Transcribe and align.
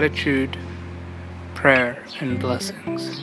gratitude, 0.00 0.56
prayer, 1.54 2.02
and 2.20 2.40
blessings. 2.40 3.20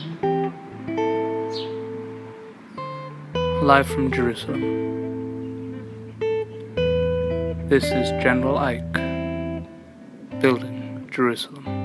Live 3.64 3.88
from 3.88 4.12
Jerusalem. 4.12 4.60
This 7.68 7.82
is 7.82 8.10
General 8.22 8.58
Ike, 8.58 8.92
building 10.40 11.08
Jerusalem. 11.10 11.77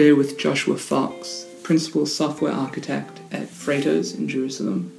Today 0.00 0.12
with 0.14 0.38
Joshua 0.38 0.78
Fox, 0.78 1.44
Principal 1.62 2.06
Software 2.06 2.52
Architect 2.52 3.20
at 3.30 3.48
Freightos 3.48 4.16
in 4.16 4.28
Jerusalem. 4.28 4.90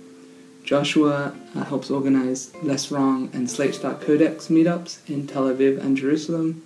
Joshua 0.63 1.35
uh, 1.55 1.63
helps 1.63 1.89
organize 1.89 2.53
Less 2.61 2.91
Wrong 2.91 3.27
and 3.33 3.49
Slate 3.49 3.73
Star 3.73 3.95
Codex 3.95 4.49
meetups 4.49 4.99
in 5.09 5.25
Tel 5.25 5.45
Aviv 5.45 5.79
and 5.79 5.97
Jerusalem, 5.97 6.63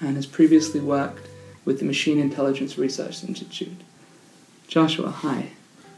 and 0.00 0.16
has 0.16 0.26
previously 0.26 0.80
worked 0.80 1.28
with 1.64 1.78
the 1.78 1.84
Machine 1.84 2.18
Intelligence 2.18 2.76
Research 2.76 3.22
Institute. 3.22 3.80
Joshua, 4.66 5.12
hi. 5.12 5.50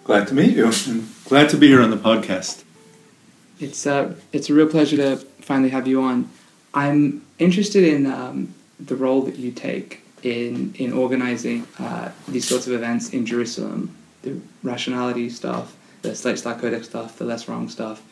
Glad 0.04 0.28
to 0.28 0.34
meet 0.34 0.54
you, 0.54 0.66
and 0.66 1.08
glad 1.24 1.48
to 1.48 1.56
be 1.56 1.68
here 1.68 1.80
on 1.80 1.90
the 1.90 1.96
podcast. 1.96 2.64
It's 3.58 3.86
uh, 3.86 4.14
it's 4.30 4.50
a 4.50 4.52
real 4.52 4.68
pleasure 4.68 4.98
to 4.98 5.16
finally 5.40 5.70
have 5.70 5.88
you 5.88 6.02
on. 6.02 6.28
I'm 6.74 7.24
interested 7.38 7.82
in 7.82 8.04
um, 8.04 8.52
the 8.78 8.94
role 8.94 9.22
that 9.22 9.36
you 9.36 9.52
take 9.52 10.02
in 10.22 10.74
in 10.76 10.92
organizing 10.92 11.66
uh, 11.78 12.10
these 12.28 12.46
sorts 12.46 12.66
of 12.66 12.72
events 12.72 13.10
in 13.10 13.26
Jerusalem, 13.26 13.94
the 14.22 14.40
rationality 14.62 15.30
stuff, 15.30 15.76
the 16.02 16.14
Slate 16.14 16.38
Star 16.38 16.58
Codex 16.58 16.86
stuff, 16.86 17.18
the 17.18 17.24
less 17.24 17.48
wrong 17.48 17.68
stuff. 17.68 18.02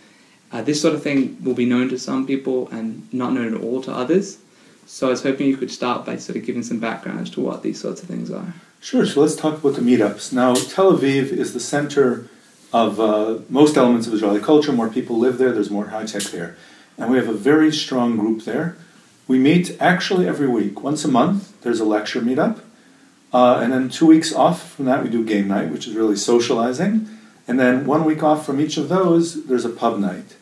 Uh, 0.52 0.62
this 0.62 0.80
sort 0.80 0.94
of 0.94 1.02
thing 1.02 1.36
will 1.42 1.54
be 1.54 1.66
known 1.66 1.88
to 1.88 1.98
some 1.98 2.26
people 2.26 2.68
and 2.68 3.12
not 3.12 3.32
known 3.32 3.54
at 3.54 3.60
all 3.60 3.82
to 3.82 3.92
others. 3.92 4.38
So 4.86 5.08
I 5.08 5.10
was 5.10 5.22
hoping 5.24 5.48
you 5.48 5.56
could 5.56 5.72
start 5.72 6.06
by 6.06 6.16
sort 6.16 6.36
of 6.38 6.44
giving 6.44 6.62
some 6.62 6.78
background 6.78 7.20
as 7.20 7.30
to 7.30 7.40
what 7.40 7.62
these 7.62 7.80
sorts 7.80 8.02
of 8.02 8.08
things 8.08 8.30
are. 8.30 8.54
Sure, 8.80 9.04
so 9.04 9.20
let's 9.20 9.34
talk 9.34 9.54
about 9.54 9.74
the 9.74 9.80
meetups. 9.80 10.32
Now, 10.32 10.54
Tel 10.54 10.96
Aviv 10.96 11.32
is 11.32 11.52
the 11.52 11.60
center 11.60 12.28
of 12.72 13.00
uh, 13.00 13.38
most 13.48 13.76
elements 13.76 14.06
of 14.06 14.14
Israeli 14.14 14.38
culture. 14.38 14.72
More 14.72 14.88
people 14.88 15.18
live 15.18 15.38
there, 15.38 15.50
there's 15.50 15.70
more 15.70 15.88
high 15.88 16.06
tech 16.06 16.22
there. 16.24 16.56
And 16.96 17.10
we 17.10 17.16
have 17.16 17.28
a 17.28 17.32
very 17.32 17.72
strong 17.72 18.16
group 18.16 18.44
there. 18.44 18.76
We 19.28 19.38
meet 19.38 19.76
actually 19.80 20.28
every 20.28 20.48
week. 20.48 20.82
Once 20.82 21.04
a 21.04 21.08
month, 21.08 21.60
there's 21.62 21.80
a 21.80 21.84
lecture 21.84 22.20
meetup. 22.20 22.60
Uh, 23.32 23.58
and 23.62 23.72
then 23.72 23.88
two 23.88 24.06
weeks 24.06 24.32
off 24.32 24.72
from 24.72 24.84
that, 24.84 25.02
we 25.02 25.10
do 25.10 25.24
game 25.24 25.48
night, 25.48 25.70
which 25.70 25.86
is 25.86 25.94
really 25.94 26.16
socializing. 26.16 27.08
And 27.48 27.58
then 27.58 27.86
one 27.86 28.04
week 28.04 28.22
off 28.22 28.46
from 28.46 28.60
each 28.60 28.76
of 28.76 28.88
those, 28.88 29.46
there's 29.46 29.64
a 29.64 29.70
pub 29.70 29.98
night. 29.98 30.36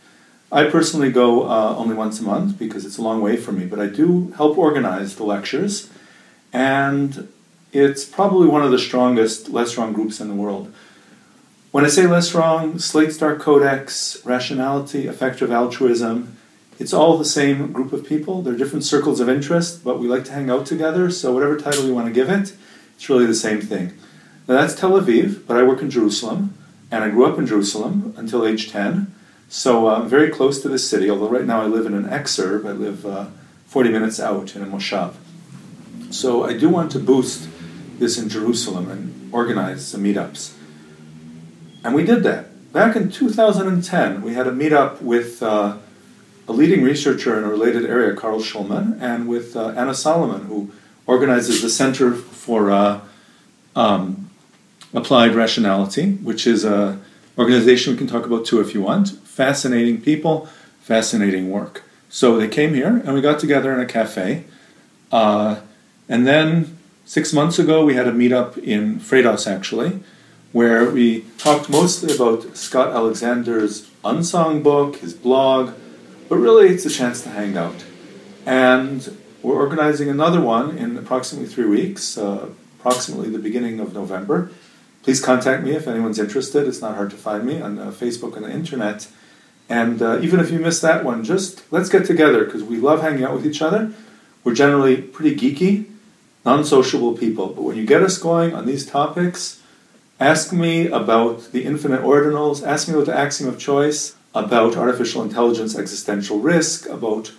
I 0.52 0.64
personally 0.64 1.10
go 1.10 1.48
uh, 1.48 1.74
only 1.76 1.94
once 1.94 2.20
a 2.20 2.22
month 2.22 2.58
because 2.58 2.84
it's 2.84 2.98
a 2.98 3.02
long 3.02 3.20
way 3.20 3.36
for 3.36 3.52
me, 3.52 3.66
but 3.66 3.80
I 3.80 3.86
do 3.86 4.32
help 4.36 4.56
organize 4.56 5.16
the 5.16 5.24
lectures. 5.24 5.90
And 6.52 7.28
it's 7.72 8.04
probably 8.04 8.46
one 8.46 8.62
of 8.62 8.70
the 8.70 8.78
strongest 8.78 9.48
less 9.48 9.76
wrong 9.76 9.92
groups 9.92 10.20
in 10.20 10.28
the 10.28 10.34
world. 10.34 10.72
When 11.72 11.84
I 11.84 11.88
say 11.88 12.06
less 12.06 12.34
wrong, 12.34 12.78
Slate 12.78 13.12
Star 13.12 13.34
Codex, 13.34 14.24
rationality, 14.24 15.08
effective 15.08 15.50
altruism, 15.50 16.33
it's 16.78 16.92
all 16.92 17.16
the 17.16 17.24
same 17.24 17.72
group 17.72 17.92
of 17.92 18.06
people. 18.06 18.42
They're 18.42 18.56
different 18.56 18.84
circles 18.84 19.20
of 19.20 19.28
interest, 19.28 19.84
but 19.84 19.98
we 19.98 20.08
like 20.08 20.24
to 20.24 20.32
hang 20.32 20.50
out 20.50 20.66
together. 20.66 21.10
So 21.10 21.32
whatever 21.32 21.58
title 21.58 21.84
you 21.84 21.94
want 21.94 22.08
to 22.08 22.12
give 22.12 22.28
it, 22.28 22.54
it's 22.96 23.08
really 23.08 23.26
the 23.26 23.34
same 23.34 23.60
thing. 23.60 23.92
Now 24.48 24.60
that's 24.60 24.74
Tel 24.74 24.92
Aviv, 24.92 25.46
but 25.46 25.56
I 25.56 25.62
work 25.62 25.80
in 25.82 25.90
Jerusalem, 25.90 26.54
and 26.90 27.04
I 27.04 27.10
grew 27.10 27.26
up 27.26 27.38
in 27.38 27.46
Jerusalem 27.46 28.12
until 28.16 28.46
age 28.46 28.70
10. 28.70 29.14
So 29.48 29.88
I'm 29.88 30.08
very 30.08 30.30
close 30.30 30.60
to 30.62 30.68
the 30.68 30.78
city, 30.78 31.08
although 31.08 31.28
right 31.28 31.44
now 31.44 31.62
I 31.62 31.66
live 31.66 31.86
in 31.86 31.94
an 31.94 32.04
exurb. 32.04 32.66
I 32.66 32.72
live 32.72 33.06
uh, 33.06 33.26
40 33.66 33.90
minutes 33.90 34.18
out 34.20 34.56
in 34.56 34.62
a 34.62 34.66
moshav. 34.66 35.14
So 36.10 36.44
I 36.44 36.56
do 36.56 36.68
want 36.68 36.92
to 36.92 36.98
boost 36.98 37.48
this 37.98 38.18
in 38.18 38.28
Jerusalem 38.28 38.90
and 38.90 39.32
organize 39.32 39.86
some 39.86 40.02
meetups. 40.02 40.54
And 41.84 41.94
we 41.94 42.04
did 42.04 42.22
that. 42.24 42.72
Back 42.72 42.96
in 42.96 43.10
2010, 43.10 44.22
we 44.22 44.34
had 44.34 44.46
a 44.46 44.52
meetup 44.52 45.00
with 45.00 45.42
uh, 45.42 45.76
a 46.46 46.52
leading 46.52 46.82
researcher 46.82 47.36
in 47.38 47.44
a 47.44 47.48
related 47.48 47.84
area, 47.86 48.14
Carl 48.14 48.40
Shulman, 48.40 49.00
and 49.00 49.28
with 49.28 49.56
uh, 49.56 49.68
Anna 49.68 49.92
Salamon, 49.92 50.46
who 50.46 50.72
organizes 51.06 51.62
the 51.62 51.70
Center 51.70 52.14
for 52.14 52.70
uh, 52.70 53.00
um, 53.74 54.30
Applied 54.92 55.34
Rationality, 55.34 56.12
which 56.12 56.46
is 56.46 56.64
an 56.64 57.02
organization 57.38 57.92
we 57.92 57.98
can 57.98 58.06
talk 58.06 58.26
about 58.26 58.44
too 58.44 58.60
if 58.60 58.74
you 58.74 58.82
want. 58.82 59.10
Fascinating 59.10 60.00
people, 60.00 60.46
fascinating 60.80 61.50
work. 61.50 61.82
So 62.08 62.36
they 62.36 62.48
came 62.48 62.74
here, 62.74 63.02
and 63.04 63.14
we 63.14 63.20
got 63.20 63.38
together 63.38 63.72
in 63.72 63.80
a 63.80 63.86
cafe. 63.86 64.44
Uh, 65.10 65.60
and 66.08 66.26
then 66.26 66.78
six 67.04 67.32
months 67.32 67.58
ago, 67.58 67.84
we 67.84 67.94
had 67.94 68.06
a 68.06 68.12
meetup 68.12 68.58
in 68.58 69.00
Freightos, 69.00 69.50
actually, 69.50 70.00
where 70.52 70.88
we 70.88 71.22
talked 71.38 71.68
mostly 71.68 72.14
about 72.14 72.56
Scott 72.56 72.94
Alexander's 72.94 73.90
Unsong 74.04 74.62
book, 74.62 74.96
his 74.96 75.14
blog, 75.14 75.72
but 76.34 76.40
really 76.40 76.68
it's 76.68 76.84
a 76.84 76.90
chance 76.90 77.22
to 77.22 77.28
hang 77.28 77.56
out. 77.56 77.84
And 78.44 79.16
we're 79.40 79.54
organizing 79.54 80.08
another 80.08 80.40
one 80.40 80.76
in 80.76 80.98
approximately 80.98 81.46
three 81.48 81.66
weeks, 81.66 82.18
uh, 82.18 82.48
approximately 82.80 83.30
the 83.30 83.38
beginning 83.38 83.78
of 83.78 83.94
November. 83.94 84.50
Please 85.04 85.24
contact 85.24 85.62
me 85.62 85.76
if 85.76 85.86
anyone's 85.86 86.18
interested. 86.18 86.66
It's 86.66 86.80
not 86.80 86.96
hard 86.96 87.10
to 87.10 87.16
find 87.16 87.46
me 87.46 87.60
on 87.60 87.78
uh, 87.78 87.92
Facebook 87.92 88.34
and 88.34 88.44
the 88.44 88.50
internet. 88.50 89.06
And 89.68 90.02
uh, 90.02 90.18
even 90.22 90.40
if 90.40 90.50
you 90.50 90.58
missed 90.58 90.82
that 90.82 91.04
one, 91.04 91.22
just 91.22 91.62
let's 91.70 91.88
get 91.88 92.04
together 92.04 92.44
because 92.44 92.64
we 92.64 92.78
love 92.78 93.00
hanging 93.00 93.22
out 93.22 93.34
with 93.34 93.46
each 93.46 93.62
other. 93.62 93.92
We're 94.42 94.54
generally 94.54 95.00
pretty 95.00 95.36
geeky, 95.36 95.88
non 96.44 96.64
sociable 96.64 97.16
people. 97.16 97.46
But 97.46 97.62
when 97.62 97.76
you 97.76 97.86
get 97.86 98.02
us 98.02 98.18
going 98.18 98.54
on 98.54 98.66
these 98.66 98.84
topics, 98.84 99.62
ask 100.18 100.52
me 100.52 100.88
about 100.88 101.52
the 101.52 101.64
infinite 101.64 102.00
ordinals, 102.00 102.66
ask 102.66 102.88
me 102.88 102.94
about 102.94 103.06
the 103.06 103.16
axiom 103.16 103.48
of 103.48 103.56
choice, 103.56 104.16
about 104.34 104.76
artificial 104.76 105.22
intelligence 105.22 105.76
existential 105.76 106.40
risk, 106.40 106.88
about 106.88 107.32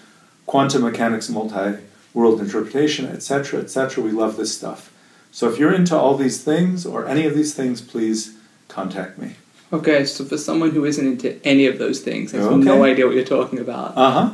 quantum 0.45 0.81
mechanics 0.83 1.29
multi 1.29 1.77
world 2.13 2.39
interpretation, 2.39 3.05
etc., 3.07 3.59
etc. 3.59 4.03
We 4.03 4.11
love 4.11 4.37
this 4.37 4.55
stuff. 4.55 4.91
So 5.31 5.49
if 5.49 5.59
you're 5.59 5.73
into 5.73 5.97
all 5.97 6.15
these 6.15 6.41
things 6.41 6.85
or 6.85 7.05
any 7.07 7.25
of 7.25 7.35
these 7.35 7.53
things, 7.53 7.81
please 7.81 8.37
contact 8.69 9.17
me. 9.17 9.33
Okay, 9.73 10.05
so 10.05 10.23
for 10.23 10.37
someone 10.37 10.71
who 10.71 10.85
isn't 10.85 11.05
into 11.05 11.45
any 11.45 11.65
of 11.65 11.77
those 11.77 11.99
things, 11.99 12.31
has 12.31 12.45
Okay. 12.45 12.63
no 12.63 12.83
idea 12.83 13.05
what 13.05 13.15
you're 13.15 13.25
talking 13.25 13.59
about, 13.59 13.93
Uh 13.97 14.11
huh. 14.11 14.29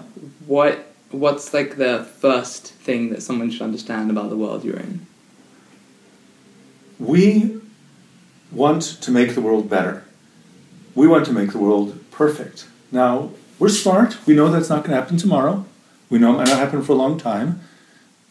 what 0.46 0.86
what's 1.10 1.54
like 1.54 1.78
the 1.78 2.06
first 2.20 2.68
thing 2.68 3.10
that 3.10 3.22
someone 3.24 3.50
should 3.50 3.64
understand 3.64 4.12
about 4.12 4.30
the 4.30 4.38
world 4.38 4.64
you're 4.64 4.78
in? 4.78 5.06
We 7.00 7.60
want 8.52 8.84
to 9.02 9.12
make 9.12 9.34
the 9.34 9.42
world 9.42 9.70
better. 9.70 10.04
We 10.94 11.08
want 11.08 11.26
to 11.26 11.32
make 11.34 11.52
the 11.52 11.58
world 11.58 12.00
perfect. 12.22 12.68
Now, 12.92 13.32
we're 13.58 13.70
smart. 13.70 14.16
We 14.28 14.36
know 14.36 14.52
that's 14.52 14.70
not 14.70 14.84
going 14.84 14.92
to 14.92 15.02
happen 15.02 15.18
tomorrow. 15.18 15.66
We 16.12 16.20
know 16.20 16.34
it 16.34 16.38
might 16.38 16.50
not 16.50 16.60
happen 16.60 16.84
for 16.84 16.92
a 16.92 17.04
long 17.04 17.18
time. 17.18 17.62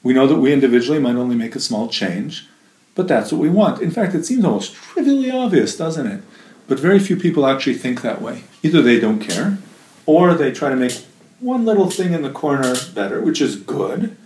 We 0.04 0.12
know 0.12 0.28
that 0.28 0.36
we 0.36 0.52
individually 0.52 1.00
might 1.00 1.16
only 1.16 1.34
make 1.34 1.56
a 1.56 1.60
small 1.60 1.88
change, 1.88 2.46
but 2.94 3.08
that's 3.08 3.32
what 3.32 3.40
we 3.40 3.50
want. 3.50 3.82
In 3.82 3.90
fact, 3.90 4.14
it 4.14 4.24
seems 4.24 4.44
almost 4.44 4.74
trivially 4.74 5.32
obvious, 5.32 5.76
doesn't 5.76 6.06
it? 6.06 6.22
But 6.68 6.78
very 6.78 7.00
few 7.00 7.16
people 7.16 7.44
actually 7.44 7.74
think 7.74 8.02
that 8.02 8.22
way. 8.22 8.44
Either 8.62 8.80
they 8.80 9.00
don't 9.00 9.18
care, 9.18 9.58
or 10.06 10.34
they 10.34 10.52
try 10.52 10.68
to 10.68 10.76
make 10.76 10.96
one 11.40 11.64
little 11.64 11.90
thing 11.90 12.12
in 12.12 12.22
the 12.22 12.30
corner 12.30 12.76
better, 12.94 13.20
which 13.20 13.40
is 13.40 13.56
good, 13.56 14.16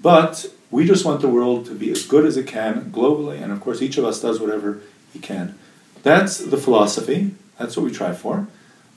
but 0.00 0.46
we 0.70 0.86
just 0.86 1.04
want 1.04 1.20
the 1.20 1.28
world 1.28 1.66
to 1.66 1.74
be 1.74 1.90
as 1.90 2.06
good 2.06 2.24
as 2.24 2.38
it 2.38 2.46
can 2.46 2.90
globally, 2.90 3.42
and 3.42 3.52
of 3.52 3.60
course, 3.60 3.82
each 3.82 3.98
of 3.98 4.06
us 4.06 4.22
does 4.22 4.40
whatever 4.40 4.80
he 5.12 5.18
can. 5.18 5.58
That's 6.02 6.38
the 6.38 6.56
philosophy. 6.56 7.34
That's 7.58 7.76
what 7.76 7.84
we 7.84 7.92
try 7.92 8.14
for. 8.14 8.46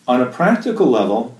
On 0.07 0.22
a 0.22 0.25
practical 0.28 0.88
level, 0.88 1.38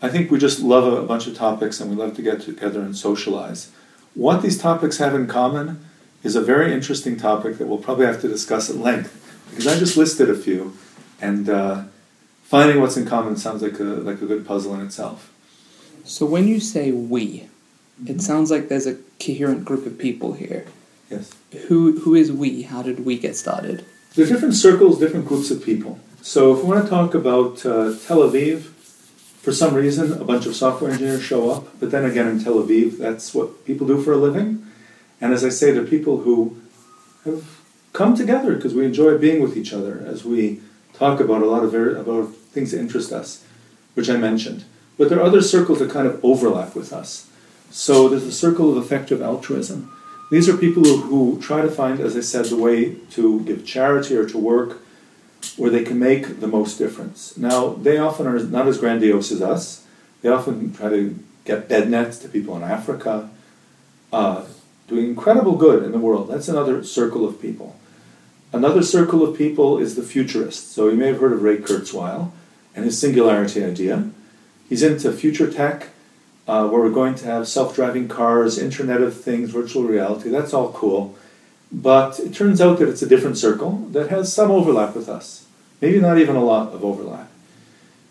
I 0.00 0.08
think 0.08 0.30
we 0.30 0.38
just 0.38 0.60
love 0.60 0.90
a 0.90 1.06
bunch 1.06 1.26
of 1.26 1.34
topics 1.34 1.80
and 1.80 1.90
we 1.90 1.96
love 1.96 2.14
to 2.16 2.22
get 2.22 2.40
together 2.40 2.80
and 2.80 2.96
socialize. 2.96 3.70
What 4.14 4.42
these 4.42 4.58
topics 4.58 4.98
have 4.98 5.14
in 5.14 5.26
common 5.26 5.84
is 6.22 6.36
a 6.36 6.40
very 6.40 6.72
interesting 6.72 7.16
topic 7.16 7.58
that 7.58 7.66
we'll 7.66 7.78
probably 7.78 8.06
have 8.06 8.20
to 8.22 8.28
discuss 8.28 8.70
at 8.70 8.76
length 8.76 9.22
because 9.50 9.66
I 9.66 9.78
just 9.78 9.96
listed 9.96 10.28
a 10.28 10.34
few, 10.34 10.76
and 11.20 11.48
uh, 11.48 11.84
finding 12.42 12.80
what's 12.80 12.96
in 12.96 13.06
common 13.06 13.36
sounds 13.36 13.62
like 13.62 13.78
a 13.78 13.84
like 13.84 14.20
a 14.20 14.26
good 14.26 14.46
puzzle 14.46 14.74
in 14.74 14.80
itself. 14.80 15.32
So 16.04 16.26
when 16.26 16.48
you 16.48 16.60
say 16.60 16.90
we, 16.92 17.48
it 18.06 18.20
sounds 18.20 18.50
like 18.50 18.68
there's 18.68 18.86
a 18.86 18.96
coherent 19.24 19.64
group 19.64 19.86
of 19.86 19.98
people 19.98 20.32
here. 20.32 20.66
Yes. 21.10 21.32
Who 21.68 22.00
who 22.00 22.14
is 22.14 22.32
we? 22.32 22.62
How 22.62 22.82
did 22.82 23.04
we 23.04 23.18
get 23.18 23.36
started? 23.36 23.84
There 24.14 24.24
are 24.24 24.28
different 24.28 24.54
circles, 24.54 24.98
different 24.98 25.26
groups 25.26 25.50
of 25.50 25.62
people. 25.62 26.00
So 26.26 26.52
if 26.52 26.64
we 26.64 26.70
want 26.70 26.82
to 26.82 26.90
talk 26.90 27.14
about 27.14 27.64
uh, 27.64 27.94
Tel 28.04 28.18
Aviv, 28.28 28.62
for 29.44 29.52
some 29.52 29.74
reason, 29.74 30.12
a 30.12 30.24
bunch 30.24 30.44
of 30.44 30.56
software 30.56 30.90
engineers 30.90 31.22
show 31.22 31.52
up. 31.52 31.68
But 31.78 31.92
then 31.92 32.04
again, 32.04 32.26
in 32.26 32.42
Tel 32.42 32.54
Aviv, 32.54 32.98
that's 32.98 33.32
what 33.32 33.64
people 33.64 33.86
do 33.86 34.02
for 34.02 34.12
a 34.12 34.16
living. 34.16 34.66
And 35.20 35.32
as 35.32 35.44
I 35.44 35.50
say, 35.50 35.70
they're 35.70 35.84
people 35.84 36.22
who 36.22 36.60
have 37.24 37.60
come 37.92 38.16
together 38.16 38.56
because 38.56 38.74
we 38.74 38.84
enjoy 38.84 39.16
being 39.16 39.40
with 39.40 39.56
each 39.56 39.72
other 39.72 40.02
as 40.04 40.24
we 40.24 40.60
talk 40.94 41.20
about 41.20 41.42
a 41.42 41.46
lot 41.46 41.62
of 41.62 41.72
about 41.72 42.34
things 42.34 42.72
that 42.72 42.80
interest 42.80 43.12
us, 43.12 43.44
which 43.94 44.10
I 44.10 44.16
mentioned. 44.16 44.64
But 44.98 45.08
there 45.08 45.20
are 45.20 45.26
other 45.26 45.42
circles 45.42 45.78
that 45.78 45.92
kind 45.92 46.08
of 46.08 46.18
overlap 46.24 46.74
with 46.74 46.92
us. 46.92 47.30
So 47.70 48.08
there's 48.08 48.24
a 48.24 48.32
circle 48.32 48.76
of 48.76 48.84
effective 48.84 49.22
altruism. 49.22 49.92
These 50.32 50.48
are 50.48 50.56
people 50.56 50.82
who, 50.82 51.02
who 51.02 51.40
try 51.40 51.62
to 51.62 51.70
find, 51.70 52.00
as 52.00 52.16
I 52.16 52.20
said, 52.20 52.46
the 52.46 52.56
way 52.56 52.96
to 53.10 53.42
give 53.42 53.64
charity 53.64 54.16
or 54.16 54.28
to 54.28 54.38
work 54.38 54.82
where 55.56 55.70
they 55.70 55.82
can 55.82 55.98
make 55.98 56.40
the 56.40 56.46
most 56.46 56.78
difference. 56.78 57.36
Now, 57.36 57.70
they 57.70 57.98
often 57.98 58.26
are 58.26 58.38
not 58.38 58.68
as 58.68 58.78
grandiose 58.78 59.32
as 59.32 59.40
us. 59.40 59.86
They 60.22 60.28
often 60.28 60.74
try 60.74 60.90
to 60.90 61.18
get 61.44 61.68
bed 61.68 61.88
nets 61.88 62.18
to 62.18 62.28
people 62.28 62.56
in 62.56 62.62
Africa, 62.62 63.30
uh, 64.12 64.44
doing 64.88 65.06
incredible 65.06 65.56
good 65.56 65.82
in 65.82 65.92
the 65.92 65.98
world. 65.98 66.28
That's 66.28 66.48
another 66.48 66.84
circle 66.84 67.26
of 67.26 67.40
people. 67.40 67.76
Another 68.52 68.82
circle 68.82 69.22
of 69.22 69.36
people 69.36 69.78
is 69.78 69.96
the 69.96 70.02
futurists. 70.02 70.72
So 70.72 70.88
you 70.88 70.96
may 70.96 71.08
have 71.08 71.20
heard 71.20 71.32
of 71.32 71.42
Ray 71.42 71.58
Kurzweil 71.58 72.30
and 72.74 72.84
his 72.84 72.98
singularity 72.98 73.64
idea. 73.64 74.10
He's 74.68 74.82
into 74.82 75.12
future 75.12 75.50
tech, 75.50 75.88
uh, 76.46 76.68
where 76.68 76.80
we're 76.80 76.90
going 76.90 77.14
to 77.16 77.24
have 77.26 77.48
self-driving 77.48 78.08
cars, 78.08 78.58
Internet 78.58 79.00
of 79.00 79.20
Things, 79.20 79.50
virtual 79.50 79.84
reality. 79.84 80.28
That's 80.28 80.52
all 80.52 80.72
cool. 80.72 81.16
But 81.72 82.20
it 82.20 82.34
turns 82.34 82.60
out 82.60 82.78
that 82.78 82.88
it's 82.88 83.02
a 83.02 83.08
different 83.08 83.38
circle 83.38 83.88
that 83.90 84.10
has 84.10 84.32
some 84.32 84.50
overlap 84.50 84.94
with 84.94 85.08
us. 85.08 85.45
Maybe 85.80 86.00
not 86.00 86.18
even 86.18 86.36
a 86.36 86.44
lot 86.44 86.72
of 86.72 86.84
overlap. 86.84 87.30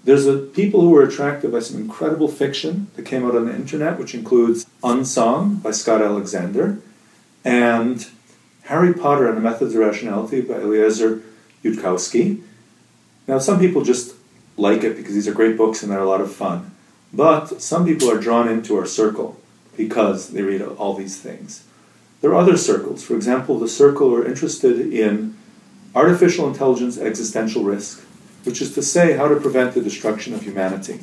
There's 0.03 0.27
a, 0.27 0.37
people 0.37 0.81
who 0.81 0.91
were 0.91 1.03
attracted 1.03 1.51
by 1.51 1.59
some 1.59 1.81
incredible 1.81 2.27
fiction 2.27 2.87
that 2.95 3.05
came 3.05 3.25
out 3.25 3.35
on 3.35 3.45
the 3.45 3.55
internet, 3.55 3.97
which 3.97 4.13
includes 4.13 4.67
Unsong 4.83 5.63
by 5.63 5.71
Scott 5.71 6.01
Alexander 6.01 6.77
and 7.43 8.07
Harry 8.63 8.93
Potter 8.93 9.27
and 9.27 9.35
the 9.35 9.41
Methods 9.41 9.73
of 9.73 9.79
Rationality 9.79 10.41
by 10.41 10.55
Eliezer 10.55 11.23
Yudkowsky. 11.63 12.41
Now, 13.27 13.39
some 13.39 13.59
people 13.59 13.83
just 13.83 14.15
like 14.57 14.83
it 14.83 14.95
because 14.95 15.15
these 15.15 15.27
are 15.27 15.33
great 15.33 15.57
books 15.57 15.81
and 15.81 15.91
they're 15.91 15.99
a 15.99 16.07
lot 16.07 16.21
of 16.21 16.31
fun. 16.31 16.71
But 17.11 17.61
some 17.61 17.85
people 17.85 18.11
are 18.11 18.19
drawn 18.19 18.47
into 18.47 18.77
our 18.77 18.85
circle 18.85 19.39
because 19.75 20.29
they 20.29 20.43
read 20.43 20.61
all 20.61 20.93
these 20.93 21.19
things. 21.19 21.65
There 22.21 22.31
are 22.31 22.41
other 22.41 22.57
circles. 22.57 23.03
For 23.03 23.15
example, 23.15 23.57
the 23.59 23.67
circle 23.67 24.13
are 24.13 24.25
interested 24.25 24.93
in 24.93 25.37
artificial 25.95 26.47
intelligence 26.47 26.97
existential 26.97 27.63
risk, 27.63 28.03
which 28.43 28.61
is 28.61 28.75
to 28.75 28.81
say, 28.81 29.13
how 29.13 29.27
to 29.27 29.37
prevent 29.37 29.73
the 29.73 29.81
destruction 29.81 30.33
of 30.33 30.43
humanity. 30.43 30.99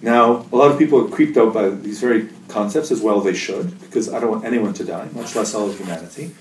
Now, 0.00 0.46
a 0.52 0.56
lot 0.56 0.70
of 0.70 0.78
people 0.78 1.04
are 1.04 1.08
creeped 1.08 1.36
out 1.36 1.52
by 1.52 1.70
these 1.70 2.00
very 2.00 2.28
concepts, 2.46 2.92
as 2.92 3.00
well 3.00 3.20
they 3.20 3.34
should, 3.34 3.80
because 3.80 4.12
I 4.12 4.20
don't 4.20 4.30
want 4.30 4.44
anyone 4.44 4.74
to 4.74 4.84
die, 4.84 5.08
much 5.12 5.34
less 5.34 5.54
all 5.54 5.70
of 5.70 5.78
humanity. 5.78 6.34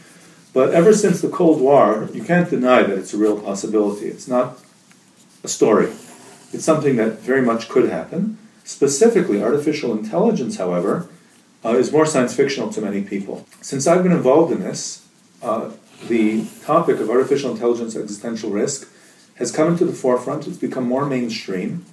But 0.53 0.73
ever 0.73 0.93
since 0.93 1.21
the 1.21 1.29
Cold 1.29 1.59
War, 1.59 2.09
you 2.13 2.23
can't 2.23 2.49
deny 2.49 2.83
that 2.83 2.97
it's 2.97 3.13
a 3.13 3.17
real 3.17 3.39
possibility. 3.39 4.07
It's 4.07 4.27
not 4.27 4.59
a 5.43 5.47
story, 5.47 5.91
it's 6.53 6.65
something 6.65 6.97
that 6.97 7.19
very 7.19 7.41
much 7.41 7.69
could 7.69 7.89
happen. 7.89 8.37
Specifically, 8.63 9.41
artificial 9.41 9.91
intelligence, 9.97 10.57
however, 10.57 11.09
uh, 11.63 11.75
is 11.75 11.91
more 11.91 12.05
science 12.05 12.35
fictional 12.35 12.69
to 12.73 12.81
many 12.81 13.01
people. 13.01 13.45
Since 13.61 13.87
I've 13.87 14.03
been 14.03 14.11
involved 14.11 14.51
in 14.51 14.59
this, 14.61 15.05
uh, 15.41 15.71
the 16.07 16.45
topic 16.63 16.99
of 16.99 17.09
artificial 17.09 17.51
intelligence 17.51 17.95
existential 17.95 18.49
risk 18.49 18.89
has 19.35 19.51
come 19.51 19.69
into 19.69 19.85
the 19.85 19.93
forefront. 19.93 20.47
It's 20.47 20.57
become 20.57 20.87
more 20.87 21.05
mainstream. 21.05 21.85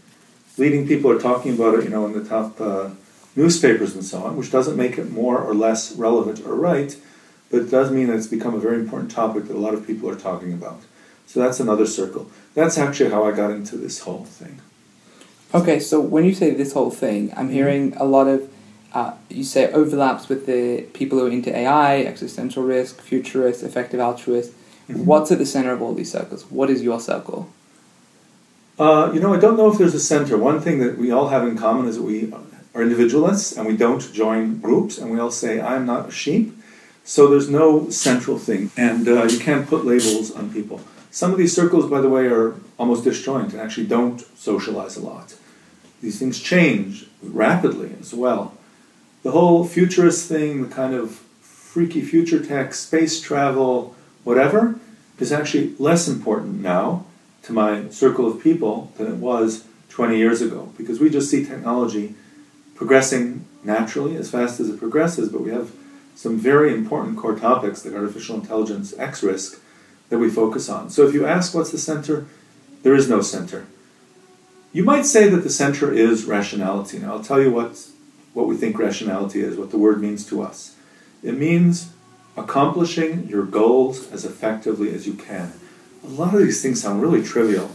Leading 0.57 0.87
people 0.87 1.11
are 1.11 1.19
talking 1.19 1.55
about 1.55 1.75
it, 1.75 1.85
you 1.85 1.91
know, 1.91 2.07
in 2.07 2.13
the 2.13 2.25
top 2.25 2.61
uh, 2.61 2.91
newspapers 3.35 3.95
and 3.95 4.05
so 4.05 4.23
on, 4.23 4.37
which 4.37 4.51
doesn't 4.51 4.77
make 4.77 4.99
it 4.99 5.11
more 5.11 5.39
or 5.39 5.55
less 5.55 5.97
relevant 5.97 6.45
or 6.47 6.55
right, 6.55 6.97
but 7.51 7.63
it 7.63 7.71
does 7.71 7.91
mean 7.91 8.07
that 8.07 8.17
it's 8.17 8.27
become 8.27 8.55
a 8.55 8.61
very 8.61 8.77
important 8.77 9.11
topic 9.11 9.49
that 9.49 9.57
a 9.57 9.59
lot 9.59 9.75
of 9.75 9.87
people 9.87 10.09
are 10.09 10.17
talking 10.17 10.53
about. 10.53 10.81
So 11.27 11.41
that's 11.41 11.59
another 11.59 11.87
circle. 11.87 12.31
That's 12.55 12.79
actually 12.79 13.11
how 13.11 13.25
I 13.25 13.33
got 13.33 13.51
into 13.51 13.77
this 13.77 14.01
whole 14.01 14.25
thing. 14.25 14.61
Okay, 15.55 15.81
so 15.81 16.01
when 16.01 16.25
you 16.25 16.35
say 16.35 16.51
this 16.51 16.73
whole 16.73 16.91
thing, 16.91 17.33
I'm 17.37 17.49
hearing 17.49 17.95
a 17.97 18.05
lot 18.05 18.29
of 18.29 18.51
uh, 18.95 19.13
you 19.29 19.43
say 19.43 19.73
overlaps 19.73 20.29
with 20.29 20.47
the 20.47 20.83
people 20.93 21.19
who 21.19 21.27
are 21.27 21.31
into 21.31 21.55
AI, 21.55 22.03
existential 22.03 22.63
risk, 22.63 23.01
futurist, 23.01 23.65
effective 23.65 23.99
altruist. 23.99 24.53
Mm-hmm. 24.89 25.05
What's 25.05 25.33
at 25.33 25.39
the 25.39 25.47
center 25.47 25.73
of 25.73 25.83
all 25.83 25.95
these 25.95 26.13
circles? 26.13 26.45
What 26.49 26.71
is 26.71 26.81
your 26.81 27.01
circle? 27.01 27.49
Uh, 28.79 29.11
you 29.13 29.21
know, 29.21 29.35
I 29.35 29.41
don't 29.41 29.57
know 29.57 29.71
if 29.71 29.79
there's 29.79 29.95
a 29.95 30.01
center. 30.01 30.39
One 30.39 30.61
thing 30.61 30.79
that 30.79 30.97
we 30.97 31.11
all 31.11 31.29
have 31.29 31.47
in 31.47 31.59
common 31.59 31.87
is 31.87 31.97
that 31.97 32.03
we 32.03 32.33
are 32.75 32.83
individualists 32.83 33.57
and 33.57 33.67
we 33.67 33.77
don't 33.77 34.13
join 34.13 34.61
groups, 34.61 34.99
and 34.99 35.11
we 35.11 35.19
all 35.19 35.31
say, 35.31 35.61
I'm 35.61 35.87
not 35.87 36.09
a 36.09 36.13
sheep. 36.13 36.57
So 37.05 37.27
there's 37.27 37.51
no 37.51 37.91
central 37.91 38.39
thing, 38.39 38.71
and 38.77 39.07
uh, 39.09 39.25
you 39.25 39.39
can't 39.39 39.69
put 39.69 39.85
labels 39.85 40.31
on 40.31 40.53
people. 40.53 40.81
Some 41.11 41.33
of 41.33 41.39
these 41.39 41.55
circles, 41.55 41.91
by 41.91 42.01
the 42.01 42.09
way, 42.09 42.27
are 42.27 42.55
almost 42.79 43.05
disjoint 43.05 43.53
and 43.53 43.61
actually 43.61 43.87
don't 43.87 44.21
socialize 44.39 44.97
a 44.97 45.01
lot. 45.01 45.35
These 46.01 46.19
things 46.19 46.41
change 46.41 47.07
rapidly 47.23 47.93
as 48.01 48.15
well 48.15 48.57
the 49.25 49.33
whole 49.33 49.67
futurist 49.67 50.29
thing, 50.29 50.69
the 50.69 50.73
kind 50.73 50.95
of 50.95 51.13
freaky 51.41 52.03
future 52.03 52.45
tech, 52.45 52.73
space 52.75 53.21
travel, 53.21 53.97
whatever, 54.23 54.79
is 55.19 55.33
actually 55.33 55.75
less 55.79 56.07
important 56.07 56.61
now 56.61 57.05
to 57.43 57.53
my 57.53 57.89
circle 57.89 58.31
of 58.31 58.41
people 58.43 58.93
than 58.97 59.07
it 59.09 59.17
was 59.17 59.65
20 59.89 60.17
years 60.17 60.41
ago 60.41 60.73
because 60.77 61.01
we 61.01 61.09
just 61.09 61.31
see 61.31 61.45
technology 61.45 62.15
progressing 62.75 63.45
naturally 63.65 64.17
as 64.17 64.31
fast 64.31 64.61
as 64.61 64.69
it 64.69 64.79
progresses, 64.79 65.31
but 65.31 65.41
we 65.41 65.51
have 65.51 65.73
some 66.15 66.39
very 66.39 66.73
important 66.73 67.17
core 67.17 67.39
topics 67.39 67.85
like 67.85 67.95
artificial 67.95 68.37
intelligence, 68.37 68.95
X 68.99 69.23
risk, 69.23 69.61
that 70.11 70.19
we 70.19 70.29
focus 70.29 70.69
on. 70.69 70.91
So 70.91 71.07
if 71.09 71.15
you 71.15 71.25
ask 71.27 71.55
what's 71.55 71.71
the 71.71 71.79
center, 71.79 72.27
there 72.83 72.95
is 72.95 73.09
no 73.09 73.23
center. 73.23 73.67
You 74.73 74.85
might 74.85 75.07
say 75.07 75.29
that 75.29 75.39
the 75.39 75.51
center 75.51 75.93
is 75.93 76.25
rationality. 76.25 76.99
Now, 76.99 77.15
I'll 77.15 77.25
tell 77.25 77.41
you 77.41 77.51
what's 77.51 77.94
what 78.35 78.47
we 78.47 78.57
think 78.57 78.79
rationality 78.79 79.41
is, 79.41 79.57
what 79.57 79.71
the 79.71 79.79
word 79.79 80.01
means 80.01 80.27
to 80.27 80.43
us. 80.43 80.77
It 81.23 81.39
means 81.39 81.91
accomplishing 82.37 83.29
your 83.29 83.47
goals 83.47 84.11
as 84.13 84.25
effectively 84.25 84.93
as 84.93 85.07
you 85.07 85.15
can. 85.15 85.53
A 86.05 86.09
lot 86.09 86.35
of 86.35 86.41
these 86.41 86.61
things 86.61 86.83
sound 86.83 87.01
really 87.01 87.23
trivial 87.23 87.71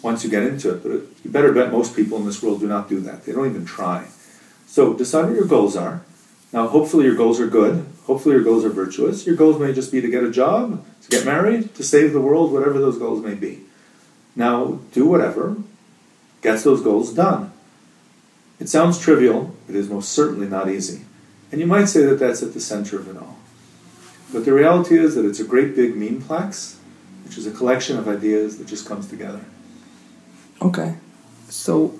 once 0.00 0.24
you 0.24 0.30
get 0.30 0.44
into 0.44 0.70
it, 0.70 0.82
but 0.82 0.92
you 1.24 1.30
better 1.30 1.52
bet 1.52 1.72
most 1.72 1.94
people 1.94 2.16
in 2.18 2.24
this 2.24 2.42
world 2.42 2.60
do 2.60 2.68
not 2.68 2.88
do 2.88 3.00
that. 3.00 3.24
They 3.24 3.32
don't 3.32 3.50
even 3.50 3.66
try. 3.66 4.06
So 4.66 4.94
decide 4.94 5.26
what 5.26 5.34
your 5.34 5.46
goals 5.46 5.76
are. 5.76 6.02
Now, 6.52 6.68
hopefully, 6.68 7.04
your 7.04 7.16
goals 7.16 7.40
are 7.40 7.48
good. 7.48 7.84
Hopefully, 8.04 8.36
your 8.36 8.44
goals 8.44 8.64
are 8.64 8.70
virtuous. 8.70 9.26
Your 9.26 9.36
goals 9.36 9.60
may 9.60 9.72
just 9.72 9.90
be 9.90 10.00
to 10.00 10.08
get 10.08 10.22
a 10.22 10.30
job, 10.30 10.84
to 11.02 11.08
get 11.08 11.26
married, 11.26 11.74
to 11.74 11.82
save 11.82 12.12
the 12.12 12.20
world, 12.20 12.52
whatever 12.52 12.78
those 12.78 12.98
goals 12.98 13.22
may 13.22 13.34
be. 13.34 13.60
Now, 14.36 14.78
do 14.92 15.06
whatever 15.06 15.56
gets 16.42 16.62
those 16.62 16.82
goals 16.82 17.12
done. 17.12 17.52
It 18.58 18.68
sounds 18.68 18.98
trivial, 18.98 19.54
it 19.68 19.74
is 19.74 19.88
most 19.88 20.10
certainly 20.10 20.48
not 20.48 20.70
easy. 20.70 21.04
And 21.52 21.60
you 21.60 21.66
might 21.66 21.86
say 21.86 22.04
that 22.06 22.18
that's 22.18 22.42
at 22.42 22.54
the 22.54 22.60
center 22.60 22.98
of 22.98 23.08
it 23.08 23.16
all. 23.16 23.36
But 24.32 24.44
the 24.44 24.52
reality 24.52 24.98
is 24.98 25.14
that 25.14 25.24
it's 25.24 25.40
a 25.40 25.44
great 25.44 25.76
big 25.76 25.94
memeplex, 25.94 26.76
which 27.24 27.38
is 27.38 27.46
a 27.46 27.52
collection 27.52 27.98
of 27.98 28.08
ideas 28.08 28.58
that 28.58 28.66
just 28.66 28.86
comes 28.86 29.08
together. 29.08 29.40
Okay. 30.60 30.96
So 31.48 31.98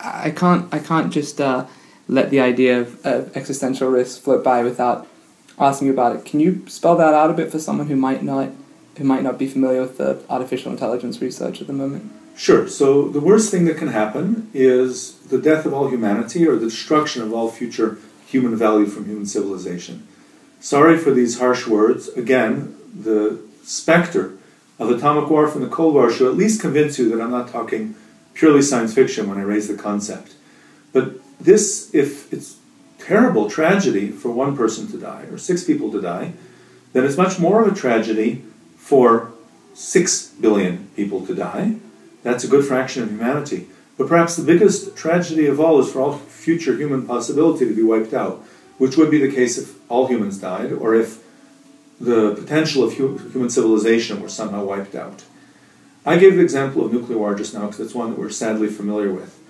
I 0.00 0.30
can't 0.30 0.72
I 0.72 0.78
can't 0.78 1.12
just 1.12 1.40
uh, 1.40 1.66
let 2.08 2.30
the 2.30 2.40
idea 2.40 2.80
of, 2.80 3.04
of 3.06 3.36
existential 3.36 3.88
risk 3.88 4.20
float 4.22 4.44
by 4.44 4.62
without 4.62 5.06
asking 5.58 5.86
you 5.86 5.92
about 5.92 6.16
it. 6.16 6.24
Can 6.24 6.40
you 6.40 6.64
spell 6.68 6.96
that 6.96 7.14
out 7.14 7.30
a 7.30 7.34
bit 7.34 7.50
for 7.50 7.58
someone 7.58 7.86
who 7.86 7.96
might 7.96 8.22
not 8.22 8.50
who 8.98 9.04
might 9.04 9.22
not 9.22 9.38
be 9.38 9.48
familiar 9.48 9.80
with 9.80 9.98
the 9.98 10.22
artificial 10.28 10.72
intelligence 10.72 11.20
research 11.20 11.60
at 11.60 11.66
the 11.66 11.72
moment? 11.72 12.12
Sure. 12.36 12.68
So 12.68 13.08
the 13.08 13.20
worst 13.20 13.50
thing 13.50 13.64
that 13.64 13.78
can 13.78 13.88
happen 13.88 14.50
is 14.52 15.14
the 15.20 15.38
death 15.38 15.64
of 15.64 15.72
all 15.72 15.88
humanity 15.88 16.46
or 16.46 16.56
the 16.56 16.66
destruction 16.66 17.22
of 17.22 17.32
all 17.32 17.50
future 17.50 17.96
human 18.26 18.54
value 18.54 18.86
from 18.86 19.06
human 19.06 19.24
civilization. 19.24 20.06
Sorry 20.60 20.98
for 20.98 21.12
these 21.12 21.38
harsh 21.38 21.66
words. 21.66 22.08
Again, 22.08 22.76
the 22.94 23.40
specter 23.62 24.36
of 24.78 24.90
atomic 24.90 25.30
war 25.30 25.48
from 25.48 25.62
the 25.62 25.68
Cold 25.68 25.94
War 25.94 26.12
should 26.12 26.28
at 26.28 26.36
least 26.36 26.60
convince 26.60 26.98
you 26.98 27.08
that 27.08 27.22
I'm 27.22 27.30
not 27.30 27.48
talking 27.48 27.94
purely 28.34 28.60
science 28.60 28.92
fiction 28.92 29.28
when 29.28 29.38
I 29.38 29.42
raise 29.42 29.66
the 29.66 29.74
concept. 29.74 30.34
But 30.92 31.14
this, 31.40 31.94
if 31.94 32.30
it's 32.30 32.56
terrible 32.98 33.48
tragedy 33.48 34.10
for 34.10 34.30
one 34.30 34.54
person 34.54 34.86
to 34.88 34.98
die 34.98 35.22
or 35.30 35.38
six 35.38 35.64
people 35.64 35.90
to 35.92 36.02
die, 36.02 36.34
then 36.92 37.04
it's 37.04 37.16
much 37.16 37.38
more 37.38 37.62
of 37.62 37.72
a 37.72 37.74
tragedy 37.74 38.44
for 38.76 39.32
six 39.72 40.26
billion 40.26 40.88
people 40.96 41.24
to 41.26 41.34
die 41.34 41.76
that's 42.26 42.42
a 42.42 42.48
good 42.48 42.64
fraction 42.64 43.04
of 43.04 43.10
humanity. 43.10 43.68
But 43.96 44.08
perhaps 44.08 44.34
the 44.34 44.42
biggest 44.42 44.96
tragedy 44.96 45.46
of 45.46 45.60
all 45.60 45.78
is 45.78 45.90
for 45.90 46.00
all 46.00 46.18
future 46.18 46.76
human 46.76 47.06
possibility 47.06 47.66
to 47.66 47.74
be 47.74 47.84
wiped 47.84 48.12
out, 48.12 48.44
which 48.78 48.96
would 48.96 49.10
be 49.10 49.20
the 49.20 49.32
case 49.32 49.56
if 49.56 49.76
all 49.88 50.08
humans 50.08 50.38
died, 50.38 50.72
or 50.72 50.94
if 50.94 51.22
the 52.00 52.34
potential 52.34 52.82
of 52.82 52.94
human 52.94 53.48
civilization 53.48 54.20
were 54.20 54.28
somehow 54.28 54.64
wiped 54.64 54.94
out. 54.94 55.22
I 56.04 56.18
gave 56.18 56.34
the 56.34 56.42
example 56.42 56.84
of 56.84 56.92
nuclear 56.92 57.18
war 57.18 57.34
just 57.34 57.54
now 57.54 57.66
because 57.66 57.80
it's 57.80 57.94
one 57.94 58.10
that 58.10 58.18
we're 58.18 58.30
sadly 58.30 58.68
familiar 58.68 59.12
with. 59.12 59.40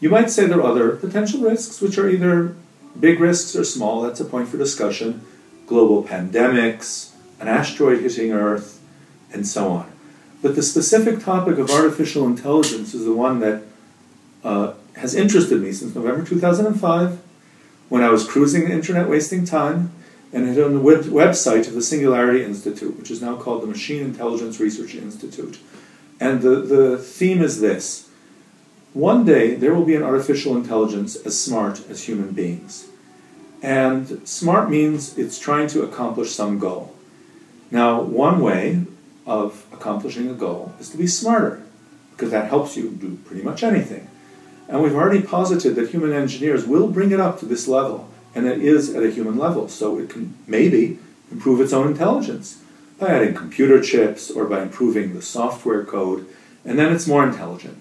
You 0.00 0.10
might 0.10 0.28
say 0.28 0.46
there 0.46 0.58
are 0.58 0.70
other 0.70 0.96
potential 0.96 1.40
risks, 1.40 1.80
which 1.80 1.96
are 1.96 2.08
either 2.08 2.54
big 2.98 3.18
risks 3.20 3.56
or 3.56 3.64
small, 3.64 4.02
that's 4.02 4.20
a 4.20 4.24
point 4.24 4.48
for 4.48 4.58
discussion. 4.58 5.24
Global 5.66 6.02
pandemics, 6.02 7.12
an 7.40 7.48
asteroid 7.48 8.02
hitting 8.02 8.32
Earth, 8.32 8.80
and 9.32 9.46
so 9.46 9.68
on. 9.68 9.95
But 10.46 10.54
the 10.54 10.62
specific 10.62 11.24
topic 11.24 11.58
of 11.58 11.72
artificial 11.72 12.24
intelligence 12.24 12.94
is 12.94 13.04
the 13.04 13.12
one 13.12 13.40
that 13.40 13.64
uh, 14.44 14.74
has 14.94 15.12
interested 15.12 15.60
me 15.60 15.72
since 15.72 15.92
November 15.92 16.24
2005 16.24 17.20
when 17.88 18.04
I 18.04 18.10
was 18.10 18.24
cruising 18.24 18.68
the 18.68 18.70
internet 18.70 19.08
wasting 19.08 19.44
time 19.44 19.90
and 20.32 20.46
hit 20.46 20.64
on 20.64 20.72
the 20.72 20.78
web- 20.78 21.06
website 21.06 21.66
of 21.66 21.74
the 21.74 21.82
Singularity 21.82 22.44
Institute, 22.44 22.96
which 22.96 23.10
is 23.10 23.20
now 23.20 23.34
called 23.34 23.64
the 23.64 23.66
Machine 23.66 24.04
Intelligence 24.04 24.60
Research 24.60 24.94
Institute. 24.94 25.58
And 26.20 26.42
the, 26.42 26.60
the 26.60 26.96
theme 26.96 27.42
is 27.42 27.60
this 27.60 28.08
One 28.92 29.24
day 29.24 29.56
there 29.56 29.74
will 29.74 29.84
be 29.84 29.96
an 29.96 30.04
artificial 30.04 30.56
intelligence 30.56 31.16
as 31.16 31.36
smart 31.36 31.90
as 31.90 32.04
human 32.04 32.30
beings. 32.30 32.86
And 33.62 34.20
smart 34.28 34.70
means 34.70 35.18
it's 35.18 35.40
trying 35.40 35.66
to 35.70 35.82
accomplish 35.82 36.30
some 36.30 36.60
goal. 36.60 36.94
Now, 37.72 38.00
one 38.00 38.40
way 38.40 38.84
of 39.26 39.65
accomplishing 39.76 40.28
a 40.28 40.34
goal 40.34 40.72
is 40.80 40.90
to 40.90 40.96
be 40.96 41.06
smarter, 41.06 41.62
because 42.12 42.30
that 42.30 42.48
helps 42.48 42.76
you 42.76 42.90
do 42.90 43.18
pretty 43.24 43.42
much 43.42 43.62
anything. 43.62 44.08
And 44.68 44.82
we've 44.82 44.94
already 44.94 45.22
posited 45.22 45.76
that 45.76 45.90
human 45.90 46.12
engineers 46.12 46.66
will 46.66 46.88
bring 46.88 47.12
it 47.12 47.20
up 47.20 47.38
to 47.40 47.46
this 47.46 47.68
level, 47.68 48.08
and 48.34 48.46
it 48.46 48.60
is 48.60 48.94
at 48.94 49.02
a 49.02 49.10
human 49.10 49.38
level, 49.38 49.68
so 49.68 49.98
it 49.98 50.10
can 50.10 50.36
maybe 50.46 50.98
improve 51.30 51.60
its 51.60 51.72
own 51.72 51.86
intelligence 51.86 52.62
by 52.98 53.08
adding 53.08 53.34
computer 53.34 53.80
chips 53.80 54.30
or 54.30 54.46
by 54.46 54.62
improving 54.62 55.14
the 55.14 55.22
software 55.22 55.84
code, 55.84 56.26
and 56.64 56.78
then 56.78 56.92
it's 56.92 57.06
more 57.06 57.24
intelligent. 57.24 57.78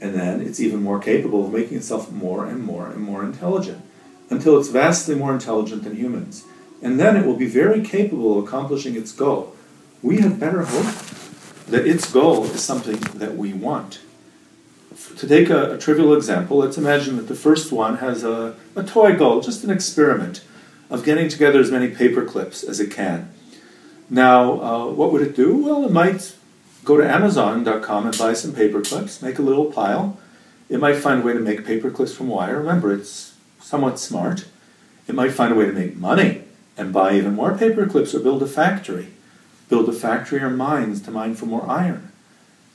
And 0.00 0.14
then 0.14 0.40
it's 0.40 0.58
even 0.58 0.82
more 0.82 0.98
capable 0.98 1.46
of 1.46 1.52
making 1.52 1.76
itself 1.76 2.10
more 2.10 2.44
and 2.44 2.64
more 2.64 2.86
and 2.88 3.00
more 3.00 3.22
intelligent 3.22 3.82
until 4.30 4.58
it's 4.58 4.68
vastly 4.68 5.14
more 5.14 5.32
intelligent 5.32 5.84
than 5.84 5.94
humans. 5.94 6.44
And 6.82 6.98
then 6.98 7.16
it 7.16 7.24
will 7.24 7.36
be 7.36 7.46
very 7.46 7.82
capable 7.82 8.36
of 8.36 8.44
accomplishing 8.44 8.96
its 8.96 9.12
goal. 9.12 9.54
We 10.02 10.18
had 10.18 10.40
better 10.40 10.64
hope 10.64 10.86
that 11.68 11.86
its 11.86 12.10
goal 12.10 12.44
is 12.44 12.62
something 12.62 12.98
that 13.18 13.36
we 13.36 13.52
want. 13.52 14.00
To 15.16 15.26
take 15.26 15.48
a, 15.48 15.74
a 15.74 15.78
trivial 15.78 16.14
example, 16.14 16.58
let's 16.58 16.78
imagine 16.78 17.16
that 17.16 17.28
the 17.28 17.34
first 17.34 17.72
one 17.72 17.98
has 17.98 18.24
a, 18.24 18.54
a 18.76 18.82
toy 18.82 19.16
goal, 19.16 19.40
just 19.40 19.64
an 19.64 19.70
experiment 19.70 20.44
of 20.90 21.04
getting 21.04 21.28
together 21.28 21.60
as 21.60 21.70
many 21.70 21.88
paper 21.88 22.24
clips 22.24 22.62
as 22.62 22.78
it 22.78 22.90
can. 22.90 23.32
Now, 24.10 24.60
uh, 24.60 24.86
what 24.92 25.12
would 25.12 25.22
it 25.22 25.34
do? 25.34 25.56
Well, 25.56 25.86
it 25.86 25.92
might 25.92 26.36
go 26.84 26.96
to 26.98 27.08
Amazon.com 27.08 28.06
and 28.06 28.18
buy 28.18 28.34
some 28.34 28.52
paper 28.52 28.82
clips, 28.82 29.22
make 29.22 29.38
a 29.38 29.42
little 29.42 29.66
pile. 29.66 30.18
It 30.68 30.80
might 30.80 30.96
find 30.96 31.22
a 31.22 31.26
way 31.26 31.32
to 31.32 31.40
make 31.40 31.64
paper 31.64 31.90
clips 31.90 32.14
from 32.14 32.28
wire. 32.28 32.58
Remember, 32.58 32.92
it's 32.92 33.34
somewhat 33.60 33.98
smart. 33.98 34.46
It 35.08 35.14
might 35.14 35.32
find 35.32 35.52
a 35.52 35.56
way 35.56 35.66
to 35.66 35.72
make 35.72 35.96
money 35.96 36.42
and 36.76 36.92
buy 36.92 37.14
even 37.14 37.34
more 37.34 37.56
paper 37.56 37.86
clips 37.86 38.14
or 38.14 38.20
build 38.20 38.42
a 38.42 38.46
factory. 38.46 39.08
Build 39.72 39.88
a 39.88 39.92
factory 39.92 40.40
or 40.40 40.50
mines 40.50 41.00
to 41.00 41.10
mine 41.10 41.34
for 41.34 41.46
more 41.46 41.66
iron. 41.66 42.12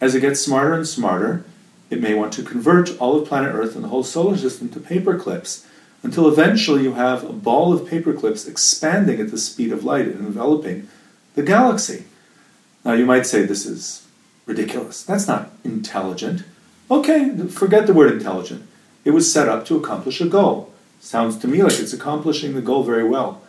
As 0.01 0.15
it 0.15 0.21
gets 0.21 0.41
smarter 0.41 0.73
and 0.73 0.87
smarter, 0.87 1.45
it 1.91 2.01
may 2.01 2.15
want 2.15 2.33
to 2.33 2.41
convert 2.41 2.99
all 2.99 3.15
of 3.21 3.27
planet 3.27 3.53
Earth 3.53 3.75
and 3.75 3.83
the 3.83 3.89
whole 3.89 4.01
solar 4.01 4.35
system 4.35 4.67
to 4.69 4.79
paper 4.79 5.15
clips 5.15 5.67
until 6.01 6.27
eventually 6.27 6.81
you 6.81 6.93
have 6.93 7.23
a 7.23 7.33
ball 7.33 7.71
of 7.71 7.87
paper 7.87 8.13
clips 8.13 8.47
expanding 8.47 9.21
at 9.21 9.29
the 9.29 9.37
speed 9.37 9.71
of 9.71 9.83
light 9.83 10.07
and 10.07 10.25
enveloping 10.25 10.87
the 11.35 11.43
galaxy. 11.43 12.05
Now 12.83 12.93
you 12.93 13.05
might 13.05 13.27
say 13.27 13.43
this 13.43 13.67
is 13.67 14.07
ridiculous. 14.47 15.03
That's 15.03 15.27
not 15.27 15.51
intelligent. 15.63 16.45
Okay, 16.89 17.29
forget 17.49 17.85
the 17.85 17.93
word 17.93 18.11
intelligent. 18.11 18.67
It 19.05 19.11
was 19.11 19.31
set 19.31 19.47
up 19.47 19.67
to 19.67 19.77
accomplish 19.77 20.19
a 20.19 20.25
goal. 20.25 20.73
Sounds 20.99 21.37
to 21.37 21.47
me 21.47 21.61
like 21.61 21.79
it's 21.79 21.93
accomplishing 21.93 22.55
the 22.55 22.61
goal 22.61 22.83
very 22.83 23.07
well. 23.07 23.43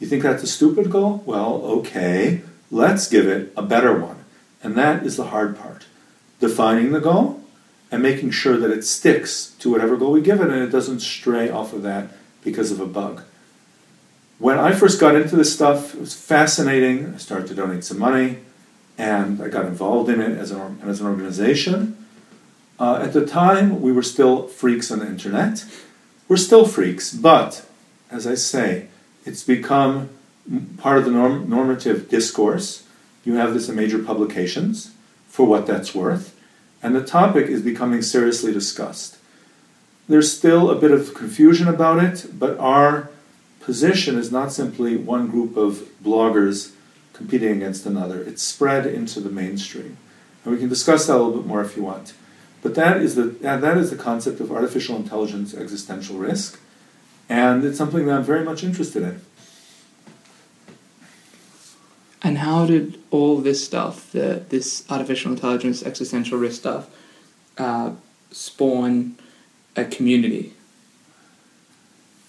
You 0.00 0.06
think 0.06 0.22
that's 0.22 0.42
a 0.42 0.46
stupid 0.46 0.90
goal? 0.90 1.22
Well, 1.26 1.60
okay, 1.62 2.40
let's 2.70 3.08
give 3.08 3.26
it 3.26 3.52
a 3.56 3.62
better 3.62 3.98
one. 3.98 4.24
And 4.62 4.76
that 4.76 5.04
is 5.04 5.16
the 5.16 5.26
hard 5.26 5.56
part. 5.56 5.86
Defining 6.40 6.92
the 6.92 7.00
goal 7.00 7.42
and 7.90 8.02
making 8.02 8.30
sure 8.30 8.56
that 8.56 8.70
it 8.70 8.84
sticks 8.84 9.54
to 9.58 9.70
whatever 9.70 9.96
goal 9.96 10.12
we 10.12 10.20
give 10.20 10.40
it 10.40 10.50
and 10.50 10.62
it 10.62 10.70
doesn't 10.70 11.00
stray 11.00 11.48
off 11.48 11.72
of 11.72 11.82
that 11.82 12.10
because 12.42 12.70
of 12.70 12.80
a 12.80 12.86
bug. 12.86 13.22
When 14.38 14.58
I 14.58 14.72
first 14.72 15.00
got 15.00 15.14
into 15.14 15.36
this 15.36 15.52
stuff, 15.52 15.94
it 15.94 16.00
was 16.00 16.14
fascinating. 16.14 17.14
I 17.14 17.18
started 17.18 17.48
to 17.48 17.54
donate 17.54 17.84
some 17.84 17.98
money 17.98 18.38
and 18.98 19.40
I 19.40 19.48
got 19.48 19.66
involved 19.66 20.10
in 20.10 20.20
it 20.20 20.38
as 20.38 20.50
an, 20.50 20.80
as 20.84 21.00
an 21.00 21.06
organization. 21.06 21.96
Uh, 22.78 23.00
at 23.02 23.12
the 23.12 23.24
time, 23.24 23.80
we 23.80 23.92
were 23.92 24.02
still 24.02 24.46
freaks 24.48 24.90
on 24.90 24.98
the 24.98 25.06
internet. 25.06 25.64
We're 26.28 26.36
still 26.36 26.66
freaks, 26.66 27.14
but 27.14 27.66
as 28.10 28.26
I 28.26 28.34
say, 28.34 28.88
it's 29.24 29.42
become 29.42 30.10
part 30.78 30.98
of 30.98 31.04
the 31.04 31.10
norm- 31.10 31.48
normative 31.48 32.08
discourse. 32.08 32.86
You 33.24 33.34
have 33.34 33.54
this 33.54 33.68
in 33.68 33.76
major 33.76 33.98
publications 33.98 34.92
for 35.28 35.46
what 35.46 35.66
that's 35.66 35.94
worth, 35.94 36.38
and 36.82 36.94
the 36.94 37.04
topic 37.04 37.46
is 37.46 37.62
becoming 37.62 38.02
seriously 38.02 38.52
discussed. 38.52 39.18
There's 40.08 40.36
still 40.36 40.70
a 40.70 40.76
bit 40.76 40.92
of 40.92 41.14
confusion 41.14 41.66
about 41.66 42.02
it, 42.02 42.38
but 42.38 42.56
our 42.58 43.10
position 43.60 44.16
is 44.16 44.30
not 44.30 44.52
simply 44.52 44.96
one 44.96 45.28
group 45.28 45.56
of 45.56 45.88
bloggers 46.02 46.72
competing 47.12 47.50
against 47.50 47.86
another. 47.86 48.22
It's 48.22 48.42
spread 48.42 48.86
into 48.86 49.20
the 49.20 49.30
mainstream. 49.30 49.96
And 50.44 50.54
we 50.54 50.60
can 50.60 50.68
discuss 50.68 51.06
that 51.06 51.16
a 51.16 51.18
little 51.18 51.40
bit 51.40 51.46
more 51.46 51.62
if 51.62 51.76
you 51.76 51.82
want. 51.82 52.12
But 52.62 52.76
that 52.76 52.98
is 52.98 53.16
the, 53.16 53.24
that 53.40 53.76
is 53.76 53.90
the 53.90 53.96
concept 53.96 54.40
of 54.40 54.52
artificial 54.52 54.96
intelligence 54.96 55.54
existential 55.54 56.16
risk, 56.16 56.60
and 57.28 57.64
it's 57.64 57.78
something 57.78 58.06
that 58.06 58.16
I'm 58.16 58.24
very 58.24 58.44
much 58.44 58.62
interested 58.62 59.02
in. 59.02 59.20
And 62.22 62.38
how 62.38 62.66
did 62.66 62.98
all 63.10 63.38
this 63.38 63.64
stuff, 63.64 64.10
the, 64.12 64.44
this 64.48 64.84
artificial 64.90 65.32
intelligence 65.32 65.82
existential 65.82 66.38
risk 66.38 66.60
stuff, 66.60 66.88
uh, 67.58 67.92
spawn 68.30 69.16
a 69.76 69.84
community? 69.84 70.54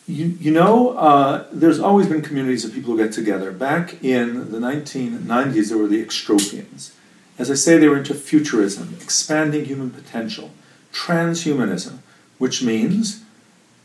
You, 0.08 0.28
you 0.40 0.52
know, 0.52 0.92
uh, 0.92 1.46
there's 1.52 1.80
always 1.80 2.08
been 2.08 2.22
communities 2.22 2.64
of 2.64 2.74
people 2.74 2.94
who 2.94 3.04
get 3.04 3.12
together. 3.12 3.52
Back 3.52 4.04
in 4.04 4.52
the 4.52 4.58
1990s, 4.58 5.70
there 5.70 5.78
were 5.78 5.88
the 5.88 6.04
extropians. 6.04 6.92
As 7.38 7.52
I 7.52 7.56
say, 7.56 7.78
they 7.78 7.90
were 7.90 7.98
into 7.98 8.14
futurism, 8.14 8.96
expanding 9.02 9.66
human 9.66 9.92
potential, 9.92 10.52
transhumanism, 10.94 12.00
which 12.38 12.64
means 12.64 13.24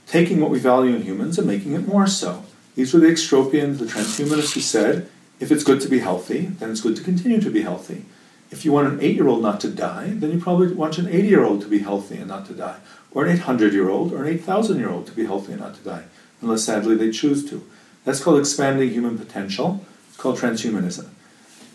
taking 0.06 0.40
what 0.40 0.50
we 0.50 0.58
value 0.58 0.94
in 0.94 1.02
humans 1.02 1.38
and 1.38 1.46
making 1.46 1.72
it 1.72 1.86
more 1.86 2.06
so. 2.06 2.44
These 2.76 2.94
were 2.94 3.00
the 3.00 3.08
extropians, 3.08 3.78
the 3.78 3.86
transhumanists 3.86 4.54
who 4.54 4.60
said, 4.60 5.08
if 5.42 5.50
it's 5.50 5.64
good 5.64 5.80
to 5.80 5.88
be 5.88 5.98
healthy, 5.98 6.46
then 6.46 6.70
it's 6.70 6.80
good 6.80 6.94
to 6.94 7.02
continue 7.02 7.40
to 7.40 7.50
be 7.50 7.62
healthy. 7.62 8.04
If 8.52 8.64
you 8.64 8.70
want 8.70 8.92
an 8.92 9.00
eight 9.00 9.16
year 9.16 9.26
old 9.26 9.42
not 9.42 9.58
to 9.62 9.68
die, 9.68 10.10
then 10.14 10.30
you 10.30 10.38
probably 10.38 10.72
want 10.72 10.98
an 10.98 11.08
80 11.08 11.28
year 11.28 11.42
old 11.42 11.62
to 11.62 11.66
be 11.66 11.80
healthy 11.80 12.18
and 12.18 12.28
not 12.28 12.46
to 12.46 12.54
die, 12.54 12.78
or 13.10 13.24
an 13.24 13.32
800 13.32 13.72
year 13.72 13.88
old 13.88 14.12
or 14.12 14.22
an 14.22 14.28
8,000 14.28 14.78
year 14.78 14.88
old 14.88 15.06
to 15.08 15.12
be 15.12 15.26
healthy 15.26 15.52
and 15.52 15.60
not 15.60 15.74
to 15.74 15.80
die, 15.80 16.04
unless 16.40 16.62
sadly 16.62 16.94
they 16.94 17.10
choose 17.10 17.48
to. 17.50 17.68
That's 18.04 18.22
called 18.22 18.38
expanding 18.38 18.90
human 18.90 19.18
potential. 19.18 19.84
It's 20.08 20.16
called 20.16 20.38
transhumanism. 20.38 21.08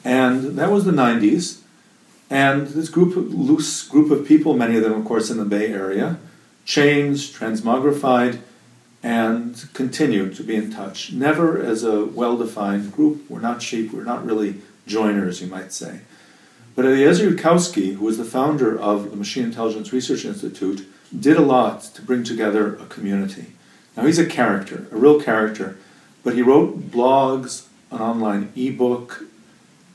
And 0.05 0.57
that 0.57 0.71
was 0.71 0.85
the 0.85 0.91
90s. 0.91 1.59
And 2.29 2.67
this 2.67 2.87
group, 2.87 3.15
loose 3.15 3.85
group 3.85 4.11
of 4.11 4.25
people, 4.25 4.53
many 4.53 4.77
of 4.77 4.83
them, 4.83 4.93
of 4.93 5.03
course, 5.03 5.29
in 5.29 5.37
the 5.37 5.45
Bay 5.45 5.73
Area, 5.73 6.19
changed, 6.63 7.35
transmogrified, 7.35 8.39
and 9.03 9.67
continue 9.73 10.33
to 10.33 10.43
be 10.43 10.55
in 10.55 10.71
touch. 10.71 11.11
Never 11.13 11.61
as 11.61 11.83
a 11.83 12.05
well 12.05 12.37
defined 12.37 12.93
group. 12.93 13.29
We're 13.29 13.39
not 13.39 13.61
sheep, 13.61 13.93
we're 13.93 14.03
not 14.03 14.25
really 14.25 14.61
joiners, 14.85 15.41
you 15.41 15.47
might 15.47 15.71
say. 15.71 16.01
But 16.75 16.85
Eliezer 16.85 17.31
Yudkowsky, 17.31 17.95
who 17.95 18.05
was 18.05 18.17
the 18.17 18.23
founder 18.23 18.79
of 18.79 19.09
the 19.09 19.17
Machine 19.17 19.45
Intelligence 19.45 19.91
Research 19.91 20.25
Institute, 20.25 20.87
did 21.17 21.37
a 21.37 21.41
lot 21.41 21.81
to 21.95 22.01
bring 22.01 22.23
together 22.23 22.75
a 22.75 22.85
community. 22.85 23.47
Now, 23.95 24.05
he's 24.05 24.19
a 24.19 24.25
character, 24.25 24.85
a 24.91 24.95
real 24.95 25.19
character, 25.19 25.77
but 26.23 26.35
he 26.35 26.43
wrote 26.43 26.91
blogs, 26.91 27.65
an 27.89 27.99
online 27.99 28.51
ebook, 28.55 29.23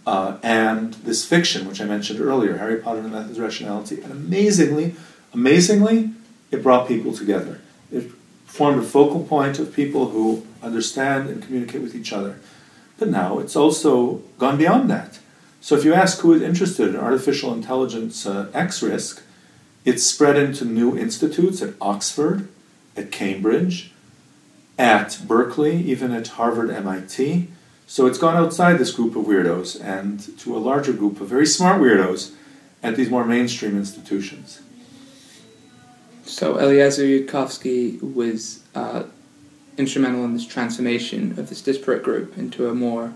uh, 0.07 0.39
and 0.43 0.95
this 0.95 1.25
fiction, 1.25 1.69
which 1.69 1.81
I 1.81 1.85
mentioned 1.85 2.21
earlier, 2.21 2.57
Harry 2.57 2.79
Potter 2.79 2.99
and 2.99 3.13
the 3.13 3.17
Methods 3.17 3.39
of 3.39 3.45
Rationality. 3.45 4.01
And 4.01 4.11
amazingly, 4.11 4.97
amazingly, 5.33 6.11
it 6.51 6.63
brought 6.63 6.89
people 6.89 7.13
together. 7.13 7.61
It 7.93 8.11
formed 8.53 8.79
a 8.79 8.87
focal 8.87 9.25
point 9.25 9.59
of 9.59 9.75
people 9.75 10.11
who 10.11 10.47
understand 10.63 11.31
and 11.31 11.43
communicate 11.43 11.81
with 11.81 11.95
each 11.95 12.13
other. 12.13 12.39
But 12.99 13.09
now 13.09 13.39
it's 13.39 13.57
also 13.57 14.17
gone 14.39 14.59
beyond 14.59 14.91
that. 14.91 15.19
So 15.63 15.75
if 15.75 15.87
you 15.87 15.95
ask 15.95 16.21
who 16.21 16.35
is 16.35 16.43
interested 16.43 16.91
in 16.91 16.97
artificial 16.97 17.55
intelligence 17.55 18.27
uh, 18.27 18.51
X 18.53 18.83
risk, 18.83 19.23
it's 19.87 20.03
spread 20.03 20.37
into 20.37 20.67
new 20.67 20.99
institutes 20.99 21.63
at 21.63 21.73
Oxford, 21.81 22.47
at 22.95 23.11
Cambridge, 23.11 23.91
at 24.79 25.19
Berkeley, 25.27 25.77
even 25.85 26.13
at 26.13 26.29
Harvard, 26.29 26.69
MIT. 26.69 27.49
So 27.87 28.07
it's 28.07 28.19
gone 28.19 28.37
outside 28.37 28.77
this 28.77 28.93
group 28.93 29.17
of 29.17 29.25
weirdos 29.25 29.83
and 29.83 30.39
to 30.41 30.55
a 30.55 30.59
larger 30.59 30.93
group 30.93 31.23
of 31.23 31.29
very 31.29 31.47
smart 31.47 31.81
weirdos 31.81 32.33
at 32.83 32.97
these 32.97 33.09
more 33.09 33.25
mainstream 33.25 33.79
institutions. 33.79 34.61
So 36.33 36.59
Eliezer 36.59 37.03
Yudkowsky 37.03 38.01
was 38.01 38.65
uh, 38.75 39.03
instrumental 39.77 40.25
in 40.25 40.33
this 40.33 40.47
transformation 40.47 41.39
of 41.39 41.51
this 41.51 41.61
disparate 41.61 42.03
group 42.03 42.39
into 42.39 42.71
a 42.71 42.75
more 42.75 43.13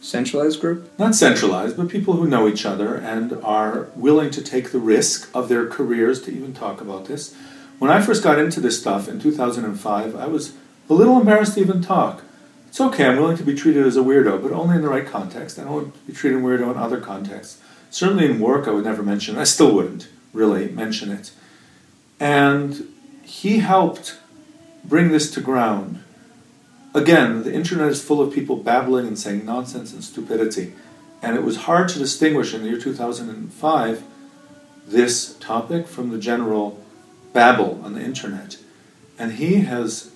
centralized 0.00 0.60
group? 0.60 0.96
Not 0.96 1.16
centralized, 1.16 1.76
but 1.76 1.88
people 1.88 2.14
who 2.14 2.28
know 2.28 2.46
each 2.46 2.64
other 2.64 2.94
and 2.94 3.32
are 3.42 3.88
willing 3.96 4.30
to 4.30 4.42
take 4.42 4.70
the 4.70 4.78
risk 4.78 5.28
of 5.34 5.48
their 5.48 5.66
careers 5.66 6.22
to 6.22 6.30
even 6.30 6.54
talk 6.54 6.80
about 6.80 7.06
this. 7.06 7.34
When 7.80 7.90
I 7.90 8.00
first 8.00 8.22
got 8.22 8.38
into 8.38 8.60
this 8.60 8.78
stuff 8.78 9.08
in 9.08 9.18
2005, 9.18 10.14
I 10.14 10.26
was 10.28 10.54
a 10.88 10.94
little 10.94 11.18
embarrassed 11.18 11.54
to 11.54 11.60
even 11.60 11.82
talk. 11.82 12.22
It's 12.68 12.80
okay, 12.80 13.06
I'm 13.06 13.16
willing 13.16 13.38
to 13.38 13.42
be 13.42 13.56
treated 13.56 13.84
as 13.84 13.96
a 13.96 14.02
weirdo, 14.02 14.40
but 14.40 14.52
only 14.52 14.76
in 14.76 14.82
the 14.82 14.88
right 14.88 15.06
context. 15.06 15.58
I 15.58 15.64
don't 15.64 15.72
want 15.72 15.94
to 15.94 16.00
be 16.02 16.12
treated 16.12 16.40
weirdo 16.40 16.70
in 16.70 16.78
other 16.78 17.00
contexts. 17.00 17.60
Certainly 17.90 18.26
in 18.26 18.38
work, 18.38 18.68
I 18.68 18.70
would 18.70 18.84
never 18.84 19.02
mention 19.02 19.36
it. 19.36 19.40
I 19.40 19.44
still 19.44 19.74
wouldn't 19.74 20.08
really 20.32 20.68
mention 20.68 21.10
it. 21.10 21.32
And 22.22 22.86
he 23.24 23.58
helped 23.58 24.16
bring 24.84 25.10
this 25.10 25.28
to 25.32 25.40
ground. 25.40 26.04
Again, 26.94 27.42
the 27.42 27.52
internet 27.52 27.88
is 27.88 28.00
full 28.00 28.20
of 28.20 28.32
people 28.32 28.54
babbling 28.54 29.08
and 29.08 29.18
saying 29.18 29.44
nonsense 29.44 29.92
and 29.92 30.04
stupidity. 30.04 30.72
And 31.20 31.34
it 31.34 31.42
was 31.42 31.64
hard 31.66 31.88
to 31.88 31.98
distinguish 31.98 32.54
in 32.54 32.62
the 32.62 32.68
year 32.68 32.78
2005 32.78 34.04
this 34.86 35.34
topic 35.34 35.88
from 35.88 36.10
the 36.10 36.18
general 36.18 36.80
babble 37.32 37.80
on 37.82 37.94
the 37.94 38.00
internet. 38.00 38.56
And 39.18 39.32
he 39.32 39.62
has 39.62 40.12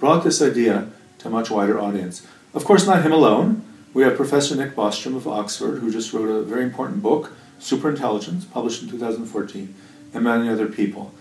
brought 0.00 0.24
this 0.24 0.42
idea 0.42 0.88
to 1.18 1.28
a 1.28 1.30
much 1.30 1.52
wider 1.52 1.80
audience. 1.80 2.26
Of 2.52 2.64
course, 2.64 2.84
not 2.84 3.04
him 3.04 3.12
alone. 3.12 3.62
We 3.92 4.02
have 4.02 4.16
Professor 4.16 4.56
Nick 4.56 4.74
Bostrom 4.74 5.14
of 5.14 5.28
Oxford, 5.28 5.78
who 5.78 5.92
just 5.92 6.12
wrote 6.12 6.28
a 6.28 6.42
very 6.42 6.64
important 6.64 7.00
book, 7.00 7.30
Superintelligence, 7.60 8.50
published 8.50 8.82
in 8.82 8.88
2014, 8.88 9.72
and 10.12 10.24
many 10.24 10.48
other 10.48 10.66
people. 10.66 11.14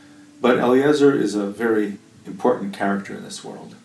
But 0.44 0.60
Eliezer 0.60 1.16
is 1.16 1.36
a 1.36 1.46
very 1.46 2.00
important 2.26 2.74
character 2.74 3.16
in 3.16 3.24
this 3.24 3.46
world. 3.46 3.76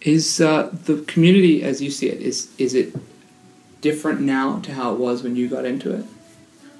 Is 0.00 0.40
uh, 0.40 0.70
the 0.84 1.02
community, 1.02 1.64
as 1.64 1.82
you 1.82 1.90
see 1.90 2.08
it, 2.08 2.22
is 2.22 2.48
is 2.56 2.72
it 2.72 2.94
different 3.80 4.20
now 4.20 4.60
to 4.60 4.74
how 4.74 4.94
it 4.94 5.00
was 5.00 5.24
when 5.24 5.34
you 5.34 5.48
got 5.48 5.64
into 5.64 5.92
it? 5.92 6.04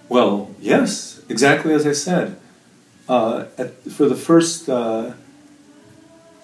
Well, 0.08 0.54
yes, 0.60 1.20
exactly 1.28 1.74
as 1.74 1.84
I 1.84 1.94
said. 1.94 2.38
Uh, 3.08 3.46
at, 3.58 3.74
for 3.96 4.08
the 4.08 4.14
first 4.14 4.68
uh, 4.68 5.14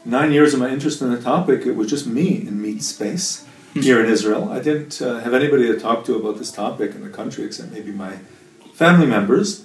nine 0.04 0.32
years 0.32 0.52
of 0.52 0.58
my 0.58 0.68
interest 0.68 1.00
in 1.00 1.12
the 1.12 1.22
topic, 1.22 1.64
it 1.64 1.76
was 1.76 1.88
just 1.88 2.08
me 2.08 2.38
in 2.38 2.60
meat 2.60 2.82
space 2.82 3.46
here 3.72 4.04
in 4.04 4.10
Israel. 4.10 4.48
I 4.50 4.58
didn't 4.58 5.00
uh, 5.00 5.20
have 5.20 5.32
anybody 5.32 5.68
to 5.68 5.78
talk 5.78 6.04
to 6.06 6.16
about 6.16 6.38
this 6.38 6.50
topic 6.50 6.96
in 6.96 7.02
the 7.02 7.14
country 7.20 7.44
except 7.44 7.70
maybe 7.70 7.92
my 7.92 8.14
family 8.74 9.06
members. 9.06 9.64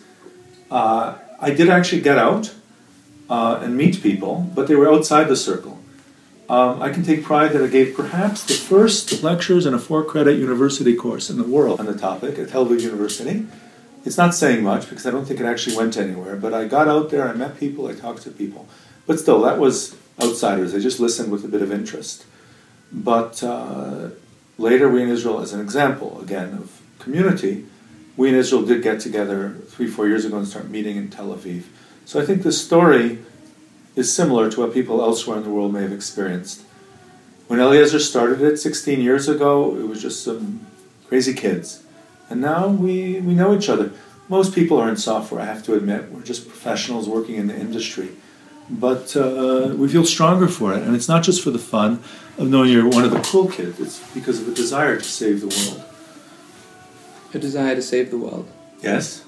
I 1.41 1.51
did 1.51 1.69
actually 1.69 2.01
get 2.01 2.17
out 2.17 2.53
uh, 3.29 3.60
and 3.63 3.77
meet 3.77 4.01
people, 4.01 4.51
but 4.55 4.67
they 4.67 4.75
were 4.75 4.91
outside 4.91 5.25
the 5.25 5.36
circle. 5.36 5.79
Um, 6.50 6.81
I 6.81 6.89
can 6.89 7.03
take 7.03 7.24
pride 7.24 7.51
that 7.53 7.63
I 7.63 7.67
gave 7.67 7.96
perhaps 7.96 8.43
the 8.43 8.55
first 8.55 9.22
lectures 9.22 9.67
in 9.67 9.75
a 9.75 9.79
four 9.79 10.03
credit 10.03 10.39
university 10.39 10.96
course 10.96 11.29
in 11.29 11.38
the 11.38 11.43
world 11.43 11.79
on 11.79 11.86
the 11.86 11.96
topic 11.96 12.39
at 12.39 12.48
Aviv 12.50 12.81
University. 12.81 13.46
It's 14.03 14.17
not 14.17 14.34
saying 14.34 14.63
much 14.63 14.89
because 14.89 15.05
I 15.05 15.12
don't 15.12 15.25
think 15.25 15.39
it 15.39 15.46
actually 15.46 15.75
went 15.75 15.96
anywhere, 15.96 16.36
but 16.36 16.53
I 16.53 16.65
got 16.65 16.88
out 16.88 17.12
there, 17.12 17.27
I 17.27 17.34
met 17.34 17.60
people, 17.60 17.88
I 17.88 17.93
talked 17.93 18.24
to 18.24 18.31
people. 18.31 18.67
But 19.05 19.19
still, 19.19 19.41
that 19.41 19.60
was 19.60 19.96
outsiders. 20.22 20.74
They 20.74 20.79
just 20.79 21.00
listened 21.00 21.31
with 21.31 21.46
a 21.46 21.48
bit 21.48 21.62
of 21.62 21.72
interest. 21.72 22.25
But 22.91 23.43
uh, 23.43 24.10
later, 24.58 24.89
we 24.89 25.03
in 25.03 25.10
Israel, 25.10 25.41
as 25.41 25.53
an 25.53 25.62
example, 25.62 26.19
again, 26.22 26.53
of 26.53 26.81
community, 26.98 27.65
we 28.20 28.28
in 28.28 28.36
Israel 28.36 28.64
did 28.64 28.84
get 28.84 29.00
together 29.00 29.56
three, 29.70 29.88
four 29.88 30.06
years 30.06 30.26
ago 30.26 30.38
and 30.38 30.46
start 30.46 30.67
meeting 30.67 30.98
in 30.98 31.10
Tel 31.10 31.30
Aviv. 31.30 31.63
So 32.04 32.20
I 32.22 32.26
think 32.26 32.43
the 32.43 32.52
story 32.52 33.20
is 33.96 34.13
similar 34.13 34.52
to 34.52 34.60
what 34.60 34.74
people 34.74 35.02
elsewhere 35.02 35.38
in 35.38 35.43
the 35.43 35.50
world 35.50 35.72
may 35.72 35.84
have 35.84 35.93
experienced. 35.93 36.63
When 37.48 37.62
Eliezer 37.62 37.98
started 37.98 38.41
it 38.41 38.58
16 38.58 39.00
years 39.00 39.30
ago, 39.30 39.74
it 39.78 39.88
was 39.88 40.02
just 40.02 40.22
some 40.22 40.67
crazy 41.08 41.34
kids. 41.34 41.82
And 42.30 42.41
now 42.41 42.67
we, 42.67 43.22
we 43.22 43.34
know 43.34 43.56
each 43.58 43.70
other. 43.70 43.93
Most 44.28 44.54
people 44.54 44.78
are 44.78 44.89
in 44.89 44.98
software, 44.98 45.39
I 45.39 45.46
have 45.46 45.63
to 45.63 45.76
admit. 45.76 46.12
We're 46.12 46.22
just 46.22 46.50
professionals 46.50 47.08
working 47.08 47.36
in 47.36 47.48
the 47.48 47.56
industry 47.56 48.10
but 48.70 49.15
uh, 49.17 49.74
we 49.76 49.88
feel 49.88 50.06
stronger 50.06 50.48
for 50.48 50.76
it. 50.76 50.84
And 50.84 50.96
it's 50.96 51.08
not 51.08 51.24
just 51.24 51.43
for 51.43 51.50
the 51.50 51.58
fun 51.58 52.04
of 52.38 52.50
knowing 52.50 52.72
you're 52.72 52.88
one 52.88 53.04
of 53.04 53.10
the 53.10 53.20
cool 53.22 53.50
kids, 53.50 53.80
it's 53.80 54.00
because 54.13 54.39
of 54.39 54.48
a 54.48 54.54
desire 54.54 54.96
to 54.96 55.04
save 55.04 55.41
the 55.41 55.48
world. 55.48 55.88
A 57.34 57.39
desire 57.39 57.76
to 57.76 57.82
save 57.82 58.12
the 58.12 58.18
world? 58.18 58.50
Yes. 58.82 59.24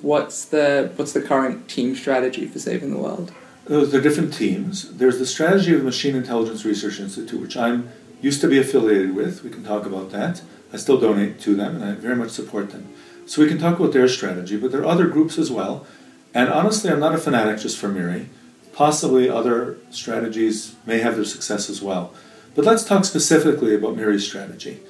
What's 0.00 0.46
the, 0.46 0.92
what's 0.96 1.12
the 1.12 1.20
current 1.20 1.68
team 1.68 1.94
strategy 1.94 2.46
for 2.46 2.58
saving 2.58 2.90
the 2.90 2.98
world? 2.98 3.32
Those 3.66 3.94
are 3.94 4.00
different 4.00 4.32
teams. 4.32 4.96
There's 4.96 5.18
the 5.18 5.26
strategy 5.26 5.72
of 5.72 5.80
the 5.80 5.84
Machine 5.84 6.14
Intelligence 6.14 6.64
Research 6.64 7.00
Institute, 7.00 7.40
which 7.40 7.56
I'm 7.56 7.90
used 8.20 8.40
to 8.40 8.48
be 8.48 8.58
affiliated 8.58 9.14
with. 9.14 9.42
We 9.42 9.50
can 9.50 9.64
talk 9.64 9.86
about 9.86 10.10
that. 10.12 10.42
I 10.72 10.76
still 10.76 10.98
donate 10.98 11.40
to 11.40 11.54
them, 11.54 11.76
and 11.76 11.84
I 11.84 11.92
very 11.92 12.16
much 12.16 12.30
support 12.30 12.70
them. 12.70 12.92
So 13.26 13.42
we 13.42 13.48
can 13.48 13.58
talk 13.58 13.78
about 13.78 13.92
their 13.92 14.08
strategy, 14.08 14.56
but 14.56 14.70
there 14.70 14.82
are 14.82 14.86
other 14.86 15.06
groups 15.06 15.38
as 15.38 15.50
well 15.50 15.86
and 16.34 16.48
honestly, 16.48 16.90
I'm 16.90 16.98
not 16.98 17.14
a 17.14 17.18
fanatic 17.18 17.60
just 17.60 17.78
for 17.78 17.88
Miri. 17.88 18.28
Possibly 18.72 19.30
other 19.30 19.78
strategies 19.90 20.74
may 20.84 20.98
have 20.98 21.14
their 21.14 21.24
success 21.24 21.70
as 21.70 21.80
well. 21.80 22.12
But 22.56 22.64
let's 22.64 22.84
talk 22.84 23.04
specifically 23.04 23.74
about 23.74 23.96
Miri's 23.96 24.26
strategy. 24.26 24.80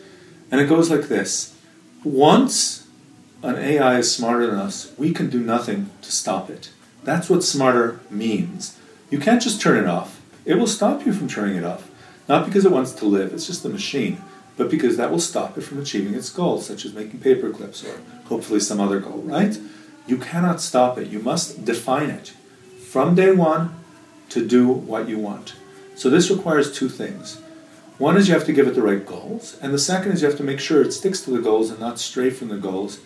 And 0.50 0.60
it 0.60 0.68
goes 0.68 0.90
like 0.90 1.08
this 1.08 1.56
Once 2.02 2.86
an 3.42 3.56
AI 3.56 3.98
is 3.98 4.14
smarter 4.14 4.46
than 4.46 4.58
us, 4.58 4.92
we 4.96 5.12
can 5.12 5.28
do 5.28 5.40
nothing 5.40 5.90
to 6.02 6.12
stop 6.12 6.48
it. 6.48 6.70
That's 7.02 7.28
what 7.28 7.44
smarter 7.44 8.00
means. 8.10 8.78
You 9.10 9.18
can't 9.18 9.42
just 9.42 9.60
turn 9.60 9.82
it 9.82 9.88
off, 9.88 10.20
it 10.44 10.54
will 10.54 10.66
stop 10.66 11.04
you 11.04 11.12
from 11.12 11.28
turning 11.28 11.56
it 11.56 11.64
off. 11.64 11.90
Not 12.28 12.46
because 12.46 12.64
it 12.64 12.72
wants 12.72 12.92
to 12.92 13.04
live, 13.04 13.32
it's 13.34 13.46
just 13.46 13.64
a 13.64 13.68
machine, 13.68 14.22
but 14.56 14.70
because 14.70 14.96
that 14.96 15.10
will 15.10 15.20
stop 15.20 15.58
it 15.58 15.62
from 15.62 15.80
achieving 15.80 16.14
its 16.14 16.30
goals, 16.30 16.66
such 16.66 16.84
as 16.84 16.94
making 16.94 17.20
paper 17.20 17.50
clips 17.50 17.84
or 17.84 18.00
hopefully 18.26 18.60
some 18.60 18.80
other 18.80 18.98
goal, 18.98 19.20
right? 19.24 19.58
You 20.06 20.16
cannot 20.18 20.60
stop 20.60 20.98
it. 20.98 21.08
You 21.08 21.18
must 21.18 21.64
define 21.64 22.10
it 22.10 22.32
from 22.90 23.14
day 23.14 23.32
one 23.32 23.74
to 24.30 24.46
do 24.46 24.68
what 24.68 25.08
you 25.08 25.18
want. 25.18 25.54
So 25.96 26.10
this 26.10 26.30
requires 26.30 26.72
two 26.72 26.88
things. 26.88 27.40
One 27.98 28.16
is 28.16 28.26
you 28.26 28.34
have 28.34 28.46
to 28.46 28.52
give 28.52 28.66
it 28.66 28.74
the 28.74 28.82
right 28.82 29.06
goals, 29.06 29.56
and 29.62 29.72
the 29.72 29.78
second 29.78 30.12
is 30.12 30.22
you 30.22 30.28
have 30.28 30.36
to 30.38 30.42
make 30.42 30.58
sure 30.58 30.82
it 30.82 30.92
sticks 30.92 31.20
to 31.22 31.30
the 31.30 31.40
goals 31.40 31.70
and 31.70 31.78
not 31.78 32.00
stray 32.00 32.30
from 32.30 32.48
the 32.48 32.56
goals 32.56 32.98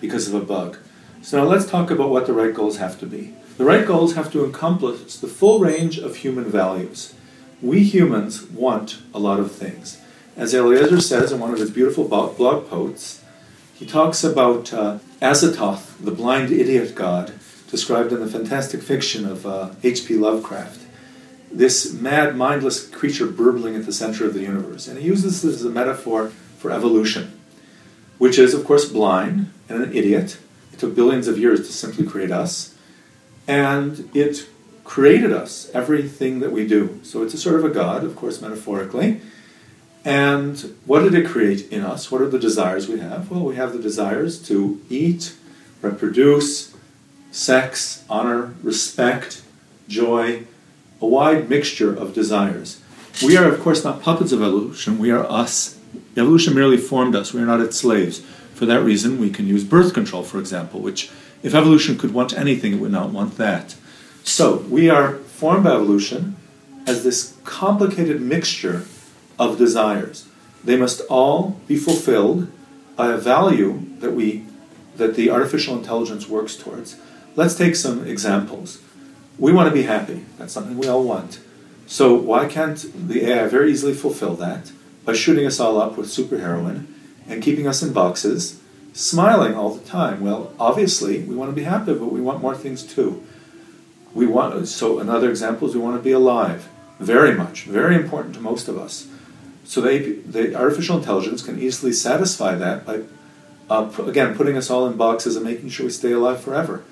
because 0.00 0.28
of 0.28 0.34
a 0.34 0.44
bug. 0.44 0.78
So 1.20 1.38
now 1.38 1.48
let's 1.48 1.66
talk 1.66 1.90
about 1.90 2.10
what 2.10 2.26
the 2.26 2.32
right 2.32 2.54
goals 2.54 2.76
have 2.76 3.00
to 3.00 3.06
be. 3.06 3.34
The 3.58 3.64
right 3.64 3.84
goals 3.84 4.14
have 4.14 4.30
to 4.32 4.44
encompass 4.44 5.18
the 5.18 5.26
full 5.26 5.58
range 5.58 5.98
of 5.98 6.16
human 6.16 6.44
values. 6.44 7.14
We 7.60 7.82
humans 7.82 8.44
want 8.44 8.98
a 9.12 9.18
lot 9.18 9.40
of 9.40 9.50
things. 9.50 10.00
As 10.36 10.54
Eliezer 10.54 11.00
says 11.00 11.32
in 11.32 11.40
one 11.40 11.52
of 11.52 11.58
his 11.58 11.70
beautiful 11.70 12.06
blog 12.06 12.68
posts, 12.68 13.24
he 13.74 13.84
talks 13.84 14.22
about 14.22 14.72
uh, 14.72 14.98
Azathoth, 15.20 15.98
the 15.98 16.12
blind 16.12 16.52
idiot 16.52 16.94
god, 16.94 17.32
described 17.70 18.12
in 18.12 18.20
the 18.20 18.28
fantastic 18.28 18.80
fiction 18.80 19.26
of 19.26 19.44
H.P. 19.82 20.16
Uh, 20.16 20.20
Lovecraft. 20.20 20.85
This 21.50 21.92
mad, 21.92 22.36
mindless 22.36 22.88
creature 22.88 23.26
burbling 23.26 23.76
at 23.76 23.86
the 23.86 23.92
center 23.92 24.26
of 24.26 24.34
the 24.34 24.40
universe. 24.40 24.88
And 24.88 24.98
he 24.98 25.06
uses 25.06 25.42
this 25.42 25.56
as 25.56 25.64
a 25.64 25.70
metaphor 25.70 26.28
for 26.58 26.70
evolution, 26.70 27.40
which 28.18 28.38
is, 28.38 28.54
of 28.54 28.64
course, 28.64 28.86
blind 28.86 29.50
and 29.68 29.82
an 29.82 29.96
idiot. 29.96 30.38
It 30.72 30.78
took 30.78 30.94
billions 30.94 31.28
of 31.28 31.38
years 31.38 31.66
to 31.66 31.72
simply 31.72 32.06
create 32.06 32.30
us. 32.30 32.74
And 33.48 34.10
it 34.14 34.48
created 34.84 35.32
us, 35.32 35.70
everything 35.74 36.40
that 36.40 36.52
we 36.52 36.66
do. 36.66 37.00
So 37.02 37.22
it's 37.22 37.34
a 37.34 37.38
sort 37.38 37.56
of 37.56 37.64
a 37.64 37.70
god, 37.70 38.04
of 38.04 38.16
course, 38.16 38.40
metaphorically. 38.40 39.20
And 40.04 40.76
what 40.84 41.00
did 41.00 41.14
it 41.14 41.26
create 41.26 41.70
in 41.72 41.82
us? 41.82 42.10
What 42.12 42.22
are 42.22 42.28
the 42.28 42.38
desires 42.38 42.88
we 42.88 43.00
have? 43.00 43.30
Well, 43.30 43.44
we 43.44 43.56
have 43.56 43.72
the 43.72 43.80
desires 43.80 44.40
to 44.46 44.80
eat, 44.88 45.34
reproduce, 45.82 46.74
sex, 47.32 48.04
honor, 48.08 48.54
respect, 48.62 49.42
joy, 49.88 50.44
a 51.00 51.06
wide 51.06 51.48
mixture 51.48 51.94
of 51.94 52.14
desires. 52.14 52.80
We 53.22 53.36
are, 53.36 53.46
of 53.46 53.60
course, 53.60 53.84
not 53.84 54.02
puppets 54.02 54.32
of 54.32 54.42
evolution, 54.42 54.98
we 54.98 55.10
are 55.10 55.24
us. 55.24 55.78
Evolution 56.16 56.54
merely 56.54 56.76
formed 56.76 57.14
us, 57.14 57.32
we 57.32 57.40
are 57.40 57.46
not 57.46 57.60
its 57.60 57.78
slaves. 57.78 58.20
For 58.54 58.66
that 58.66 58.82
reason, 58.82 59.18
we 59.18 59.30
can 59.30 59.46
use 59.46 59.64
birth 59.64 59.92
control, 59.92 60.22
for 60.22 60.38
example, 60.38 60.80
which, 60.80 61.10
if 61.42 61.54
evolution 61.54 61.98
could 61.98 62.14
want 62.14 62.32
anything, 62.32 62.72
it 62.74 62.80
would 62.80 62.92
not 62.92 63.10
want 63.10 63.36
that. 63.36 63.74
So, 64.24 64.58
we 64.68 64.88
are 64.88 65.14
formed 65.14 65.64
by 65.64 65.74
evolution 65.74 66.36
as 66.86 67.04
this 67.04 67.36
complicated 67.44 68.20
mixture 68.20 68.84
of 69.38 69.58
desires. 69.58 70.26
They 70.64 70.76
must 70.76 71.02
all 71.10 71.60
be 71.66 71.76
fulfilled 71.76 72.50
by 72.96 73.12
a 73.12 73.18
value 73.18 73.82
that 74.00 74.12
we 74.12 74.46
that 74.96 75.14
the 75.14 75.30
artificial 75.30 75.76
intelligence 75.76 76.26
works 76.26 76.56
towards. 76.56 76.96
Let's 77.34 77.54
take 77.54 77.76
some 77.76 78.06
examples. 78.06 78.80
We 79.38 79.52
want 79.52 79.68
to 79.68 79.74
be 79.74 79.82
happy. 79.82 80.24
That's 80.38 80.52
something 80.52 80.78
we 80.78 80.88
all 80.88 81.04
want. 81.04 81.40
So 81.86 82.14
why 82.14 82.46
can't 82.46 82.84
the 83.08 83.26
AI 83.26 83.46
very 83.48 83.70
easily 83.70 83.94
fulfill 83.94 84.34
that 84.36 84.72
by 85.04 85.12
shooting 85.12 85.46
us 85.46 85.60
all 85.60 85.80
up 85.80 85.96
with 85.96 86.08
superheroin 86.08 86.86
and 87.28 87.42
keeping 87.42 87.66
us 87.66 87.82
in 87.82 87.92
boxes, 87.92 88.60
smiling 88.92 89.54
all 89.54 89.74
the 89.74 89.86
time? 89.86 90.20
Well, 90.20 90.52
obviously 90.58 91.22
we 91.22 91.36
want 91.36 91.50
to 91.50 91.54
be 91.54 91.64
happy, 91.64 91.94
but 91.94 92.12
we 92.12 92.20
want 92.20 92.40
more 92.40 92.56
things 92.56 92.82
too. 92.82 93.24
We 94.14 94.26
want 94.26 94.66
so 94.68 94.98
another 94.98 95.28
example 95.28 95.68
is 95.68 95.74
we 95.74 95.80
want 95.80 95.96
to 95.96 96.02
be 96.02 96.12
alive. 96.12 96.68
Very 96.98 97.34
much, 97.34 97.64
very 97.64 97.94
important 97.94 98.34
to 98.36 98.40
most 98.40 98.68
of 98.68 98.78
us. 98.78 99.06
So 99.64 99.80
they, 99.80 99.98
the 99.98 100.54
artificial 100.54 100.96
intelligence 100.96 101.42
can 101.42 101.58
easily 101.58 101.92
satisfy 101.92 102.54
that 102.54 102.86
by, 102.86 103.02
uh, 103.68 103.90
again, 104.06 104.34
putting 104.34 104.56
us 104.56 104.70
all 104.70 104.86
in 104.86 104.96
boxes 104.96 105.36
and 105.36 105.44
making 105.44 105.68
sure 105.68 105.84
we 105.84 105.92
stay 105.92 106.12
alive 106.12 106.40
forever. 106.40 106.84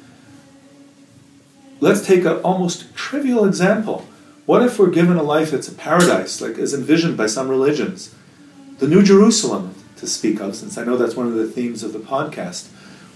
Let's 1.80 2.06
take 2.06 2.24
an 2.24 2.36
almost 2.38 2.94
trivial 2.94 3.44
example. 3.44 4.06
What 4.46 4.62
if 4.62 4.78
we're 4.78 4.90
given 4.90 5.16
a 5.16 5.22
life 5.22 5.50
that's 5.50 5.68
a 5.68 5.74
paradise, 5.74 6.40
like 6.40 6.58
is 6.58 6.74
envisioned 6.74 7.16
by 7.16 7.26
some 7.26 7.48
religions? 7.48 8.14
The 8.78 8.88
New 8.88 9.02
Jerusalem, 9.02 9.74
to 9.96 10.06
speak 10.06 10.40
of, 10.40 10.54
since 10.54 10.78
I 10.78 10.84
know 10.84 10.96
that's 10.96 11.16
one 11.16 11.26
of 11.26 11.34
the 11.34 11.46
themes 11.46 11.82
of 11.82 11.92
the 11.92 11.98
podcast. 11.98 12.68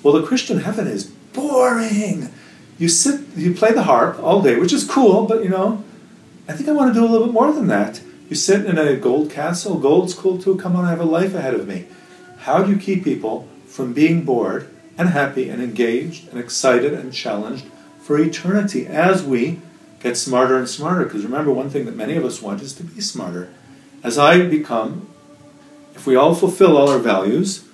Well, 0.02 0.14
the 0.14 0.26
Christian 0.26 0.58
heaven 0.58 0.86
is 0.86 1.04
boring. 1.04 2.30
You 2.78 2.88
sit, 2.88 3.20
you 3.36 3.54
play 3.54 3.72
the 3.72 3.82
harp 3.84 4.18
all 4.22 4.42
day, 4.42 4.58
which 4.58 4.72
is 4.72 4.84
cool, 4.84 5.26
but 5.26 5.42
you 5.42 5.50
know, 5.50 5.84
I 6.48 6.52
think 6.52 6.68
I 6.68 6.72
want 6.72 6.92
to 6.92 6.98
do 6.98 7.04
a 7.04 7.08
little 7.08 7.26
bit 7.26 7.34
more 7.34 7.52
than 7.52 7.66
that. 7.68 8.00
You 8.28 8.36
sit 8.36 8.66
in 8.66 8.78
a 8.78 8.96
gold 8.96 9.30
castle, 9.30 9.78
gold's 9.78 10.14
cool 10.14 10.38
too, 10.38 10.56
come 10.56 10.76
on, 10.76 10.84
I 10.84 10.90
have 10.90 11.00
a 11.00 11.04
life 11.04 11.34
ahead 11.34 11.54
of 11.54 11.68
me. 11.68 11.86
How 12.38 12.62
do 12.62 12.70
you 12.70 12.78
keep 12.78 13.04
people 13.04 13.48
from 13.66 13.92
being 13.92 14.24
bored 14.24 14.68
and 14.96 15.10
happy 15.10 15.48
and 15.48 15.62
engaged 15.62 16.28
and 16.28 16.38
excited 16.38 16.92
and 16.92 17.12
challenged 17.12 17.64
for 18.08 18.18
eternity 18.18 18.86
as 18.86 19.22
we 19.22 19.60
get 20.00 20.16
smarter 20.16 20.56
and 20.56 20.66
smarter? 20.66 21.04
Because 21.04 21.24
remember, 21.24 21.52
one 21.52 21.68
thing 21.68 21.84
that 21.84 21.94
many 21.94 22.16
of 22.16 22.24
us 22.24 22.40
want 22.40 22.62
is 22.62 22.72
to 22.72 22.82
be 22.82 23.02
smarter. 23.02 23.50
As 24.02 24.16
I 24.16 24.46
become, 24.46 25.10
if 25.94 26.06
we 26.06 26.16
all 26.16 26.34
fulfill 26.34 26.78
all 26.78 26.88
our 26.88 26.98
values, 26.98 27.68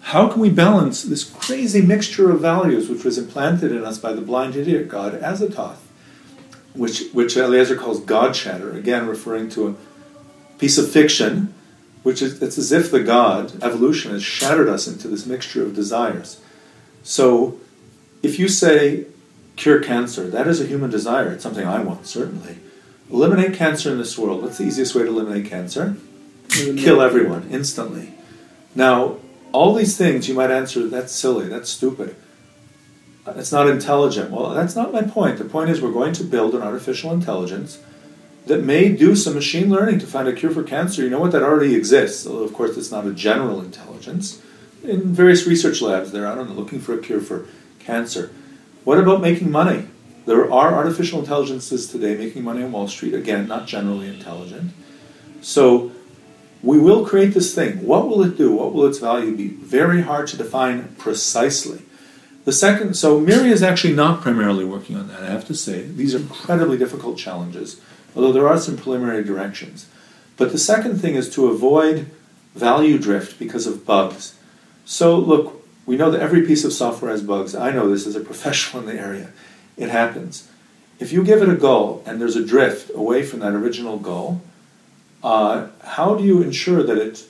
how 0.00 0.26
can 0.26 0.40
we 0.40 0.50
balance 0.50 1.04
this 1.04 1.22
crazy 1.22 1.80
mixture 1.80 2.32
of 2.32 2.40
values 2.40 2.88
which 2.88 3.04
was 3.04 3.18
implanted 3.18 3.70
in 3.70 3.84
us 3.84 3.98
by 3.98 4.12
the 4.12 4.20
blind 4.20 4.56
idiot 4.56 4.88
god 4.88 5.12
Azathoth, 5.20 5.76
which, 6.74 7.12
which 7.12 7.36
Eliezer 7.36 7.76
calls 7.76 8.00
godshatter, 8.00 8.74
again 8.74 9.06
referring 9.06 9.48
to 9.50 9.68
a 9.68 10.58
piece 10.58 10.76
of 10.76 10.90
fiction, 10.90 11.54
which 12.02 12.20
is 12.20 12.42
it's 12.42 12.58
as 12.58 12.72
if 12.72 12.90
the 12.90 12.98
God, 12.98 13.62
evolution, 13.62 14.10
has 14.10 14.24
shattered 14.24 14.68
us 14.68 14.88
into 14.88 15.06
this 15.06 15.24
mixture 15.24 15.62
of 15.62 15.72
desires. 15.72 16.40
So 17.04 17.60
if 18.24 18.40
you 18.40 18.48
say 18.48 19.06
cure 19.56 19.80
cancer, 19.80 20.28
that 20.28 20.46
is 20.46 20.60
a 20.60 20.66
human 20.66 20.90
desire, 20.90 21.32
it's 21.32 21.42
something 21.42 21.66
I 21.66 21.80
want, 21.80 22.06
certainly. 22.06 22.58
Eliminate 23.10 23.54
cancer 23.54 23.90
in 23.90 23.98
this 23.98 24.16
world. 24.16 24.42
What's 24.42 24.58
the 24.58 24.64
easiest 24.64 24.94
way 24.94 25.02
to 25.02 25.08
eliminate 25.08 25.46
cancer? 25.46 25.96
Kill 26.48 27.00
everyone 27.00 27.48
instantly. 27.50 28.14
Now, 28.74 29.16
all 29.52 29.74
these 29.74 29.96
things 29.96 30.28
you 30.28 30.34
might 30.34 30.50
answer, 30.50 30.86
that's 30.88 31.12
silly, 31.12 31.48
that's 31.48 31.68
stupid. 31.68 32.16
Uh, 33.26 33.34
it's 33.36 33.52
not 33.52 33.68
intelligent. 33.68 34.30
Well, 34.30 34.50
that's 34.50 34.74
not 34.74 34.92
my 34.92 35.02
point. 35.02 35.38
The 35.38 35.44
point 35.44 35.70
is, 35.70 35.80
we're 35.80 35.92
going 35.92 36.12
to 36.14 36.24
build 36.24 36.54
an 36.54 36.62
artificial 36.62 37.12
intelligence 37.12 37.80
that 38.46 38.64
may 38.64 38.88
do 38.88 39.14
some 39.14 39.34
machine 39.34 39.70
learning 39.70 40.00
to 40.00 40.06
find 40.06 40.26
a 40.26 40.32
cure 40.32 40.50
for 40.50 40.64
cancer. 40.64 41.02
You 41.02 41.10
know 41.10 41.20
what? 41.20 41.32
That 41.32 41.42
already 41.42 41.76
exists. 41.76 42.26
Although, 42.26 42.44
of 42.44 42.52
course, 42.52 42.76
it's 42.76 42.90
not 42.90 43.06
a 43.06 43.12
general 43.12 43.60
intelligence. 43.60 44.42
In 44.82 45.14
various 45.14 45.46
research 45.46 45.80
labs, 45.80 46.10
they're 46.10 46.26
out 46.26 46.38
on 46.38 46.54
looking 46.54 46.80
for 46.80 46.94
a 46.94 46.98
cure 46.98 47.20
for 47.20 47.46
cancer. 47.78 48.32
What 48.84 48.98
about 48.98 49.20
making 49.20 49.50
money? 49.50 49.86
There 50.26 50.50
are 50.52 50.74
artificial 50.74 51.20
intelligences 51.20 51.90
today 51.90 52.16
making 52.16 52.44
money 52.44 52.62
on 52.62 52.72
Wall 52.72 52.88
Street. 52.88 53.14
Again, 53.14 53.46
not 53.46 53.66
generally 53.66 54.08
intelligent. 54.08 54.72
So 55.40 55.92
we 56.62 56.78
will 56.78 57.04
create 57.06 57.34
this 57.34 57.54
thing. 57.54 57.84
What 57.84 58.08
will 58.08 58.22
it 58.22 58.36
do? 58.36 58.52
What 58.52 58.72
will 58.72 58.86
its 58.86 58.98
value 58.98 59.36
be? 59.36 59.48
Very 59.48 60.02
hard 60.02 60.28
to 60.28 60.36
define 60.36 60.94
precisely. 60.96 61.82
The 62.44 62.52
second, 62.52 62.94
so 62.94 63.20
Miri 63.20 63.50
is 63.50 63.62
actually 63.62 63.94
not 63.94 64.20
primarily 64.20 64.64
working 64.64 64.96
on 64.96 65.08
that, 65.08 65.22
I 65.22 65.30
have 65.30 65.46
to 65.46 65.54
say. 65.54 65.82
These 65.82 66.14
are 66.14 66.18
incredibly 66.18 66.76
difficult 66.76 67.16
challenges, 67.16 67.80
although 68.16 68.32
there 68.32 68.48
are 68.48 68.58
some 68.58 68.76
preliminary 68.76 69.22
directions. 69.22 69.86
But 70.36 70.50
the 70.50 70.58
second 70.58 70.96
thing 70.96 71.14
is 71.14 71.32
to 71.34 71.46
avoid 71.46 72.10
value 72.54 72.98
drift 72.98 73.38
because 73.38 73.66
of 73.66 73.86
bugs. 73.86 74.36
So, 74.84 75.16
look, 75.16 75.61
we 75.86 75.96
know 75.96 76.10
that 76.10 76.20
every 76.20 76.46
piece 76.46 76.64
of 76.64 76.72
software 76.72 77.10
has 77.10 77.22
bugs. 77.22 77.54
I 77.54 77.70
know 77.72 77.90
this 77.90 78.06
as 78.06 78.16
a 78.16 78.20
professional 78.20 78.82
in 78.82 78.94
the 78.94 79.00
area. 79.00 79.30
It 79.76 79.90
happens. 79.90 80.48
If 80.98 81.12
you 81.12 81.24
give 81.24 81.42
it 81.42 81.48
a 81.48 81.56
goal 81.56 82.02
and 82.06 82.20
there's 82.20 82.36
a 82.36 82.44
drift 82.44 82.90
away 82.94 83.22
from 83.24 83.40
that 83.40 83.54
original 83.54 83.98
goal, 83.98 84.40
uh, 85.22 85.68
how 85.82 86.14
do 86.14 86.24
you 86.24 86.42
ensure 86.42 86.82
that 86.82 86.98
it 86.98 87.24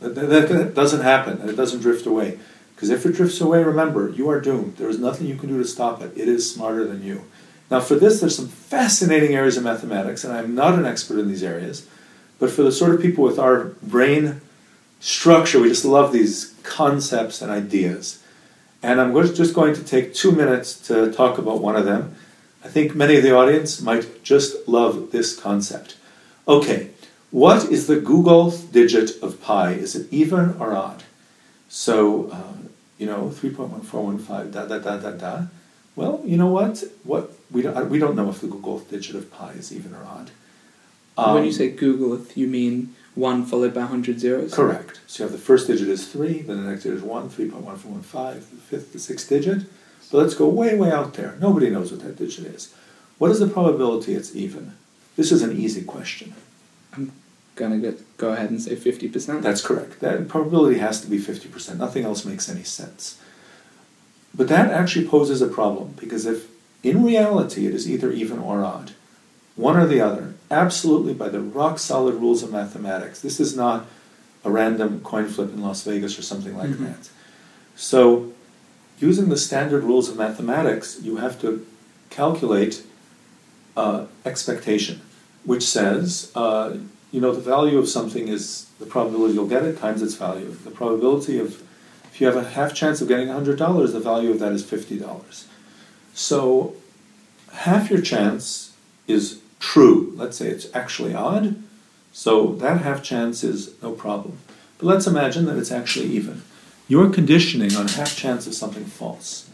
that, 0.00 0.14
that, 0.14 0.48
that 0.48 0.74
doesn't 0.74 1.02
happen, 1.02 1.38
that 1.40 1.50
it 1.50 1.56
doesn't 1.56 1.80
drift 1.80 2.06
away? 2.06 2.38
Because 2.74 2.88
if 2.88 3.04
it 3.04 3.12
drifts 3.12 3.40
away, 3.42 3.62
remember, 3.62 4.08
you 4.08 4.30
are 4.30 4.40
doomed. 4.40 4.78
There 4.78 4.88
is 4.88 4.98
nothing 4.98 5.26
you 5.26 5.36
can 5.36 5.50
do 5.50 5.58
to 5.58 5.68
stop 5.68 6.00
it. 6.00 6.12
It 6.16 6.28
is 6.28 6.50
smarter 6.50 6.86
than 6.86 7.02
you. 7.02 7.24
Now, 7.70 7.80
for 7.80 7.94
this, 7.94 8.20
there's 8.20 8.36
some 8.36 8.48
fascinating 8.48 9.34
areas 9.34 9.58
of 9.58 9.64
mathematics, 9.64 10.24
and 10.24 10.32
I'm 10.32 10.54
not 10.54 10.74
an 10.78 10.86
expert 10.86 11.18
in 11.18 11.28
these 11.28 11.42
areas, 11.42 11.86
but 12.38 12.50
for 12.50 12.62
the 12.62 12.72
sort 12.72 12.94
of 12.94 13.02
people 13.02 13.22
with 13.22 13.38
our 13.38 13.64
brain 13.82 14.40
structure, 15.00 15.60
we 15.60 15.68
just 15.68 15.84
love 15.84 16.12
these 16.12 16.54
concepts 16.62 17.42
and 17.42 17.50
ideas. 17.50 18.22
And 18.82 19.00
I'm 19.00 19.14
just 19.34 19.54
going 19.54 19.74
to 19.74 19.84
take 19.84 20.14
two 20.14 20.32
minutes 20.32 20.78
to 20.88 21.12
talk 21.12 21.38
about 21.38 21.60
one 21.60 21.76
of 21.76 21.84
them. 21.84 22.14
I 22.64 22.68
think 22.68 22.94
many 22.94 23.16
of 23.16 23.22
the 23.22 23.34
audience 23.34 23.80
might 23.80 24.22
just 24.22 24.68
love 24.68 25.10
this 25.10 25.38
concept. 25.38 25.96
Okay, 26.46 26.90
what 27.30 27.70
is 27.70 27.86
the 27.86 27.96
googolth 27.96 28.72
digit 28.72 29.22
of 29.22 29.40
pi? 29.40 29.72
Is 29.72 29.94
it 29.94 30.12
even 30.12 30.56
or 30.58 30.74
odd? 30.74 31.02
So, 31.68 32.28
uh, 32.30 32.52
you 32.98 33.06
know, 33.06 33.28
3.1415, 33.34 34.52
da, 34.52 34.66
da, 34.66 34.78
da, 34.78 34.96
da, 34.96 35.10
da. 35.12 35.42
Well, 35.96 36.20
you 36.24 36.36
know 36.36 36.46
what? 36.46 36.82
What 37.04 37.32
we 37.50 37.62
don't, 37.62 37.90
we 37.90 37.98
don't 37.98 38.16
know 38.16 38.28
if 38.30 38.40
the 38.40 38.46
googolth 38.46 38.88
digit 38.88 39.16
of 39.16 39.30
pi 39.30 39.52
is 39.52 39.72
even 39.72 39.94
or 39.94 40.04
odd. 40.04 40.30
Um, 41.16 41.34
when 41.34 41.44
you 41.44 41.52
say 41.52 41.70
googolth, 41.72 42.36
you 42.36 42.46
mean 42.46 42.94
1 43.14 43.46
followed 43.46 43.74
by 43.74 43.80
100 43.80 44.20
zeros? 44.20 44.54
Correct. 44.54 45.00
So 45.06 45.22
you 45.22 45.28
have 45.28 45.32
the 45.38 45.44
first 45.44 45.66
digit 45.66 45.88
is 45.88 46.08
3, 46.08 46.42
then 46.42 46.64
the 46.64 46.70
next 46.70 46.84
digit 46.84 46.98
is 46.98 47.04
1, 47.04 47.30
3.1415, 47.30 48.34
the 48.34 48.40
fifth, 48.40 48.92
the 48.92 48.98
sixth 48.98 49.28
digit. 49.28 49.62
So 50.02 50.18
let's 50.18 50.34
go 50.34 50.48
way, 50.48 50.74
way 50.76 50.90
out 50.90 51.14
there. 51.14 51.36
Nobody 51.40 51.70
knows 51.70 51.92
what 51.92 52.02
that 52.02 52.16
digit 52.16 52.46
is. 52.46 52.74
What 53.18 53.30
is 53.30 53.38
the 53.38 53.46
probability 53.46 54.14
it's 54.14 54.34
even? 54.34 54.74
This 55.16 55.30
is 55.30 55.42
an 55.42 55.56
easy 55.56 55.82
question. 55.82 56.34
I'm 56.92 57.12
going 57.56 57.82
to 57.82 57.98
go 58.16 58.32
ahead 58.32 58.50
and 58.50 58.60
say 58.60 58.76
50%. 58.76 59.42
That's 59.42 59.60
correct. 59.60 60.00
That 60.00 60.28
probability 60.28 60.78
has 60.78 61.00
to 61.02 61.08
be 61.08 61.18
50%. 61.18 61.76
Nothing 61.76 62.04
else 62.04 62.24
makes 62.24 62.48
any 62.48 62.62
sense. 62.62 63.20
But 64.34 64.48
that 64.48 64.70
actually 64.70 65.06
poses 65.06 65.42
a 65.42 65.48
problem 65.48 65.94
because 65.98 66.24
if 66.24 66.48
in 66.82 67.04
reality 67.04 67.66
it 67.66 67.74
is 67.74 67.90
either 67.90 68.10
even 68.10 68.38
or 68.38 68.64
odd, 68.64 68.92
one 69.56 69.76
or 69.76 69.86
the 69.86 70.00
other, 70.00 70.29
absolutely 70.50 71.14
by 71.14 71.28
the 71.28 71.40
rock 71.40 71.78
solid 71.78 72.14
rules 72.16 72.42
of 72.42 72.50
mathematics, 72.50 73.20
this 73.20 73.40
is 73.40 73.56
not 73.56 73.86
a 74.44 74.50
random 74.50 75.00
coin 75.00 75.28
flip 75.28 75.50
in 75.50 75.62
Las 75.62 75.82
Vegas 75.84 76.18
or 76.18 76.22
something 76.22 76.56
like 76.56 76.70
mm-hmm. 76.70 76.86
that. 76.86 77.08
So, 77.76 78.32
using 78.98 79.28
the 79.28 79.36
standard 79.36 79.84
rules 79.84 80.08
of 80.08 80.16
mathematics, 80.16 80.98
you 81.02 81.16
have 81.16 81.40
to 81.40 81.66
calculate 82.10 82.82
uh, 83.76 84.06
expectation, 84.24 85.00
which 85.44 85.62
says 85.62 86.32
uh, 86.34 86.76
you 87.10 87.20
know, 87.20 87.32
the 87.32 87.40
value 87.40 87.78
of 87.78 87.88
something 87.88 88.28
is 88.28 88.66
the 88.78 88.86
probability 88.86 89.34
you'll 89.34 89.48
get 89.48 89.64
it 89.64 89.78
times 89.78 90.02
its 90.02 90.14
value. 90.14 90.50
The 90.64 90.70
probability 90.70 91.38
of, 91.38 91.62
if 92.04 92.20
you 92.20 92.26
have 92.26 92.36
a 92.36 92.44
half 92.44 92.72
chance 92.72 93.00
of 93.00 93.08
getting 93.08 93.28
$100, 93.28 93.92
the 93.92 94.00
value 94.00 94.30
of 94.30 94.38
that 94.38 94.52
is 94.52 94.64
$50. 94.64 95.44
So 96.14 96.74
half 97.52 97.90
your 97.90 98.00
chance 98.00 98.76
is 99.08 99.39
true. 99.60 100.12
Let's 100.16 100.36
say 100.36 100.48
it's 100.48 100.66
actually 100.74 101.14
odd. 101.14 101.62
So 102.12 102.54
that 102.56 102.80
half 102.80 103.02
chance 103.04 103.44
is 103.44 103.80
no 103.80 103.92
problem. 103.92 104.38
But 104.78 104.86
let's 104.86 105.06
imagine 105.06 105.44
that 105.44 105.58
it's 105.58 105.70
actually 105.70 106.06
even. 106.06 106.42
You're 106.88 107.10
conditioning 107.10 107.76
on 107.76 107.86
a 107.86 107.92
half 107.92 108.16
chance 108.16 108.48
of 108.48 108.54
something 108.54 108.84
false. 108.84 109.48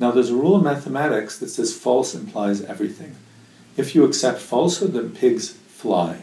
Now 0.00 0.10
there's 0.10 0.30
a 0.30 0.34
rule 0.34 0.56
of 0.56 0.64
mathematics 0.64 1.38
that 1.38 1.50
says 1.50 1.76
false 1.76 2.14
implies 2.14 2.62
everything. 2.62 3.14
If 3.76 3.94
you 3.94 4.04
accept 4.04 4.40
falsehood, 4.40 4.92
then 4.92 5.14
pigs 5.14 5.50
fly. 5.50 6.22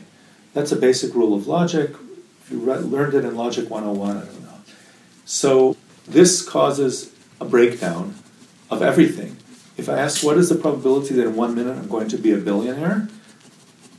That's 0.54 0.72
a 0.72 0.76
basic 0.76 1.14
rule 1.16 1.34
of 1.34 1.48
logic. 1.48 1.92
If 2.44 2.52
you 2.52 2.60
learned 2.60 3.14
it 3.14 3.24
in 3.24 3.36
Logic 3.36 3.70
101, 3.70 4.18
I 4.18 4.20
don't 4.20 4.44
know. 4.44 4.60
So 5.26 5.78
this 6.08 6.42
causes 6.48 7.14
a 7.40 7.46
breakdown 7.46 8.16
of 8.70 8.82
everything. 8.82 9.38
If 9.82 9.90
I 9.90 9.98
ask 9.98 10.24
what 10.24 10.38
is 10.38 10.48
the 10.48 10.56
probability 10.56 11.16
that 11.16 11.26
in 11.26 11.36
one 11.36 11.56
minute 11.56 11.76
I'm 11.76 11.88
going 11.88 12.08
to 12.10 12.18
be 12.18 12.32
a 12.32 12.38
billionaire, 12.38 13.08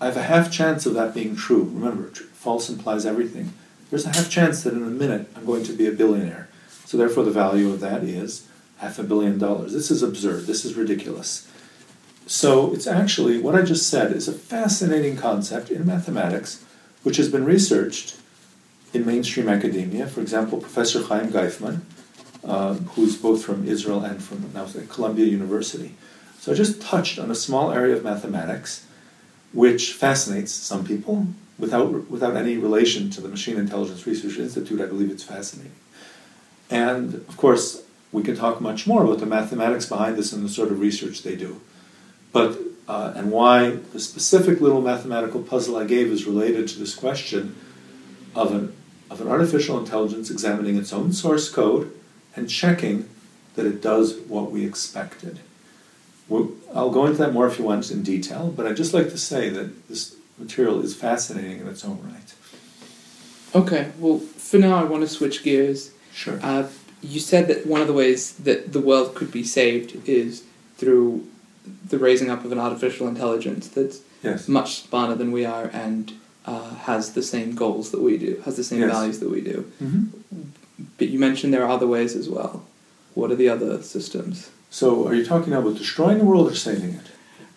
I 0.00 0.06
have 0.06 0.16
a 0.16 0.22
half 0.22 0.48
chance 0.48 0.86
of 0.86 0.94
that 0.94 1.12
being 1.12 1.34
true. 1.34 1.64
Remember, 1.64 2.06
false 2.34 2.70
implies 2.70 3.04
everything. 3.04 3.52
There's 3.90 4.06
a 4.06 4.14
half 4.14 4.30
chance 4.30 4.62
that 4.62 4.74
in 4.74 4.84
a 4.84 4.86
minute 4.86 5.28
I'm 5.34 5.44
going 5.44 5.64
to 5.64 5.72
be 5.72 5.88
a 5.88 5.90
billionaire. 5.90 6.48
So 6.84 6.96
therefore, 6.96 7.24
the 7.24 7.32
value 7.32 7.70
of 7.70 7.80
that 7.80 8.04
is 8.04 8.46
half 8.76 9.00
a 9.00 9.02
billion 9.02 9.38
dollars. 9.38 9.72
This 9.72 9.90
is 9.90 10.04
absurd. 10.04 10.46
This 10.46 10.64
is 10.64 10.76
ridiculous. 10.76 11.50
So 12.26 12.72
it's 12.72 12.86
actually, 12.86 13.40
what 13.40 13.56
I 13.56 13.62
just 13.62 13.88
said 13.90 14.12
is 14.12 14.28
a 14.28 14.32
fascinating 14.32 15.16
concept 15.16 15.68
in 15.68 15.84
mathematics, 15.84 16.64
which 17.02 17.16
has 17.16 17.28
been 17.28 17.44
researched 17.44 18.20
in 18.94 19.04
mainstream 19.04 19.48
academia. 19.48 20.06
For 20.06 20.20
example, 20.20 20.60
Professor 20.60 21.02
Haim 21.02 21.32
Gaifman, 21.32 21.80
uh, 22.44 22.74
who's 22.74 23.16
both 23.16 23.44
from 23.44 23.66
Israel 23.66 24.02
and 24.02 24.22
from 24.22 24.50
now 24.52 24.66
Columbia 24.88 25.26
University. 25.26 25.94
So 26.40 26.52
I 26.52 26.54
just 26.56 26.82
touched 26.82 27.18
on 27.18 27.30
a 27.30 27.36
small 27.36 27.70
area 27.70 27.94
of 27.94 28.02
mathematics, 28.02 28.84
which 29.52 29.92
fascinates 29.92 30.52
some 30.52 30.84
people, 30.84 31.28
without, 31.58 32.10
without 32.10 32.36
any 32.36 32.56
relation 32.56 33.10
to 33.10 33.20
the 33.20 33.28
Machine 33.28 33.58
Intelligence 33.58 34.06
Research 34.06 34.38
Institute, 34.38 34.80
I 34.80 34.86
believe 34.86 35.10
it's 35.10 35.22
fascinating. 35.22 35.72
And 36.68 37.14
of 37.14 37.36
course, 37.36 37.84
we 38.10 38.24
can 38.24 38.34
talk 38.34 38.60
much 38.60 38.86
more 38.86 39.04
about 39.04 39.20
the 39.20 39.26
mathematics 39.26 39.86
behind 39.86 40.16
this 40.16 40.32
and 40.32 40.44
the 40.44 40.48
sort 40.48 40.72
of 40.72 40.80
research 40.80 41.22
they 41.22 41.36
do. 41.36 41.60
But, 42.32 42.58
uh, 42.88 43.12
and 43.14 43.30
why 43.30 43.76
the 43.92 44.00
specific 44.00 44.60
little 44.60 44.80
mathematical 44.80 45.42
puzzle 45.42 45.76
I 45.76 45.84
gave 45.84 46.08
is 46.08 46.26
related 46.26 46.66
to 46.68 46.78
this 46.78 46.94
question 46.94 47.54
of 48.34 48.52
an, 48.52 48.74
of 49.10 49.20
an 49.20 49.28
artificial 49.28 49.78
intelligence 49.78 50.30
examining 50.30 50.76
its 50.76 50.92
own 50.92 51.12
source 51.12 51.48
code 51.48 51.92
and 52.34 52.48
checking 52.48 53.08
that 53.54 53.66
it 53.66 53.82
does 53.82 54.16
what 54.16 54.50
we 54.50 54.64
expected. 54.64 55.40
I'll 56.74 56.90
go 56.90 57.04
into 57.04 57.18
that 57.18 57.32
more 57.32 57.46
if 57.46 57.58
you 57.58 57.64
want 57.64 57.90
in 57.90 58.02
detail, 58.02 58.52
but 58.56 58.66
I'd 58.66 58.76
just 58.76 58.94
like 58.94 59.10
to 59.10 59.18
say 59.18 59.50
that 59.50 59.88
this 59.88 60.16
material 60.38 60.80
is 60.82 60.94
fascinating 60.94 61.60
in 61.60 61.68
its 61.68 61.84
own 61.84 62.00
right. 62.02 62.34
Okay, 63.54 63.90
well, 63.98 64.18
for 64.18 64.58
now, 64.58 64.76
I 64.76 64.84
want 64.84 65.02
to 65.02 65.08
switch 65.08 65.42
gears. 65.42 65.92
Sure. 66.12 66.40
Uh, 66.42 66.68
you 67.02 67.20
said 67.20 67.48
that 67.48 67.66
one 67.66 67.80
of 67.80 67.86
the 67.86 67.92
ways 67.92 68.32
that 68.34 68.72
the 68.72 68.80
world 68.80 69.14
could 69.14 69.30
be 69.30 69.44
saved 69.44 70.08
is 70.08 70.44
through 70.78 71.26
the 71.88 71.98
raising 71.98 72.30
up 72.30 72.44
of 72.44 72.52
an 72.52 72.58
artificial 72.58 73.06
intelligence 73.08 73.68
that's 73.68 74.00
yes. 74.22 74.48
much 74.48 74.82
smarter 74.82 75.14
than 75.14 75.32
we 75.32 75.44
are 75.44 75.66
and 75.66 76.12
uh, 76.46 76.74
has 76.74 77.12
the 77.12 77.22
same 77.22 77.54
goals 77.54 77.90
that 77.90 78.00
we 78.00 78.16
do, 78.16 78.40
has 78.44 78.56
the 78.56 78.64
same 78.64 78.80
yes. 78.80 78.90
values 78.90 79.20
that 79.20 79.30
we 79.30 79.40
do. 79.40 79.70
Mm-hmm. 79.82 80.18
But 81.02 81.10
you 81.10 81.18
mentioned 81.18 81.52
there 81.52 81.64
are 81.64 81.68
other 81.68 81.88
ways 81.88 82.14
as 82.14 82.28
well. 82.28 82.62
What 83.14 83.32
are 83.32 83.34
the 83.34 83.48
other 83.48 83.82
systems? 83.82 84.52
So, 84.70 85.08
are 85.08 85.14
you 85.14 85.26
talking 85.26 85.52
about 85.52 85.76
destroying 85.76 86.18
the 86.18 86.24
world 86.24 86.52
or 86.52 86.54
saving 86.54 86.94
it? 86.94 87.06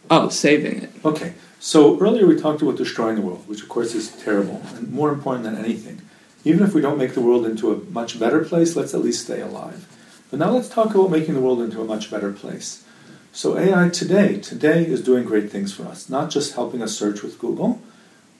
Oh, 0.09 0.29
saving 0.29 0.81
it. 0.81 0.89
Okay. 1.05 1.35
So, 1.59 1.99
earlier 1.99 2.25
we 2.25 2.41
talked 2.41 2.63
about 2.63 2.75
destroying 2.75 3.17
the 3.17 3.21
world, 3.21 3.47
which 3.47 3.61
of 3.61 3.69
course 3.69 3.93
is 3.93 4.09
terrible 4.09 4.63
and 4.73 4.91
more 4.91 5.11
important 5.11 5.43
than 5.43 5.63
anything. 5.63 6.01
Even 6.43 6.65
if 6.65 6.73
we 6.73 6.81
don't 6.81 6.97
make 6.97 7.13
the 7.13 7.21
world 7.21 7.45
into 7.45 7.71
a 7.71 7.77
much 7.91 8.19
better 8.19 8.43
place, 8.43 8.75
let's 8.75 8.95
at 8.95 9.01
least 9.01 9.25
stay 9.25 9.41
alive. 9.41 9.85
But 10.31 10.39
now 10.39 10.49
let's 10.49 10.67
talk 10.67 10.95
about 10.95 11.11
making 11.11 11.35
the 11.35 11.39
world 11.39 11.61
into 11.61 11.81
a 11.81 11.85
much 11.85 12.09
better 12.09 12.31
place. 12.31 12.83
So, 13.31 13.59
AI 13.59 13.89
today, 13.89 14.39
today 14.39 14.87
is 14.87 15.03
doing 15.03 15.23
great 15.23 15.51
things 15.51 15.71
for 15.71 15.83
us, 15.83 16.09
not 16.09 16.31
just 16.31 16.55
helping 16.55 16.81
us 16.81 16.97
search 16.97 17.21
with 17.21 17.37
Google, 17.37 17.79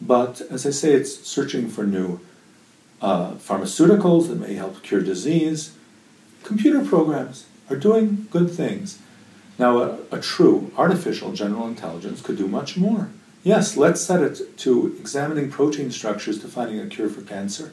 but 0.01 0.41
as 0.49 0.65
I 0.65 0.71
say, 0.71 0.93
it's 0.93 1.27
searching 1.27 1.69
for 1.69 1.83
new 1.85 2.21
uh, 3.01 3.33
pharmaceuticals 3.33 4.27
that 4.27 4.39
may 4.39 4.53
help 4.53 4.81
cure 4.83 5.01
disease. 5.01 5.75
Computer 6.43 6.83
programs 6.83 7.45
are 7.69 7.75
doing 7.75 8.27
good 8.31 8.51
things. 8.51 8.99
Now, 9.57 9.77
a, 9.79 9.97
a, 10.11 10.19
true 10.19 10.71
artificial 10.77 11.31
general 11.31 11.67
intelligence 11.67 12.21
could 12.21 12.37
do 12.37 12.47
much 12.47 12.77
more. 12.77 13.09
Yes, 13.43 13.77
let's 13.77 14.01
set 14.01 14.21
it 14.21 14.57
to 14.59 14.95
examining 14.99 15.49
protein 15.49 15.91
structures 15.91 16.39
to 16.41 16.47
finding 16.47 16.79
a 16.79 16.87
cure 16.87 17.09
for 17.09 17.21
cancer. 17.21 17.71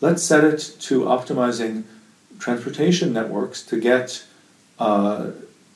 Let's 0.00 0.22
set 0.22 0.44
it 0.44 0.76
to 0.80 1.02
optimizing 1.02 1.84
transportation 2.38 3.12
networks 3.12 3.62
to 3.64 3.78
get 3.78 4.24
uh, 4.78 5.32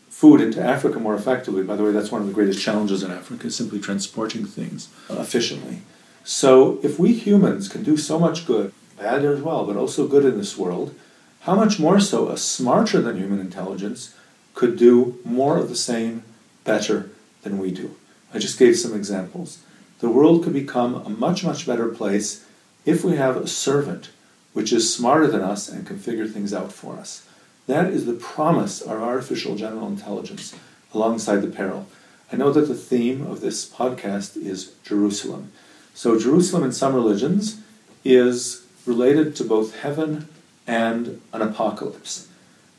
food 0.09 0.41
into 0.41 0.63
Africa 0.63 0.99
more 0.99 1.15
effectively. 1.15 1.63
By 1.63 1.77
the 1.77 1.83
way, 1.83 1.91
that's 1.91 2.11
one 2.11 2.23
of 2.23 2.27
the 2.27 2.33
greatest 2.33 2.63
challenges 2.63 3.03
in 3.03 3.11
Africa, 3.11 3.49
is 3.49 3.57
simply 3.57 3.81
transporting 3.81 4.47
things 4.47 4.89
efficiently. 5.11 5.83
So, 6.25 6.81
if 6.83 6.99
we 6.99 7.13
humans 7.13 7.69
can 7.69 7.83
do 7.83 7.99
so 7.99 8.19
much 8.19 8.47
good, 8.47 8.73
bad 8.99 9.25
as 9.25 9.43
well, 9.43 9.67
but 9.67 9.77
also 9.77 10.09
good 10.09 10.25
in 10.25 10.39
this 10.39 10.57
world, 10.57 10.95
how 11.41 11.55
much 11.55 11.79
more 11.79 12.01
so 12.01 12.31
a 12.31 12.39
smarter 12.39 13.03
than 13.03 13.19
human 13.19 13.41
intelligence 13.41 14.15
could 14.55 14.79
do 14.79 15.19
more 15.23 15.59
of 15.59 15.69
the 15.69 15.77
same 15.77 16.23
better 16.65 17.11
than 17.43 17.59
we 17.59 17.71
do? 17.71 17.95
I 18.33 18.39
just 18.39 18.59
gave 18.59 18.79
some 18.79 18.95
examples. 18.95 19.59
The 20.01 20.09
world 20.09 20.43
could 20.43 20.55
become 20.55 20.95
a 20.95 21.11
much, 21.11 21.45
much 21.45 21.67
better 21.67 21.89
place 21.89 22.47
if 22.87 23.05
we 23.05 23.17
have 23.17 23.37
a 23.37 23.47
servant 23.47 24.11
which 24.55 24.73
is 24.73 24.95
smarter 24.95 25.27
than 25.27 25.43
us 25.43 25.69
and 25.69 25.87
can 25.87 25.99
figure 25.99 26.27
things 26.27 26.55
out 26.55 26.73
for 26.73 26.95
us. 26.97 27.27
That 27.67 27.89
is 27.91 28.07
the 28.07 28.15
promise 28.15 28.81
of 28.81 29.03
artificial 29.03 29.57
general 29.57 29.89
intelligence 29.89 30.55
alongside 30.95 31.43
the 31.43 31.49
peril. 31.49 31.87
I 32.33 32.37
know 32.37 32.53
that 32.53 32.69
the 32.69 32.75
theme 32.75 33.27
of 33.27 33.41
this 33.41 33.69
podcast 33.69 34.37
is 34.37 34.73
Jerusalem. 34.85 35.53
So, 35.95 36.19
Jerusalem 36.19 36.65
in 36.65 36.73
some 36.73 36.95
religions 36.95 37.61
is 38.05 38.67
related 38.85 39.35
to 39.37 39.45
both 39.45 39.77
heaven 39.77 40.29
and 40.67 41.21
an 41.33 41.41
apocalypse, 41.41 42.29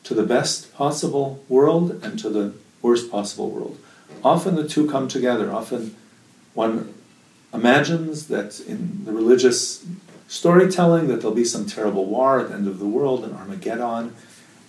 to 0.03 0.13
the 0.13 0.23
best 0.23 0.73
possible 0.75 1.43
world 1.47 2.03
and 2.03 2.19
to 2.19 2.29
the 2.29 2.53
worst 2.81 3.09
possible 3.09 3.49
world. 3.49 3.79
Often 4.23 4.55
the 4.55 4.67
two 4.67 4.89
come 4.89 5.07
together. 5.07 5.51
Often 5.51 5.95
one 6.53 6.93
imagines 7.53 8.27
that 8.27 8.59
in 8.59 9.05
the 9.05 9.13
religious 9.13 9.85
storytelling 10.27 11.07
that 11.07 11.21
there'll 11.21 11.35
be 11.35 11.45
some 11.45 11.65
terrible 11.65 12.05
war 12.05 12.39
at 12.39 12.49
the 12.49 12.55
end 12.55 12.67
of 12.67 12.79
the 12.79 12.85
world, 12.85 13.23
an 13.23 13.33
Armageddon, 13.33 14.15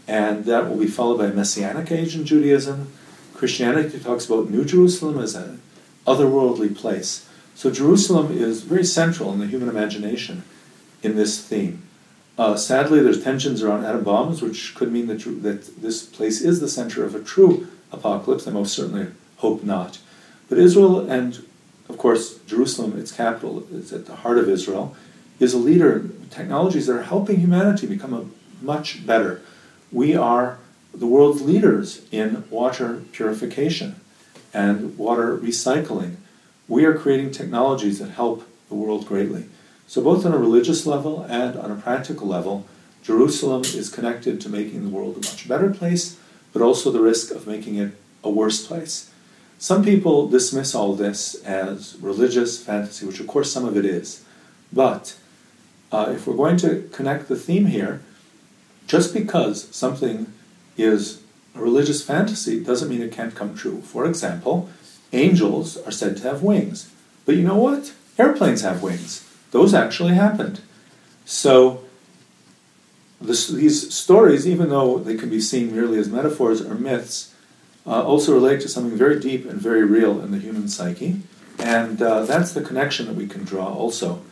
and 0.07 0.45
that 0.45 0.69
will 0.69 0.79
be 0.79 0.87
followed 0.87 1.19
by 1.19 1.27
a 1.27 1.33
messianic 1.33 1.91
age 1.91 2.15
in 2.15 2.25
Judaism. 2.25 2.93
Christianity 3.35 3.99
talks 3.99 4.27
about 4.27 4.51
New 4.51 4.65
Jerusalem 4.65 5.19
as 5.19 5.35
an 5.35 5.61
otherworldly 6.07 6.75
place. 6.77 7.29
So 7.57 7.71
Jerusalem 7.71 8.37
is 8.37 8.63
very 8.65 8.85
central 8.85 9.33
in 9.33 9.39
the 9.39 9.47
human 9.47 9.71
imagination 9.71 10.45
in 11.03 11.17
this 11.17 11.41
theme. 11.41 11.83
Uh, 12.37 12.55
sadly, 12.55 13.01
there's 13.01 13.25
tensions 13.25 13.63
around 13.63 13.87
atom 13.87 14.05
bombs, 14.05 14.43
which 14.43 14.75
could 14.75 14.93
mean 14.93 15.07
that, 15.07 15.21
that 15.43 15.81
this 15.81 16.05
place 16.05 16.43
is 16.43 16.61
the 16.61 16.69
center 16.69 17.03
of 17.03 17.15
a 17.15 17.23
true 17.23 17.67
apocalypse. 17.91 18.47
I 18.47 18.51
most 18.51 18.75
certainly 18.75 19.07
hope 19.39 19.65
not. 19.65 19.99
But 20.51 20.59
Israel, 20.59 21.11
and 21.11 21.43
of 21.89 21.97
course, 21.97 22.39
Jerusalem, 22.41 22.99
its 22.99 23.11
capital, 23.11 23.67
is 23.73 23.91
at 23.91 24.05
the 24.05 24.17
heart 24.17 24.37
of 24.37 24.51
Israel, 24.51 24.95
is 25.41 25.55
a 25.55 25.59
leader 25.59 25.97
in 25.97 26.29
technologies 26.29 26.87
that 26.89 26.97
are 26.97 27.05
helping 27.05 27.41
humanity 27.41 27.87
become 27.87 28.13
a 28.13 28.27
much 28.63 29.07
better. 29.07 29.41
We 29.91 30.15
are 30.15 30.59
the 30.93 31.07
world's 31.07 31.41
leaders 31.41 32.03
in 32.13 32.45
water 32.51 33.03
purification 33.13 33.97
and 34.53 34.99
water 34.99 35.39
recycling. 35.39 36.17
We 36.69 36.85
are 36.85 36.95
creating 36.95 37.31
technologies 37.31 37.99
that 37.99 38.11
help 38.11 38.47
the 38.69 38.75
world 38.75 39.07
greatly. 39.07 39.47
So, 39.87 40.03
both 40.03 40.27
on 40.27 40.33
a 40.33 40.39
religious 40.39 40.85
level 40.85 41.23
and 41.29 41.57
on 41.57 41.71
a 41.71 41.77
practical 41.77 42.27
level, 42.27 42.67
Jerusalem 43.03 43.63
is 43.63 43.89
connected 43.89 44.41
to 44.41 44.49
making 44.49 44.83
the 44.83 44.91
world 44.91 45.15
a 45.15 45.19
much 45.19 45.49
better 45.49 45.71
place, 45.71 46.19
but 46.53 46.61
also 46.61 46.91
the 46.91 47.01
risk 47.01 47.31
of 47.31 47.47
making 47.47 47.77
it 47.77 47.93
a 48.25 48.31
worse 48.31 48.67
place. 48.67 49.13
Some 49.59 49.85
people 49.85 50.29
dismiss 50.29 50.75
all 50.75 50.95
this 50.95 51.37
as 51.45 51.97
religious 52.01 52.63
fantasy, 52.63 53.07
which 53.07 53.21
of 53.21 53.27
course 53.27 53.53
some 53.53 53.65
of 53.65 53.77
it 53.77 53.85
is. 53.85 54.25
But 54.73 55.17
uh, 55.93 56.13
if 56.15 56.27
we're 56.27 56.37
going 56.37 56.57
to 56.59 56.89
connect 56.93 57.29
the 57.29 57.37
theme 57.37 57.67
here, 57.67 58.03
just 58.87 59.15
because 59.15 59.69
something 59.75 60.33
is 60.77 61.23
a 61.55 61.61
religious 61.61 62.05
fantasy 62.05 62.63
doesn't 62.63 62.89
mean 62.89 63.03
it 63.03 63.13
can't 63.13 63.35
come 63.35 63.55
true. 63.55 63.81
For 63.81 64.05
example, 64.05 64.69
angels 65.17 65.77
are 65.79 65.91
said 65.91 66.17
to 66.19 66.23
have 66.25 66.43
wings. 66.43 66.91
But 67.25 67.37
you 67.37 67.43
know 67.43 67.57
what? 67.57 67.93
Airplanes 68.19 68.63
have 68.63 68.83
wings. 68.83 69.29
Those 69.51 69.75
actually 69.75 70.15
happened. 70.15 70.61
So, 71.25 71.83
this, 73.21 73.49
these 73.49 73.93
stories, 73.95 74.47
even 74.47 74.69
though 74.69 74.99
they 74.99 75.17
can 75.17 75.31
be 75.31 75.41
seen 75.41 75.75
merely 75.75 75.99
as 75.99 76.09
metaphors 76.09 76.61
or 76.61 76.75
myths, 76.75 77.35
uh, 77.87 78.03
also 78.03 78.35
relate 78.35 78.61
to 78.61 78.69
something 78.69 78.97
very 78.97 79.19
deep 79.19 79.49
and 79.49 79.61
very 79.61 79.85
real 79.85 80.21
in 80.21 80.33
the 80.33 80.39
human 80.39 80.69
psyche. 80.69 81.23
And 81.59 82.03
uh, 82.03 82.25
that's 82.25 82.53
the 82.53 82.61
connection 82.61 83.07
that 83.07 83.15
we 83.15 83.27
can 83.27 83.45
draw 83.45 83.73
also 83.73 84.23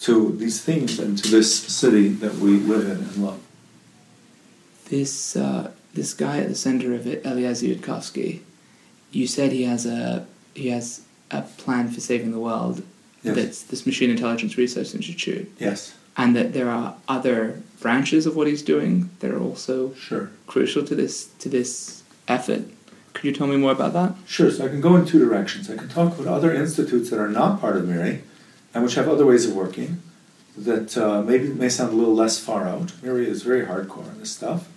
to 0.00 0.32
these 0.32 0.62
themes 0.62 0.98
and 0.98 1.16
to 1.18 1.30
this 1.30 1.54
city 1.54 2.08
that 2.08 2.34
we 2.34 2.58
live 2.58 2.84
in 2.84 2.98
and 2.98 3.16
love. 3.16 3.40
This, 4.86 5.36
uh, 5.36 5.70
this 5.94 6.12
guy 6.12 6.38
at 6.38 6.48
the 6.48 6.54
center 6.54 6.94
of 6.94 7.06
it, 7.06 7.24
Eliezer 7.24 7.66
Yudkowsky, 7.66 8.40
you 9.12 9.26
said 9.26 9.52
he 9.52 9.64
has 9.64 9.86
a, 9.86 10.26
he 10.54 10.68
has 10.68 11.02
a 11.30 11.42
plan 11.42 11.88
for 11.88 12.00
saving 12.00 12.32
the 12.32 12.40
world 12.40 12.82
Yes. 13.22 13.34
that's 13.34 13.62
this 13.64 13.86
Machine 13.86 14.10
Intelligence 14.10 14.56
Research 14.56 14.94
Institute, 14.94 15.50
Yes, 15.58 15.94
and 16.16 16.36
that 16.36 16.52
there 16.52 16.70
are 16.70 16.94
other 17.08 17.60
branches 17.80 18.24
of 18.24 18.36
what 18.36 18.46
he's 18.46 18.62
doing 18.62 19.10
that 19.18 19.32
are 19.32 19.40
also 19.40 19.94
sure. 19.94 20.30
crucial 20.46 20.84
to 20.84 20.94
this 20.94 21.26
to 21.40 21.48
this 21.48 22.04
effort. 22.28 22.62
Could 23.14 23.24
you 23.24 23.32
tell 23.32 23.48
me 23.48 23.56
more 23.56 23.72
about 23.72 23.94
that? 23.94 24.14
Sure, 24.26 24.50
so 24.50 24.64
I 24.64 24.68
can 24.68 24.80
go 24.80 24.94
in 24.94 25.04
two 25.06 25.18
directions. 25.18 25.68
I 25.68 25.76
can 25.76 25.88
talk 25.88 26.16
about 26.18 26.28
other 26.34 26.52
institutes 26.54 27.10
that 27.10 27.18
are 27.18 27.28
not 27.28 27.60
part 27.60 27.76
of 27.76 27.88
MIRI 27.88 28.22
and 28.74 28.84
which 28.84 28.94
have 28.94 29.08
other 29.08 29.26
ways 29.26 29.46
of 29.46 29.56
working 29.56 30.02
that 30.56 30.96
uh, 30.96 31.22
maybe 31.22 31.48
may 31.48 31.68
sound 31.68 31.92
a 31.92 31.96
little 31.96 32.14
less 32.14 32.38
far 32.38 32.68
out. 32.68 32.92
MIRI 33.02 33.26
is 33.26 33.42
very 33.42 33.66
hardcore 33.66 34.06
on 34.08 34.18
this 34.20 34.30
stuff. 34.30 34.68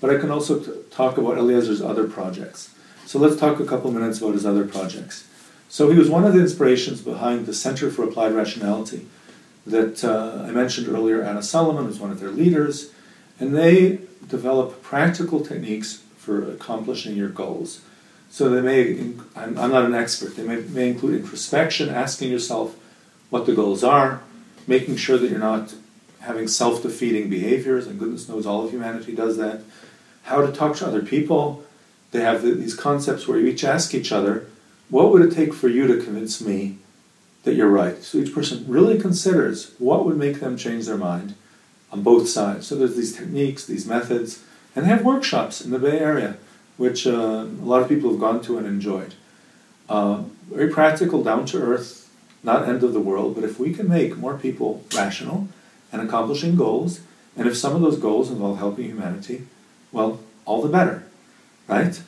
But 0.00 0.10
I 0.10 0.18
can 0.18 0.30
also 0.32 0.58
t- 0.58 0.72
talk 0.90 1.16
about 1.18 1.38
Eliezer's 1.38 1.80
other 1.82 2.08
projects. 2.08 2.74
So 3.12 3.18
let's 3.18 3.36
talk 3.36 3.60
a 3.60 3.66
couple 3.66 3.90
minutes 3.90 4.22
about 4.22 4.32
his 4.32 4.46
other 4.46 4.64
projects. 4.64 5.28
So 5.68 5.90
he 5.90 5.98
was 5.98 6.08
one 6.08 6.24
of 6.24 6.32
the 6.32 6.40
inspirations 6.40 7.02
behind 7.02 7.44
the 7.44 7.52
Center 7.52 7.90
for 7.90 8.04
Applied 8.04 8.32
Rationality 8.32 9.06
that 9.66 10.02
uh, 10.02 10.44
I 10.48 10.50
mentioned 10.50 10.88
earlier. 10.88 11.20
Anna 11.20 11.40
Salamon 11.40 11.84
was 11.84 12.00
one 12.00 12.10
of 12.10 12.20
their 12.20 12.30
leaders, 12.30 12.90
and 13.38 13.54
they 13.54 13.98
develop 14.26 14.82
practical 14.82 15.40
techniques 15.44 16.02
for 16.16 16.50
accomplishing 16.52 17.14
your 17.14 17.28
goals. 17.28 17.82
So 18.30 18.48
they 18.48 18.62
may, 18.62 18.98
I'm, 19.36 19.58
I'm 19.58 19.70
not 19.72 19.84
an 19.84 19.94
expert, 19.94 20.34
they 20.34 20.44
may, 20.44 20.62
may 20.62 20.88
include 20.88 21.20
introspection, 21.20 21.90
asking 21.90 22.30
yourself, 22.30 22.76
what 23.28 23.44
the 23.44 23.52
goals 23.54 23.84
are, 23.84 24.22
making 24.66 24.96
sure 24.96 25.18
that 25.18 25.28
you're 25.28 25.38
not 25.38 25.74
having 26.20 26.48
self 26.48 26.82
defeating 26.82 27.28
behaviors, 27.28 27.86
and 27.86 27.98
goodness 27.98 28.26
knows 28.26 28.46
all 28.46 28.64
of 28.64 28.70
humanity 28.70 29.14
does 29.14 29.36
that. 29.36 29.60
How 30.22 30.40
to 30.40 30.50
talk 30.50 30.76
to 30.76 30.86
other 30.86 31.02
people. 31.02 31.66
They 32.12 32.20
have 32.20 32.42
these 32.42 32.74
concepts 32.74 33.26
where 33.26 33.38
you 33.38 33.48
each 33.48 33.64
ask 33.64 33.94
each 33.94 34.12
other, 34.12 34.46
what 34.90 35.10
would 35.10 35.22
it 35.22 35.34
take 35.34 35.54
for 35.54 35.68
you 35.68 35.86
to 35.86 36.02
convince 36.02 36.40
me 36.40 36.78
that 37.44 37.54
you're 37.54 37.68
right? 37.68 38.02
So 38.02 38.18
each 38.18 38.34
person 38.34 38.64
really 38.68 39.00
considers 39.00 39.74
what 39.78 40.04
would 40.04 40.16
make 40.16 40.38
them 40.40 40.56
change 40.56 40.86
their 40.86 40.98
mind 40.98 41.34
on 41.90 42.02
both 42.02 42.28
sides. 42.28 42.66
So 42.66 42.76
there's 42.76 42.96
these 42.96 43.16
techniques, 43.16 43.64
these 43.64 43.86
methods, 43.86 44.42
and 44.76 44.84
they 44.84 44.90
have 44.90 45.04
workshops 45.04 45.60
in 45.60 45.70
the 45.70 45.78
Bay 45.78 45.98
Area, 45.98 46.36
which 46.76 47.06
uh, 47.06 47.10
a 47.10 47.64
lot 47.64 47.82
of 47.82 47.88
people 47.88 48.10
have 48.10 48.20
gone 48.20 48.42
to 48.42 48.58
and 48.58 48.66
enjoyed. 48.66 49.14
Uh, 49.88 50.24
very 50.50 50.68
practical, 50.68 51.22
down 51.22 51.46
to 51.46 51.58
earth, 51.58 52.10
not 52.42 52.68
end 52.68 52.82
of 52.82 52.92
the 52.92 53.00
world, 53.00 53.34
but 53.34 53.44
if 53.44 53.58
we 53.58 53.72
can 53.72 53.88
make 53.88 54.16
more 54.16 54.36
people 54.36 54.84
rational 54.94 55.48
and 55.90 56.02
accomplishing 56.02 56.56
goals, 56.56 57.00
and 57.36 57.46
if 57.46 57.56
some 57.56 57.74
of 57.74 57.80
those 57.80 57.98
goals 57.98 58.30
involve 58.30 58.58
helping 58.58 58.86
humanity, 58.86 59.46
well, 59.92 60.20
all 60.44 60.60
the 60.60 60.68
better, 60.68 61.04
right? 61.72 62.02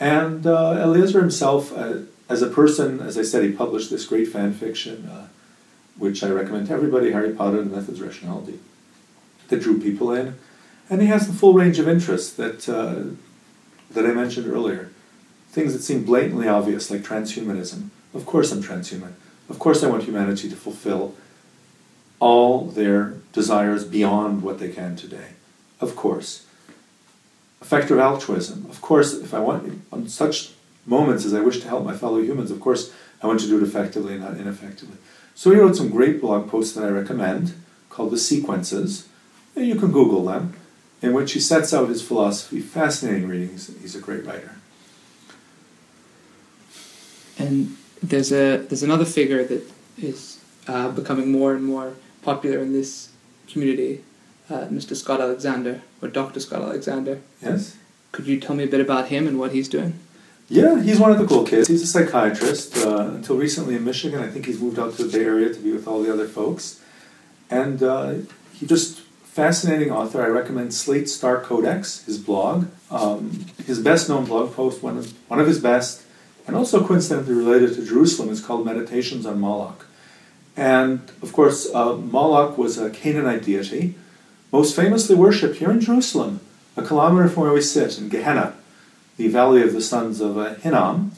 And 0.00 0.46
uh, 0.46 0.72
Eliezer 0.72 1.20
himself, 1.20 1.76
uh, 1.76 2.00
as 2.28 2.42
a 2.42 2.48
person, 2.48 3.00
as 3.00 3.18
I 3.18 3.22
said, 3.22 3.42
he 3.42 3.52
published 3.52 3.90
this 3.90 4.04
great 4.04 4.28
fan 4.28 4.52
fiction, 4.52 5.06
uh, 5.06 5.28
which 5.96 6.22
I 6.22 6.30
recommend 6.30 6.68
to 6.68 6.74
everybody 6.74 7.12
Harry 7.12 7.32
Potter 7.32 7.60
and 7.60 7.70
the 7.70 7.76
Methods 7.76 8.00
of 8.00 8.06
Rationality, 8.06 8.58
that 9.48 9.60
drew 9.60 9.80
people 9.80 10.12
in. 10.12 10.36
And 10.90 11.00
he 11.02 11.08
has 11.08 11.26
the 11.26 11.32
full 11.32 11.52
range 11.52 11.78
of 11.78 11.88
interests 11.88 12.32
that, 12.34 12.68
uh, 12.68 13.14
that 13.90 14.06
I 14.06 14.12
mentioned 14.12 14.46
earlier. 14.46 14.90
Things 15.50 15.72
that 15.72 15.82
seem 15.82 16.04
blatantly 16.04 16.46
obvious, 16.46 16.90
like 16.90 17.02
transhumanism. 17.02 17.88
Of 18.14 18.26
course, 18.26 18.52
I'm 18.52 18.62
transhuman. 18.62 19.12
Of 19.48 19.58
course, 19.58 19.82
I 19.82 19.88
want 19.88 20.04
humanity 20.04 20.48
to 20.50 20.56
fulfill 20.56 21.14
all 22.20 22.66
their 22.66 23.14
desires 23.32 23.84
beyond 23.84 24.42
what 24.42 24.58
they 24.58 24.68
can 24.68 24.96
today. 24.96 25.30
Of 25.80 25.96
course. 25.96 26.44
Effective 27.68 27.98
altruism. 27.98 28.64
Of 28.70 28.80
course, 28.80 29.12
if 29.12 29.34
I 29.34 29.40
want, 29.40 29.82
on 29.92 30.08
such 30.08 30.52
moments 30.86 31.26
as 31.26 31.34
I 31.34 31.40
wish 31.40 31.60
to 31.60 31.68
help 31.68 31.84
my 31.84 31.94
fellow 31.94 32.18
humans, 32.18 32.50
of 32.50 32.60
course, 32.60 32.94
I 33.22 33.26
want 33.26 33.40
to 33.40 33.46
do 33.46 33.58
it 33.58 33.62
effectively 33.62 34.14
and 34.14 34.22
not 34.22 34.38
ineffectively. 34.38 34.96
So 35.34 35.50
he 35.50 35.58
wrote 35.58 35.76
some 35.76 35.90
great 35.90 36.18
blog 36.18 36.48
posts 36.48 36.74
that 36.74 36.84
I 36.84 36.88
recommend 36.88 37.52
called 37.90 38.10
The 38.10 38.16
Sequences. 38.16 39.06
You 39.54 39.74
can 39.74 39.92
Google 39.92 40.24
them, 40.24 40.54
in 41.02 41.12
which 41.12 41.32
he 41.32 41.40
sets 41.40 41.74
out 41.74 41.90
his 41.90 42.00
philosophy. 42.00 42.60
Fascinating 42.60 43.28
readings. 43.28 43.70
He's, 43.82 43.94
a 43.94 44.00
great 44.00 44.24
writer. 44.24 44.52
And 47.38 47.76
there's 48.02 48.32
a 48.32 48.64
there's 48.66 48.82
another 48.82 49.04
figure 49.04 49.44
that 49.44 49.62
is 49.98 50.42
uh, 50.66 50.88
becoming 50.92 51.30
more 51.30 51.54
and 51.54 51.66
more 51.66 51.92
popular 52.22 52.60
in 52.60 52.72
this 52.72 53.10
community, 53.46 54.02
uh, 54.50 54.66
Mr. 54.66 54.96
Scott 54.96 55.20
Alexander 55.20 55.82
or 56.00 56.08
Dr. 56.08 56.40
Scott 56.40 56.62
Alexander. 56.62 57.20
Yes. 57.42 57.76
Could 58.12 58.26
you 58.26 58.40
tell 58.40 58.56
me 58.56 58.64
a 58.64 58.68
bit 58.68 58.80
about 58.80 59.08
him 59.08 59.26
and 59.26 59.38
what 59.38 59.52
he's 59.52 59.68
doing? 59.68 59.98
Yeah, 60.48 60.80
he's 60.82 60.98
one 60.98 61.10
of 61.10 61.18
the 61.18 61.26
cool 61.26 61.44
kids. 61.44 61.68
He's 61.68 61.82
a 61.82 61.86
psychiatrist. 61.86 62.78
Uh, 62.78 63.10
until 63.16 63.36
recently 63.36 63.76
in 63.76 63.84
Michigan, 63.84 64.20
I 64.20 64.28
think 64.28 64.46
he's 64.46 64.60
moved 64.60 64.78
out 64.78 64.94
to 64.96 65.04
the 65.04 65.18
Bay 65.18 65.24
Area 65.24 65.52
to 65.52 65.60
be 65.60 65.72
with 65.72 65.86
all 65.86 66.02
the 66.02 66.10
other 66.10 66.26
folks. 66.26 66.82
And 67.50 67.82
uh, 67.82 68.14
he 68.54 68.66
just 68.66 69.00
fascinating 69.38 69.92
author. 69.92 70.22
I 70.22 70.28
recommend 70.28 70.72
Slate 70.72 71.08
Star 71.08 71.40
Codex, 71.40 72.04
his 72.04 72.18
blog. 72.18 72.66
Um, 72.90 73.46
his 73.66 73.78
best 73.78 74.08
known 74.08 74.24
blog 74.24 74.54
post, 74.54 74.82
one 74.82 74.96
of, 74.96 75.12
one 75.28 75.38
of 75.38 75.46
his 75.46 75.60
best, 75.60 76.02
and 76.46 76.56
also 76.56 76.84
coincidentally 76.84 77.34
related 77.34 77.74
to 77.74 77.84
Jerusalem, 77.84 78.30
is 78.30 78.40
called 78.40 78.64
Meditations 78.64 79.26
on 79.26 79.38
Moloch. 79.38 79.86
And 80.56 81.00
of 81.22 81.32
course, 81.34 81.68
uh, 81.72 81.94
Moloch 81.96 82.56
was 82.56 82.78
a 82.78 82.88
Canaanite 82.88 83.44
deity, 83.44 83.94
most 84.52 84.74
famously 84.74 85.14
worshipped 85.14 85.56
here 85.56 85.70
in 85.70 85.80
Jerusalem, 85.80 86.40
a 86.76 86.82
kilometer 86.82 87.28
from 87.28 87.44
where 87.44 87.52
we 87.52 87.60
sit 87.60 87.98
in 87.98 88.08
Gehenna, 88.08 88.54
the 89.16 89.28
valley 89.28 89.62
of 89.62 89.72
the 89.72 89.80
sons 89.80 90.20
of 90.20 90.38
uh, 90.38 90.54
Hinnom, 90.54 91.12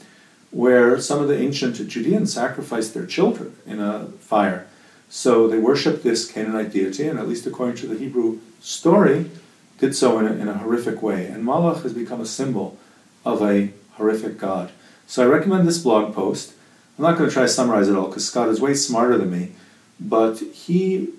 where 0.49 0.99
some 0.99 1.21
of 1.21 1.27
the 1.27 1.39
ancient 1.39 1.75
Judeans 1.87 2.33
sacrificed 2.33 2.93
their 2.93 3.05
children 3.05 3.55
in 3.65 3.79
a 3.79 4.07
fire. 4.19 4.67
So 5.09 5.47
they 5.47 5.57
worshipped 5.57 6.03
this 6.03 6.29
Canaanite 6.29 6.71
deity, 6.71 7.07
and 7.07 7.19
at 7.19 7.27
least 7.27 7.45
according 7.45 7.77
to 7.77 7.87
the 7.87 7.97
Hebrew 7.97 8.39
story, 8.59 9.29
did 9.77 9.95
so 9.95 10.19
in 10.19 10.27
a, 10.27 10.33
in 10.33 10.47
a 10.47 10.57
horrific 10.57 11.01
way. 11.01 11.25
And 11.25 11.43
Moloch 11.43 11.83
has 11.83 11.93
become 11.93 12.21
a 12.21 12.25
symbol 12.25 12.77
of 13.25 13.41
a 13.41 13.71
horrific 13.93 14.37
god. 14.37 14.71
So 15.07 15.23
I 15.23 15.25
recommend 15.25 15.67
this 15.67 15.79
blog 15.79 16.13
post. 16.13 16.53
I'm 16.97 17.03
not 17.03 17.17
going 17.17 17.29
to 17.29 17.33
try 17.33 17.43
to 17.43 17.49
summarize 17.49 17.87
it 17.87 17.95
all 17.95 18.07
because 18.07 18.27
Scott 18.27 18.49
is 18.49 18.61
way 18.61 18.73
smarter 18.73 19.17
than 19.17 19.31
me, 19.31 19.51
but 19.99 20.39
he 20.39 21.09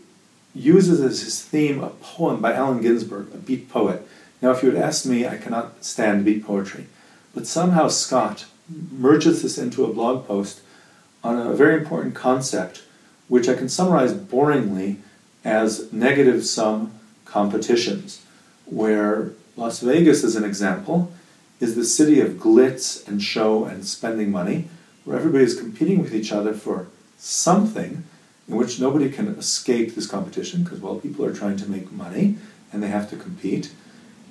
uses 0.55 1.01
as 1.01 1.23
his 1.23 1.43
theme 1.43 1.83
a 1.83 1.91
poem 1.91 2.41
by 2.41 2.53
Allen 2.53 2.83
Ginsberg, 2.83 3.33
a 3.35 3.38
beat 3.38 3.71
poet. 3.71 4.07
Now, 4.41 4.51
if 4.51 4.62
you 4.62 4.71
had 4.71 4.83
asked 4.83 5.07
me, 5.07 5.27
I 5.27 5.37
cannot 5.37 5.85
stand 5.85 6.25
beat 6.25 6.45
poetry, 6.45 6.87
but 7.35 7.47
somehow 7.47 7.88
Scott 7.88 8.47
merges 8.91 9.43
this 9.43 9.59
into 9.59 9.85
a 9.85 9.93
blog 9.93 10.27
post 10.27 10.61
on 11.23 11.38
a 11.38 11.55
very 11.55 11.79
important 11.79 12.15
concept, 12.15 12.83
which 13.29 13.49
I 13.49 13.55
can 13.55 13.69
summarize 13.69 14.12
boringly 14.12 14.97
as 15.45 15.93
negative 15.93 16.45
sum 16.45 16.93
competitions, 17.25 18.25
where 18.67 19.31
Las 19.57 19.81
Vegas, 19.81 20.25
as 20.25 20.37
an 20.37 20.45
example, 20.45 21.12
is 21.61 21.77
the 21.77 21.85
city 21.85 22.21
of 22.21 22.33
glitz 22.33 23.07
and 23.07 23.23
show 23.23 23.65
and 23.65 23.85
spending 23.85 24.31
money, 24.31 24.69
where 25.05 25.17
everybody 25.17 25.45
is 25.45 25.59
competing 25.59 26.03
with 26.03 26.15
each 26.15 26.33
other 26.33 26.53
for 26.53 26.88
something 27.19 28.05
in 28.49 28.57
which 28.57 28.81
nobody 28.81 29.11
can 29.11 29.29
escape 29.29 29.95
this 29.95 30.07
competition 30.07 30.65
because, 30.65 30.81
well, 30.81 30.97
people 30.97 31.25
are 31.25 31.35
trying 31.35 31.57
to 31.57 31.71
make 31.71 31.93
money 31.93 32.37
and 32.73 32.83
they 32.83 32.89
have 32.89 33.09
to 33.11 33.17
compete. 33.17 33.73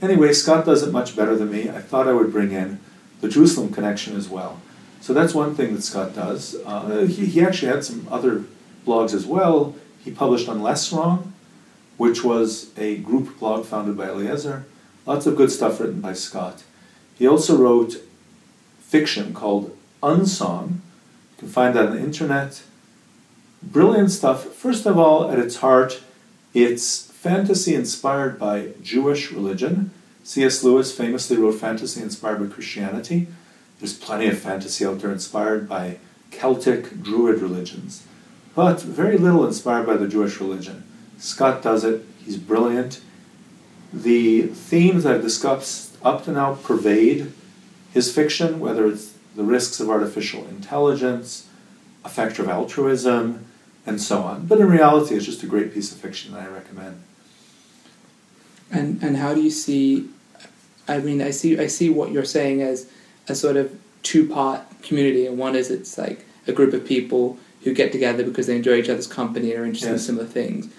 Anyway, 0.01 0.33
Scott 0.33 0.65
does 0.65 0.83
it 0.83 0.91
much 0.91 1.15
better 1.15 1.35
than 1.35 1.51
me. 1.51 1.69
I 1.69 1.79
thought 1.79 2.07
I 2.07 2.13
would 2.13 2.31
bring 2.31 2.51
in 2.51 2.79
the 3.21 3.29
Jerusalem 3.29 3.71
connection 3.71 4.15
as 4.15 4.27
well. 4.27 4.59
So 4.99 5.13
that's 5.13 5.33
one 5.33 5.55
thing 5.55 5.75
that 5.75 5.83
Scott 5.83 6.13
does. 6.13 6.55
Uh, 6.65 7.05
he, 7.07 7.25
he 7.25 7.41
actually 7.41 7.71
had 7.71 7.83
some 7.83 8.07
other 8.09 8.43
blogs 8.85 9.13
as 9.13 9.25
well. 9.25 9.75
He 10.03 10.11
published 10.11 10.49
on 10.49 10.61
Less 10.61 10.91
Wrong, 10.91 11.33
which 11.97 12.23
was 12.23 12.71
a 12.77 12.97
group 12.97 13.39
blog 13.39 13.65
founded 13.65 13.95
by 13.95 14.09
Eliezer. 14.09 14.65
Lots 15.05 15.25
of 15.25 15.35
good 15.35 15.51
stuff 15.51 15.79
written 15.79 16.01
by 16.01 16.13
Scott. 16.13 16.63
He 17.15 17.27
also 17.27 17.55
wrote 17.55 17.97
fiction 18.79 19.33
called 19.33 19.75
Unsong. 20.01 20.69
You 20.69 21.37
can 21.37 21.47
find 21.47 21.75
that 21.75 21.87
on 21.87 21.95
the 21.95 22.01
internet. 22.01 22.63
Brilliant 23.63 24.11
stuff. 24.11 24.45
First 24.45 24.85
of 24.85 24.97
all, 24.97 25.31
at 25.31 25.39
its 25.39 25.57
heart, 25.57 26.01
it's 26.53 27.11
fantasy 27.11 27.75
inspired 27.75 28.39
by 28.39 28.69
Jewish 28.81 29.31
religion. 29.31 29.91
C.S. 30.23 30.63
Lewis 30.63 30.95
famously 30.95 31.37
wrote 31.37 31.59
fantasy 31.59 32.01
inspired 32.01 32.39
by 32.39 32.53
Christianity. 32.53 33.27
There's 33.79 33.97
plenty 33.97 34.27
of 34.27 34.39
fantasy 34.39 34.85
out 34.85 34.99
there 34.99 35.11
inspired 35.11 35.69
by 35.69 35.97
Celtic 36.31 37.01
Druid 37.01 37.41
religions, 37.41 38.05
but 38.55 38.81
very 38.81 39.17
little 39.17 39.45
inspired 39.45 39.85
by 39.85 39.97
the 39.97 40.07
Jewish 40.07 40.39
religion. 40.39 40.83
Scott 41.17 41.61
does 41.61 41.83
it, 41.83 42.05
he's 42.23 42.37
brilliant. 42.37 43.01
The 43.93 44.43
themes 44.43 45.05
I've 45.05 45.21
discussed 45.21 45.97
up 46.03 46.23
to 46.25 46.31
now 46.31 46.55
pervade 46.55 47.31
his 47.93 48.13
fiction, 48.13 48.59
whether 48.59 48.87
it's 48.87 49.13
the 49.35 49.43
risks 49.43 49.79
of 49.79 49.89
artificial 49.89 50.47
intelligence, 50.47 51.47
effective 52.05 52.47
altruism, 52.47 53.45
and 53.85 54.01
so 54.01 54.21
on. 54.21 54.45
But 54.45 54.59
in 54.59 54.67
reality, 54.67 55.15
it's 55.15 55.25
just 55.25 55.43
a 55.43 55.47
great 55.47 55.73
piece 55.73 55.91
of 55.91 55.97
fiction 55.97 56.33
that 56.33 56.43
I 56.43 56.47
recommend. 56.47 57.01
And 58.71 59.01
and 59.03 59.17
how 59.17 59.33
do 59.33 59.41
you 59.41 59.51
see? 59.51 60.09
I 60.87 60.99
mean, 60.99 61.21
I 61.21 61.31
see 61.31 61.59
I 61.59 61.67
see 61.67 61.89
what 61.89 62.11
you're 62.11 62.25
saying 62.25 62.61
as 62.61 62.89
a 63.27 63.35
sort 63.35 63.57
of 63.57 63.77
two 64.03 64.27
part 64.27 64.61
community, 64.81 65.25
and 65.25 65.37
one 65.37 65.55
is 65.55 65.69
it's 65.69 65.97
like 65.97 66.25
a 66.47 66.51
group 66.51 66.73
of 66.73 66.85
people 66.85 67.37
who 67.63 67.73
get 67.73 67.91
together 67.91 68.23
because 68.23 68.47
they 68.47 68.55
enjoy 68.55 68.75
each 68.75 68.89
other's 68.89 69.07
company 69.07 69.51
and 69.51 69.61
are 69.61 69.65
interested 69.65 69.91
yes. 69.91 70.01
in 70.01 70.05
similar 70.05 70.25
things, 70.25 70.73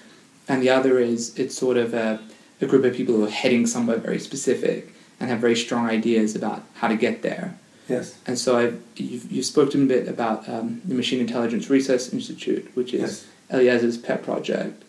and 0.48 0.62
the 0.62 0.70
other 0.70 0.98
is 0.98 1.38
it's 1.38 1.56
sort 1.56 1.76
of 1.76 1.94
a, 1.94 2.20
a 2.60 2.66
group 2.66 2.84
of 2.84 2.94
people 2.94 3.14
who 3.14 3.24
are 3.24 3.30
heading 3.30 3.66
somewhere 3.66 3.98
very 3.98 4.18
specific 4.18 4.92
and 5.20 5.30
have 5.30 5.38
very 5.38 5.54
strong 5.54 5.88
ideas 5.88 6.34
about 6.34 6.64
how 6.74 6.88
to 6.88 6.96
get 6.96 7.22
there. 7.22 7.56
Yes. 7.92 8.16
And 8.26 8.38
so 8.38 8.50
I, 8.58 8.64
you, 8.96 9.20
you 9.36 9.42
spoke 9.42 9.70
to 9.72 9.78
me 9.78 9.84
a 9.84 9.88
bit 9.96 10.08
about 10.08 10.48
um, 10.48 10.80
the 10.84 10.94
Machine 10.94 11.20
Intelligence 11.20 11.68
Research 11.68 12.12
Institute, 12.12 12.64
which 12.74 12.94
is 12.94 13.00
yes. 13.00 13.26
Eliezer's 13.50 13.98
pet 13.98 14.22
project. 14.22 14.82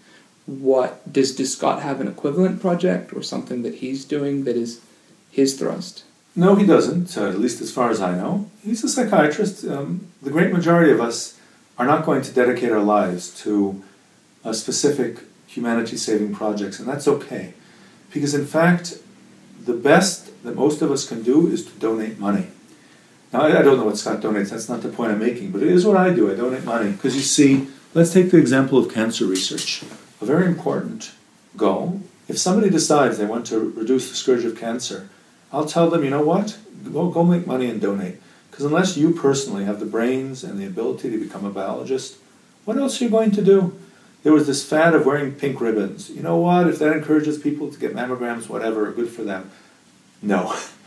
What 0.45 0.91
does 1.11 1.35
does 1.35 1.51
Scott 1.55 1.81
have 1.81 1.99
an 1.99 2.07
equivalent 2.07 2.61
project 2.61 3.13
or 3.13 3.21
something 3.21 3.63
that 3.63 3.75
he's 3.75 4.05
doing 4.05 4.45
that 4.45 4.55
is 4.55 4.81
his 5.31 5.49
thrust? 5.59 6.03
No, 6.35 6.55
he 6.55 6.65
doesn't. 6.65 7.17
Uh, 7.17 7.29
at 7.29 7.39
least 7.39 7.61
as 7.61 7.71
far 7.71 7.89
as 7.91 7.99
I 8.01 8.11
know, 8.21 8.49
he's 8.63 8.83
a 8.83 8.89
psychiatrist. 8.89 9.65
Um, 9.65 10.07
the 10.21 10.31
great 10.31 10.51
majority 10.51 10.91
of 10.91 10.99
us 10.99 11.37
are 11.77 11.85
not 11.85 12.05
going 12.05 12.21
to 12.27 12.31
dedicate 12.31 12.71
our 12.71 12.87
lives 12.97 13.23
to 13.43 13.83
a 14.43 14.53
specific 14.53 15.19
humanity-saving 15.47 16.33
projects, 16.33 16.79
and 16.79 16.87
that's 16.87 17.07
okay, 17.07 17.53
because 18.13 18.33
in 18.33 18.45
fact, 18.45 18.97
the 19.71 19.73
best 19.73 20.17
that 20.43 20.55
most 20.55 20.81
of 20.81 20.89
us 20.91 21.07
can 21.07 21.21
do 21.23 21.47
is 21.47 21.65
to 21.65 21.73
donate 21.79 22.17
money. 22.19 22.47
Now, 23.33 23.41
I, 23.41 23.59
I 23.59 23.61
don't 23.63 23.77
know 23.77 23.85
what 23.85 23.97
Scott 23.97 24.21
donates, 24.21 24.51
that's 24.51 24.69
not 24.69 24.81
the 24.81 24.89
point 24.89 25.11
I'm 25.11 25.19
making, 25.19 25.51
but 25.51 25.61
it 25.61 25.69
is 25.69 25.85
what 25.85 25.97
I 25.97 26.11
do. 26.11 26.31
I 26.31 26.35
donate 26.35 26.63
money 26.63 26.91
because 26.91 27.15
you 27.15 27.21
see, 27.21 27.67
Let's 27.95 28.11
take 28.11 28.31
the 28.31 28.37
example 28.37 28.79
of 28.79 28.91
cancer 28.91 29.23
research. 29.23 29.83
A 30.19 30.25
very 30.25 30.47
important 30.47 31.11
goal. 31.55 32.01
If 32.27 32.39
somebody 32.39 32.71
decides 32.71 33.19
they 33.19 33.25
want 33.25 33.45
to 33.47 33.59
reduce 33.59 34.09
the 34.09 34.15
scourge 34.15 34.45
of 34.45 34.57
cancer, 34.57 35.09
I'll 35.51 35.67
tell 35.67 35.91
them, 35.91 36.03
you 36.03 36.09
know 36.09 36.23
what? 36.23 36.57
Go, 36.91 37.11
go 37.11 37.23
make 37.23 37.45
money 37.45 37.69
and 37.69 37.79
donate. 37.79 38.15
Because 38.49 38.65
unless 38.65 38.97
you 38.97 39.13
personally 39.13 39.65
have 39.65 39.79
the 39.79 39.85
brains 39.85 40.43
and 40.43 40.59
the 40.59 40.65
ability 40.65 41.11
to 41.11 41.19
become 41.19 41.45
a 41.45 41.51
biologist, 41.51 42.17
what 42.65 42.77
else 42.77 42.99
are 42.99 43.03
you 43.03 43.11
going 43.11 43.29
to 43.29 43.43
do? 43.43 43.79
There 44.23 44.33
was 44.33 44.47
this 44.47 44.67
fad 44.67 44.95
of 44.95 45.05
wearing 45.05 45.33
pink 45.33 45.61
ribbons. 45.61 46.09
You 46.09 46.23
know 46.23 46.37
what? 46.37 46.67
If 46.67 46.79
that 46.79 46.97
encourages 46.97 47.37
people 47.37 47.71
to 47.71 47.79
get 47.79 47.93
mammograms, 47.93 48.49
whatever, 48.49 48.91
good 48.91 49.09
for 49.09 49.23
them. 49.23 49.51
No. 50.19 50.57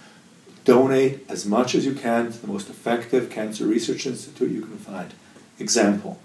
Donate 0.66 1.24
as 1.30 1.46
much 1.46 1.74
as 1.74 1.86
you 1.86 1.94
can 1.94 2.32
to 2.32 2.38
the 2.38 2.48
most 2.48 2.68
effective 2.68 3.30
cancer 3.30 3.64
research 3.64 4.04
institute 4.04 4.50
you 4.50 4.62
can 4.62 4.76
find. 4.76 5.14
Example. 5.58 6.18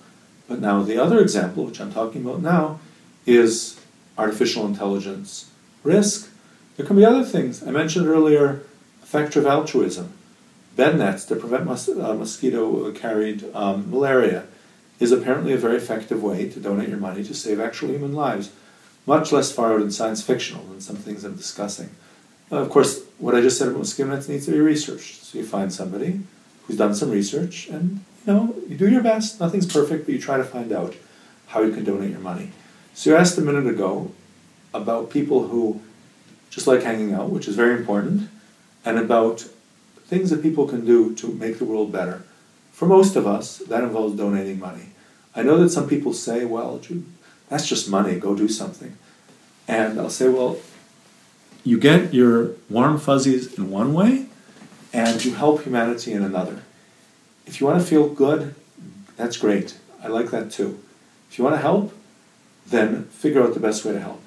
But 0.48 0.60
now, 0.60 0.82
the 0.82 0.98
other 0.98 1.20
example, 1.20 1.64
which 1.64 1.80
I'm 1.80 1.94
talking 1.94 2.26
about 2.26 2.42
now, 2.42 2.80
is 3.26 3.80
artificial 4.18 4.66
intelligence 4.66 5.50
risk. 5.84 6.30
There 6.76 6.86
can 6.86 6.96
be 6.96 7.06
other 7.06 7.24
things. 7.24 7.62
I 7.62 7.70
mentioned 7.70 8.08
earlier 8.08 8.64
effective 9.04 9.46
altruism. 9.46 10.12
Bed 10.76 10.98
nets 10.98 11.24
to 11.26 11.36
prevent 11.36 11.66
mos- 11.66 11.88
uh, 11.88 12.16
mosquito 12.16 12.92
carried 12.94 13.46
um, 13.54 13.92
malaria 13.92 14.48
is 15.00 15.12
apparently 15.12 15.54
a 15.54 15.58
very 15.58 15.78
effective 15.78 16.24
way 16.24 16.50
to 16.50 16.60
donate 16.60 16.90
your 16.90 16.98
money 16.98 17.24
to 17.24 17.34
save 17.34 17.60
actual 17.60 17.90
human 17.90 18.14
lives. 18.14 18.52
Much 19.06 19.32
less 19.32 19.52
far 19.52 19.74
out 19.74 19.82
in 19.82 19.92
science 19.92 20.24
fictional 20.24 20.64
than 20.66 20.82
some 20.82 20.96
things 20.96 21.24
I'm 21.24 21.36
discussing. 21.36 21.92
Uh, 22.52 22.58
of 22.58 22.70
course, 22.70 23.04
what 23.18 23.34
I 23.34 23.42
just 23.42 23.58
said 23.58 23.70
about 23.70 23.88
nets 24.00 24.28
needs 24.28 24.46
to 24.46 24.52
be 24.52 24.60
researched. 24.60 25.24
So 25.24 25.38
you 25.38 25.46
find 25.46 25.72
somebody 25.72 26.22
who's 26.64 26.78
done 26.78 26.94
some 26.94 27.12
research 27.12 27.68
and 27.68 28.04
you 28.26 28.34
know, 28.34 28.56
you 28.68 28.78
do 28.78 28.90
your 28.90 29.02
best. 29.02 29.40
Nothing's 29.40 29.66
perfect, 29.66 30.06
but 30.06 30.14
you 30.14 30.20
try 30.20 30.38
to 30.38 30.44
find 30.44 30.72
out 30.72 30.96
how 31.48 31.62
you 31.62 31.74
can 31.74 31.84
donate 31.84 32.12
your 32.12 32.20
money. 32.20 32.52
So 32.94 33.10
you 33.10 33.16
asked 33.16 33.38
a 33.38 33.42
minute 33.42 33.68
ago 33.68 34.12
about 34.74 35.10
people 35.10 35.48
who 35.48 35.82
just 36.50 36.68
like 36.68 36.84
hanging 36.84 37.14
out, 37.14 37.30
which 37.30 37.48
is 37.48 37.56
very 37.56 37.76
important, 37.78 38.30
and 38.84 39.00
about 39.00 39.42
things 40.06 40.30
that 40.30 40.44
people 40.44 40.68
can 40.68 40.86
do 40.86 41.16
to 41.16 41.28
make 41.28 41.58
the 41.58 41.66
world 41.66 41.92
better. 41.92 42.24
For 42.74 42.86
most 42.86 43.16
of 43.16 43.26
us, 43.26 43.60
that 43.60 43.84
involves 43.84 44.18
donating 44.18 44.60
money. 44.60 44.90
I 45.34 45.44
know 45.44 45.58
that 45.60 45.70
some 45.70 45.88
people 45.88 46.14
say, 46.14 46.44
well, 46.44 46.82
that's 47.48 47.68
just 47.68 47.90
money, 47.90 48.20
go 48.20 48.36
do 48.36 48.50
something. 48.50 48.98
And 49.68 50.00
I'll 50.00 50.10
say, 50.10 50.28
well, 50.28 50.58
you 51.64 51.78
get 51.78 52.14
your 52.14 52.52
warm 52.70 52.98
fuzzies 52.98 53.58
in 53.58 53.70
one 53.70 53.94
way, 53.94 54.28
and 54.94 55.24
you 55.24 55.36
help 55.36 55.64
humanity 55.64 56.12
in 56.12 56.24
another. 56.24 56.64
If 57.46 57.60
you 57.60 57.68
want 57.68 57.82
to 57.82 57.88
feel 57.88 58.10
good, 58.10 58.56
that's 59.18 59.38
great. 59.38 59.78
I 60.04 60.08
like 60.08 60.32
that 60.32 60.52
too. 60.52 60.82
If 61.30 61.38
you 61.38 61.44
want 61.44 61.56
to 61.56 61.62
help, 61.62 61.94
then 62.68 63.06
figure 63.06 63.44
out 63.44 63.54
the 63.54 63.60
best 63.60 63.86
way 63.86 63.94
to 63.94 64.00
help. 64.00 64.22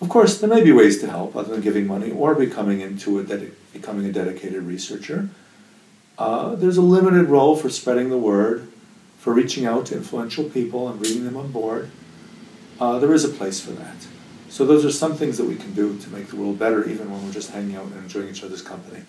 Of 0.00 0.08
course, 0.08 0.38
there 0.38 0.48
may 0.48 0.62
be 0.62 0.72
ways 0.72 1.00
to 1.00 1.10
help 1.10 1.34
other 1.34 1.52
than 1.52 1.60
giving 1.60 1.86
money 1.86 2.12
or 2.12 2.34
becoming 2.34 2.80
into 2.80 3.18
a 3.18 3.24
dedi- 3.24 3.52
becoming 3.72 4.06
a 4.06 4.12
dedicated 4.12 4.62
researcher. 4.62 5.28
Uh, 6.16 6.54
there's 6.54 6.76
a 6.76 6.82
limited 6.82 7.28
role 7.28 7.56
for 7.56 7.68
spreading 7.68 8.08
the 8.10 8.18
word, 8.18 8.68
for 9.18 9.32
reaching 9.32 9.66
out 9.66 9.86
to 9.86 9.96
influential 9.96 10.44
people 10.44 10.88
and 10.88 11.00
bringing 11.00 11.24
them 11.24 11.36
on 11.36 11.50
board. 11.50 11.90
Uh, 12.80 12.98
there 12.98 13.12
is 13.12 13.24
a 13.24 13.28
place 13.28 13.60
for 13.60 13.72
that. 13.72 14.06
So 14.48 14.64
those 14.64 14.84
are 14.84 14.90
some 14.90 15.14
things 15.14 15.36
that 15.38 15.44
we 15.44 15.56
can 15.56 15.74
do 15.74 15.98
to 15.98 16.10
make 16.10 16.28
the 16.28 16.36
world 16.36 16.58
better, 16.58 16.88
even 16.88 17.10
when 17.10 17.24
we're 17.24 17.32
just 17.32 17.50
hanging 17.50 17.76
out 17.76 17.84
and 17.84 17.96
enjoying 17.96 18.28
each 18.28 18.42
other's 18.42 18.62
company. 18.62 19.02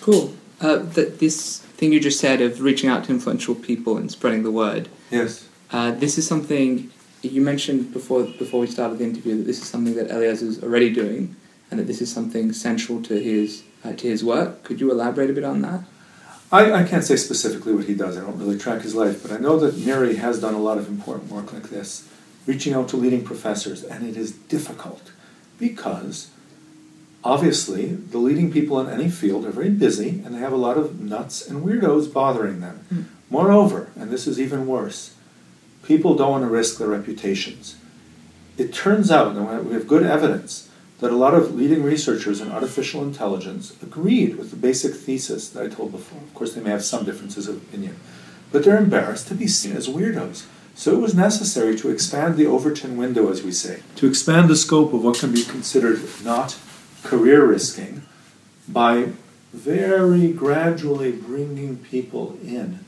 Cool. 0.00 0.34
Uh, 0.60 0.76
that 0.76 1.18
this 1.18 1.58
thing 1.58 1.92
you 1.92 2.00
just 2.00 2.18
said 2.18 2.40
of 2.40 2.60
reaching 2.60 2.88
out 2.88 3.04
to 3.04 3.10
influential 3.10 3.54
people 3.54 3.96
and 3.96 4.10
spreading 4.10 4.42
the 4.42 4.50
word. 4.50 4.88
Yes. 5.10 5.48
Uh, 5.70 5.90
this 5.92 6.18
is 6.18 6.26
something 6.26 6.90
you 7.22 7.40
mentioned 7.40 7.92
before 7.92 8.24
before 8.24 8.60
we 8.60 8.66
started 8.66 8.98
the 8.98 9.04
interview 9.04 9.36
that 9.38 9.44
this 9.44 9.60
is 9.60 9.68
something 9.68 9.94
that 9.94 10.10
Eliezer 10.10 10.46
is 10.46 10.62
already 10.62 10.92
doing, 10.92 11.36
and 11.70 11.78
that 11.78 11.86
this 11.86 12.00
is 12.00 12.12
something 12.12 12.52
central 12.52 13.02
to 13.02 13.20
his 13.20 13.64
uh, 13.84 13.92
to 13.92 14.08
his 14.08 14.24
work. 14.24 14.64
Could 14.64 14.80
you 14.80 14.90
elaborate 14.90 15.30
a 15.30 15.32
bit 15.32 15.44
on 15.44 15.62
that? 15.62 15.80
I, 16.50 16.72
I 16.72 16.84
can't 16.84 17.04
say 17.04 17.16
specifically 17.16 17.74
what 17.74 17.84
he 17.84 17.94
does. 17.94 18.16
I 18.16 18.20
don't 18.22 18.38
really 18.38 18.58
track 18.58 18.80
his 18.82 18.94
life, 18.94 19.22
but 19.22 19.30
I 19.32 19.36
know 19.36 19.58
that 19.58 19.76
Miri 19.76 20.16
has 20.16 20.40
done 20.40 20.54
a 20.54 20.58
lot 20.58 20.78
of 20.78 20.88
important 20.88 21.30
work 21.30 21.52
like 21.52 21.68
this, 21.68 22.08
reaching 22.48 22.72
out 22.72 22.88
to 22.88 22.96
leading 22.96 23.22
professors, 23.22 23.84
and 23.84 24.08
it 24.08 24.16
is 24.16 24.32
difficult 24.32 25.12
because 25.58 26.30
obviously 27.22 27.88
the 27.88 28.16
leading 28.16 28.50
people 28.50 28.80
in 28.80 28.88
any 28.88 29.10
field 29.10 29.44
are 29.44 29.50
very 29.50 29.68
busy 29.68 30.22
and 30.24 30.34
they 30.34 30.38
have 30.38 30.52
a 30.52 30.56
lot 30.56 30.78
of 30.78 30.98
nuts 30.98 31.46
and 31.46 31.62
weirdos 31.62 32.10
bothering 32.10 32.60
them. 32.60 32.80
Mm. 32.92 33.04
Moreover, 33.28 33.90
and 33.96 34.10
this 34.10 34.26
is 34.26 34.40
even 34.40 34.66
worse, 34.66 35.14
people 35.82 36.14
don't 36.14 36.30
want 36.30 36.44
to 36.44 36.48
risk 36.48 36.78
their 36.78 36.88
reputations. 36.88 37.76
It 38.56 38.72
turns 38.72 39.10
out, 39.10 39.36
and 39.36 39.66
we 39.66 39.74
have 39.74 39.86
good 39.86 40.02
evidence, 40.02 40.70
that 41.00 41.12
a 41.12 41.16
lot 41.16 41.34
of 41.34 41.54
leading 41.54 41.82
researchers 41.82 42.40
in 42.40 42.50
artificial 42.50 43.02
intelligence 43.02 43.76
agreed 43.82 44.36
with 44.36 44.50
the 44.50 44.56
basic 44.56 44.94
thesis 44.94 45.50
that 45.50 45.62
I 45.62 45.68
told 45.68 45.92
before. 45.92 46.22
Of 46.22 46.34
course, 46.34 46.54
they 46.54 46.62
may 46.62 46.70
have 46.70 46.82
some 46.82 47.04
differences 47.04 47.46
of 47.46 47.56
opinion, 47.56 47.96
but 48.50 48.64
they're 48.64 48.78
embarrassed 48.78 49.28
to 49.28 49.34
be 49.34 49.46
seen 49.46 49.76
as 49.76 49.86
weirdos. 49.86 50.46
So 50.78 50.92
it 50.92 51.00
was 51.00 51.12
necessary 51.12 51.76
to 51.78 51.90
expand 51.90 52.36
the 52.36 52.46
Overton 52.46 52.96
window, 52.96 53.32
as 53.32 53.42
we 53.42 53.50
say, 53.50 53.82
to 53.96 54.06
expand 54.06 54.48
the 54.48 54.54
scope 54.54 54.92
of 54.92 55.02
what 55.02 55.18
can 55.18 55.32
be 55.32 55.42
considered 55.42 56.00
not 56.22 56.56
career 57.02 57.44
risking 57.44 58.02
by 58.68 59.08
very 59.52 60.32
gradually 60.32 61.10
bringing 61.10 61.78
people 61.78 62.38
in. 62.44 62.78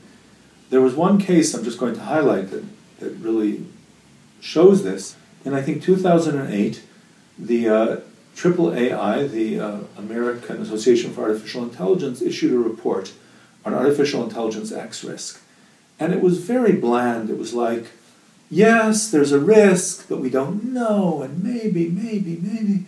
There 0.69 0.79
was 0.79 0.95
one 0.95 1.17
case 1.17 1.53
I'm 1.53 1.65
just 1.65 1.79
going 1.79 1.95
to 1.95 2.03
highlight 2.03 2.49
that, 2.51 2.63
that 3.01 3.09
really 3.15 3.65
shows 4.39 4.85
this. 4.85 5.17
In 5.43 5.53
I 5.53 5.61
think 5.61 5.83
2008, 5.83 6.81
the 7.37 7.67
uh, 7.67 7.97
AAAI, 8.37 9.29
the 9.29 9.59
uh, 9.59 9.79
American 9.97 10.61
Association 10.61 11.11
for 11.11 11.23
Artificial 11.23 11.61
Intelligence, 11.63 12.21
issued 12.21 12.53
a 12.53 12.57
report 12.57 13.11
on 13.65 13.73
artificial 13.73 14.23
intelligence 14.23 14.71
X 14.71 15.03
risk. 15.03 15.40
And 16.01 16.11
it 16.13 16.19
was 16.19 16.39
very 16.39 16.71
bland. 16.71 17.29
It 17.29 17.37
was 17.37 17.53
like, 17.53 17.85
yes, 18.49 19.11
there's 19.11 19.31
a 19.31 19.39
risk, 19.39 20.09
but 20.09 20.19
we 20.19 20.31
don't 20.31 20.73
know, 20.73 21.21
and 21.21 21.43
maybe, 21.43 21.89
maybe, 21.89 22.39
maybe. 22.41 22.85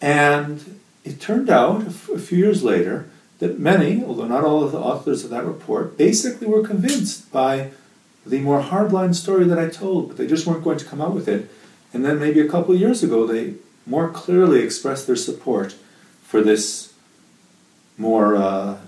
And 0.00 0.80
it 1.04 1.20
turned 1.20 1.50
out 1.50 1.86
a, 1.86 1.90
few 1.90 2.38
years 2.38 2.64
later 2.64 3.10
that 3.38 3.58
many, 3.58 4.02
although 4.02 4.26
not 4.26 4.44
all 4.44 4.64
of 4.64 4.72
the 4.72 4.78
authors 4.80 5.24
of 5.24 5.30
that 5.30 5.44
report, 5.44 5.98
basically 5.98 6.46
were 6.46 6.66
convinced 6.66 7.30
by 7.30 7.70
the 8.24 8.40
more 8.40 8.62
hardline 8.62 9.14
story 9.14 9.44
that 9.44 9.58
I 9.58 9.68
told, 9.68 10.08
but 10.08 10.16
they 10.16 10.26
just 10.26 10.46
weren't 10.46 10.64
going 10.64 10.78
to 10.78 10.86
come 10.86 11.02
out 11.02 11.12
with 11.12 11.28
it. 11.28 11.50
And 11.92 12.02
then 12.02 12.18
maybe 12.18 12.40
a 12.40 12.48
couple 12.48 12.74
of 12.74 12.80
years 12.80 13.02
ago, 13.02 13.26
they 13.26 13.56
more 13.84 14.08
clearly 14.08 14.62
expressed 14.62 15.06
their 15.06 15.16
support 15.16 15.74
for 16.22 16.40
this 16.40 16.94
more 17.98 18.36
uh, 18.36 18.78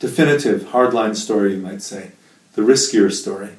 definitive 0.00 0.62
hardline 0.62 1.14
story, 1.14 1.54
you 1.54 1.60
might 1.60 1.80
say, 1.80 2.10
the 2.58 2.64
riskier 2.64 3.12
story 3.12 3.50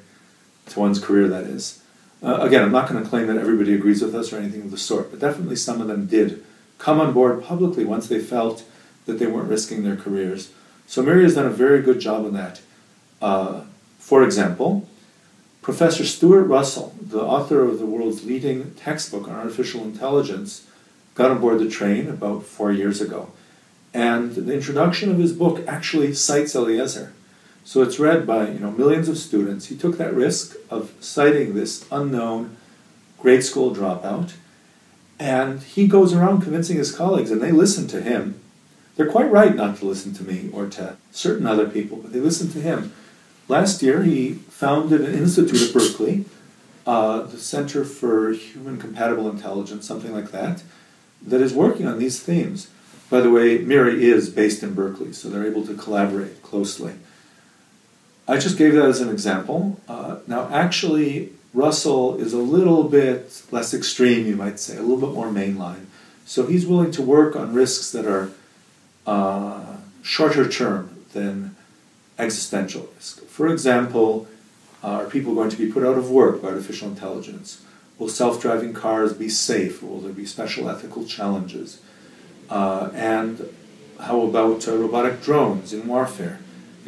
to 0.66 0.78
one's 0.78 1.00
career, 1.00 1.30
that 1.30 1.46
is. 1.46 1.82
Uh, 2.22 2.42
again, 2.42 2.64
I'm 2.64 2.72
not 2.74 2.90
going 2.90 3.02
to 3.02 3.10
claim 3.10 3.28
that 3.28 3.38
everybody 3.38 3.74
agrees 3.74 4.02
with 4.02 4.14
us 4.14 4.34
or 4.34 4.38
anything 4.38 4.64
of 4.64 4.72
the 4.72 4.78
sort, 4.78 5.10
but 5.10 5.22
definitely 5.22 5.56
some 5.56 5.80
of 5.80 5.88
them 5.88 6.06
did 6.06 6.44
come 6.80 7.00
on 7.00 7.14
board 7.14 7.42
publicly 7.42 7.86
once 7.86 8.10
they 8.10 8.20
felt 8.20 8.66
that 9.06 9.18
they 9.18 9.26
weren't 9.26 9.48
risking 9.48 9.84
their 9.84 9.96
careers. 9.96 10.52
So 10.86 11.02
Miri 11.02 11.24
has 11.24 11.36
done 11.36 11.46
a 11.46 11.50
very 11.50 11.82
good 11.82 12.02
job 12.02 12.26
on 12.26 12.34
that. 12.34 12.60
Uh, 13.22 13.62
for 14.00 14.22
example, 14.22 14.86
Professor 15.62 16.04
Stuart 16.04 16.44
Russell, 16.44 16.94
the 17.02 17.22
author 17.22 17.64
of 17.64 17.80
the 17.80 17.86
world's 17.86 18.26
leading 18.26 18.74
textbook 18.74 19.30
on 19.30 19.36
artificial 19.36 19.82
intelligence, 19.82 20.68
got 21.16 21.32
on 21.32 21.40
board 21.40 21.60
the 21.60 21.70
train 21.70 22.10
about 22.10 22.44
four 22.44 22.74
years 22.74 23.00
ago. 23.00 23.32
And 23.94 24.36
the 24.36 24.54
introduction 24.54 25.10
of 25.10 25.20
his 25.20 25.32
book 25.32 25.66
actually 25.70 26.14
cites 26.14 26.54
Eliezer. 26.54 27.14
So 27.70 27.84
it's 27.84 28.00
read 28.00 28.26
by 28.26 28.48
you 28.48 28.58
know 28.58 28.72
millions 28.72 29.08
of 29.08 29.20
students. 29.20 29.68
He 29.68 29.78
took 29.78 30.00
that 30.00 30.16
risk 30.16 30.56
of 30.72 30.92
citing 31.00 31.54
this 31.54 31.86
unknown 31.92 32.58
grade 33.20 33.44
school 33.44 33.76
dropout 33.76 34.34
and 35.20 35.62
he 35.62 35.88
goes 35.88 36.12
around 36.12 36.42
convincing 36.42 36.78
his 36.78 36.92
colleagues, 36.92 37.30
and 37.30 37.40
they 37.40 37.52
listen 37.52 37.86
to 37.90 38.02
him. 38.02 38.42
They're 38.96 39.12
quite 39.12 39.30
right 39.30 39.56
not 39.56 39.78
to 39.78 39.86
listen 39.86 40.16
to 40.16 40.24
me 40.24 40.50
or 40.52 40.66
to 40.70 40.98
certain 41.12 41.46
other 41.46 41.70
people, 41.70 41.98
but 41.98 42.12
they 42.12 42.20
listen 42.20 42.50
to 42.54 42.60
him. 42.60 42.92
Last 43.48 43.84
year, 43.84 44.02
he 44.02 44.34
founded 44.50 45.02
an 45.02 45.14
institute 45.14 45.62
at 45.62 45.72
Berkeley, 45.72 46.26
uh, 46.88 47.22
the 47.22 47.38
Center 47.38 47.86
for 47.86 48.32
Human 48.32 48.80
Compatible 48.80 49.30
Intelligence, 49.30 49.86
something 49.86 50.12
like 50.12 50.32
that, 50.32 50.64
that 51.22 51.40
is 51.40 51.54
working 51.54 51.86
on 51.86 52.00
these 52.00 52.20
themes. 52.20 52.72
By 53.12 53.22
the 53.22 53.30
way, 53.30 53.60
Miri 53.60 54.06
is 54.06 54.32
based 54.32 54.64
in 54.64 54.74
Berkeley, 54.74 55.14
so 55.14 55.30
they're 55.30 55.46
able 55.46 55.68
to 55.68 55.76
collaborate 55.76 56.42
closely. 56.42 56.96
I 58.30 58.38
just 58.38 58.60
gave 58.60 58.74
that 58.76 58.86
as 58.86 59.02
an 59.02 59.10
example. 59.10 59.80
Uh, 59.88 60.18
now, 60.28 60.48
actually, 60.52 61.32
Russell 61.52 62.16
is 62.18 62.32
a 62.32 62.38
little 62.38 62.84
bit 62.84 63.42
less 63.50 63.74
extreme, 63.74 64.28
you 64.28 64.36
might 64.36 64.60
say, 64.60 64.78
a 64.78 64.82
little 64.82 65.00
bit 65.00 65.16
more 65.16 65.30
mainline. 65.30 65.86
So 66.26 66.46
he's 66.46 66.68
willing 66.68 66.92
to 66.92 67.02
work 67.02 67.36
on 67.36 67.56
risks 67.56 67.92
that 67.92 68.06
are 68.06 68.30
uh, 69.08 69.78
shorter 70.04 70.48
term 70.48 71.06
than 71.14 71.56
existential 72.20 72.88
risk. 72.94 73.24
For 73.24 73.48
example, 73.48 74.28
are 74.84 75.06
people 75.06 75.34
going 75.34 75.50
to 75.50 75.58
be 75.58 75.72
put 75.72 75.84
out 75.84 75.98
of 75.98 76.12
work 76.12 76.40
by 76.44 76.50
artificial 76.50 76.88
intelligence? 76.88 77.64
Will 77.98 78.10
self 78.10 78.40
driving 78.40 78.74
cars 78.74 79.12
be 79.12 79.28
safe? 79.28 79.82
Will 79.82 80.02
there 80.02 80.14
be 80.14 80.28
special 80.28 80.70
ethical 80.70 81.04
challenges? 81.04 81.82
Uh, 82.48 82.92
and 82.94 83.52
how 84.00 84.22
about 84.22 84.68
uh, 84.68 84.78
robotic 84.78 85.24
drones 85.24 85.74
in 85.74 85.88
warfare? 85.88 86.40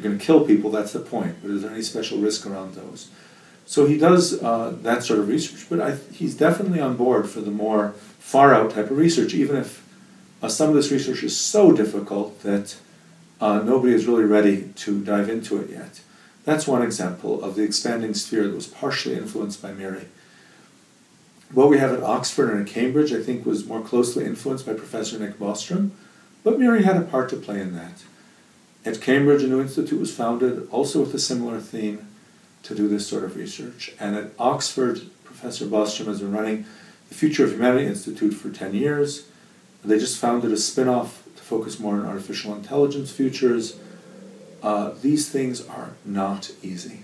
They're 0.02 0.10
going 0.10 0.20
to 0.20 0.26
kill 0.26 0.46
people, 0.46 0.72
that's 0.72 0.94
the 0.94 1.00
point, 1.00 1.36
but 1.42 1.52
is 1.52 1.62
there 1.62 1.72
any 1.72 1.84
special 1.84 2.18
risk 2.18 2.48
around 2.48 2.74
those? 2.74 3.10
So 3.68 3.86
he 3.86 3.98
does 4.00 4.42
uh, 4.42 4.76
that 4.82 5.04
sort 5.04 5.20
of 5.20 5.28
research, 5.28 5.70
but 5.70 5.80
I, 5.80 5.96
he's 6.12 6.36
definitely 6.36 6.82
on 6.82 6.98
board 6.98 7.30
for 7.30 7.42
the 7.42 7.52
more 7.52 7.92
far 8.18 8.54
out 8.54 8.72
type 8.72 8.90
of 8.90 8.98
research, 8.98 9.36
even 9.36 9.58
if 9.58 9.88
uh, 10.42 10.48
some 10.48 10.70
of 10.70 10.76
this 10.76 10.92
research 10.92 11.22
is 11.22 11.38
so 11.38 11.72
difficult 11.72 12.42
that 12.42 12.78
uh, 13.40 13.60
nobody 13.60 13.94
is 13.94 14.08
really 14.08 14.24
ready 14.24 14.74
to 14.78 15.04
dive 15.04 15.30
into 15.30 15.58
it 15.62 15.70
yet. 15.70 16.02
That's 16.46 16.68
one 16.68 16.82
example 16.82 17.44
of 17.44 17.56
the 17.56 17.62
expanding 17.62 18.16
sphere 18.16 18.48
that 18.48 18.56
was 18.56 18.68
partially 18.68 19.16
influenced 19.16 19.62
by 19.62 19.72
MIRI. 19.72 20.08
What 21.54 21.70
we 21.70 21.78
have 21.78 21.94
at 21.94 22.02
Oxford 22.02 22.50
and 22.50 22.68
at 22.68 22.74
Cambridge, 22.74 23.14
I 23.14 23.22
think, 23.22 23.46
was 23.46 23.68
more 23.68 23.82
closely 23.82 24.26
influenced 24.26 24.66
by 24.66 24.74
Professor 24.74 25.20
Nick 25.20 25.38
Bostrom, 25.38 25.92
but 26.44 26.58
MIRI 26.58 26.84
had 26.84 26.98
a 26.98 27.02
part 27.02 27.30
to 27.30 27.36
play 27.36 27.62
in 27.62 27.76
that. 27.76 28.04
At 28.84 29.02
Cambridge, 29.02 29.44
a 29.44 29.48
new 29.48 29.62
institute 29.62 30.00
was 30.00 30.16
founded, 30.16 30.68
also 30.72 31.02
with 31.02 31.14
a 31.14 31.20
similar 31.20 31.60
theme, 31.60 32.08
to 32.64 32.76
do 32.76 32.88
this 32.88 33.08
sort 33.08 33.24
of 33.24 33.36
research. 33.36 33.94
And 34.00 34.16
at 34.16 34.32
Oxford, 34.40 35.02
Professor 35.24 35.66
Bostrom 35.66 36.08
has 36.08 36.22
been 36.22 36.32
running 36.32 36.66
the 37.10 37.16
Future 37.16 37.44
of 37.44 37.52
Humanity 37.52 37.86
Institute 37.86 38.34
for 38.34 38.50
10 38.50 38.74
years. 38.74 39.28
They 39.84 40.00
just 40.00 40.20
founded 40.20 40.52
a 40.52 40.58
spin 40.58 40.88
off 40.88 41.24
to 41.36 41.42
focus 41.42 41.80
more 41.80 41.96
on 41.96 42.06
artificial 42.06 42.56
intelligence 42.56 43.12
futures. 43.12 43.78
Uh, 44.64 44.92
these 45.02 45.30
things 45.30 45.68
are 45.68 45.92
not 46.06 46.52
easy. 46.62 47.04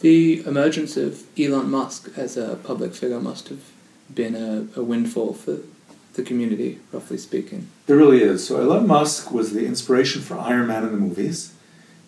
The 0.00 0.46
emergence 0.46 0.96
of 0.96 1.24
Elon 1.38 1.70
Musk 1.70 2.10
as 2.16 2.36
a 2.36 2.56
public 2.56 2.94
figure 2.94 3.20
must 3.20 3.48
have 3.48 3.62
been 4.14 4.34
a, 4.34 4.78
a 4.78 4.82
windfall 4.82 5.34
for 5.34 5.58
the 6.18 6.24
community, 6.24 6.80
roughly 6.92 7.16
speaking. 7.16 7.68
There 7.86 7.96
really 7.96 8.22
is. 8.22 8.46
So 8.46 8.60
Elon 8.60 8.86
Musk 8.86 9.32
was 9.32 9.52
the 9.52 9.64
inspiration 9.64 10.20
for 10.20 10.38
Iron 10.38 10.66
Man 10.66 10.82
in 10.82 10.90
the 10.90 10.98
movies. 10.98 11.54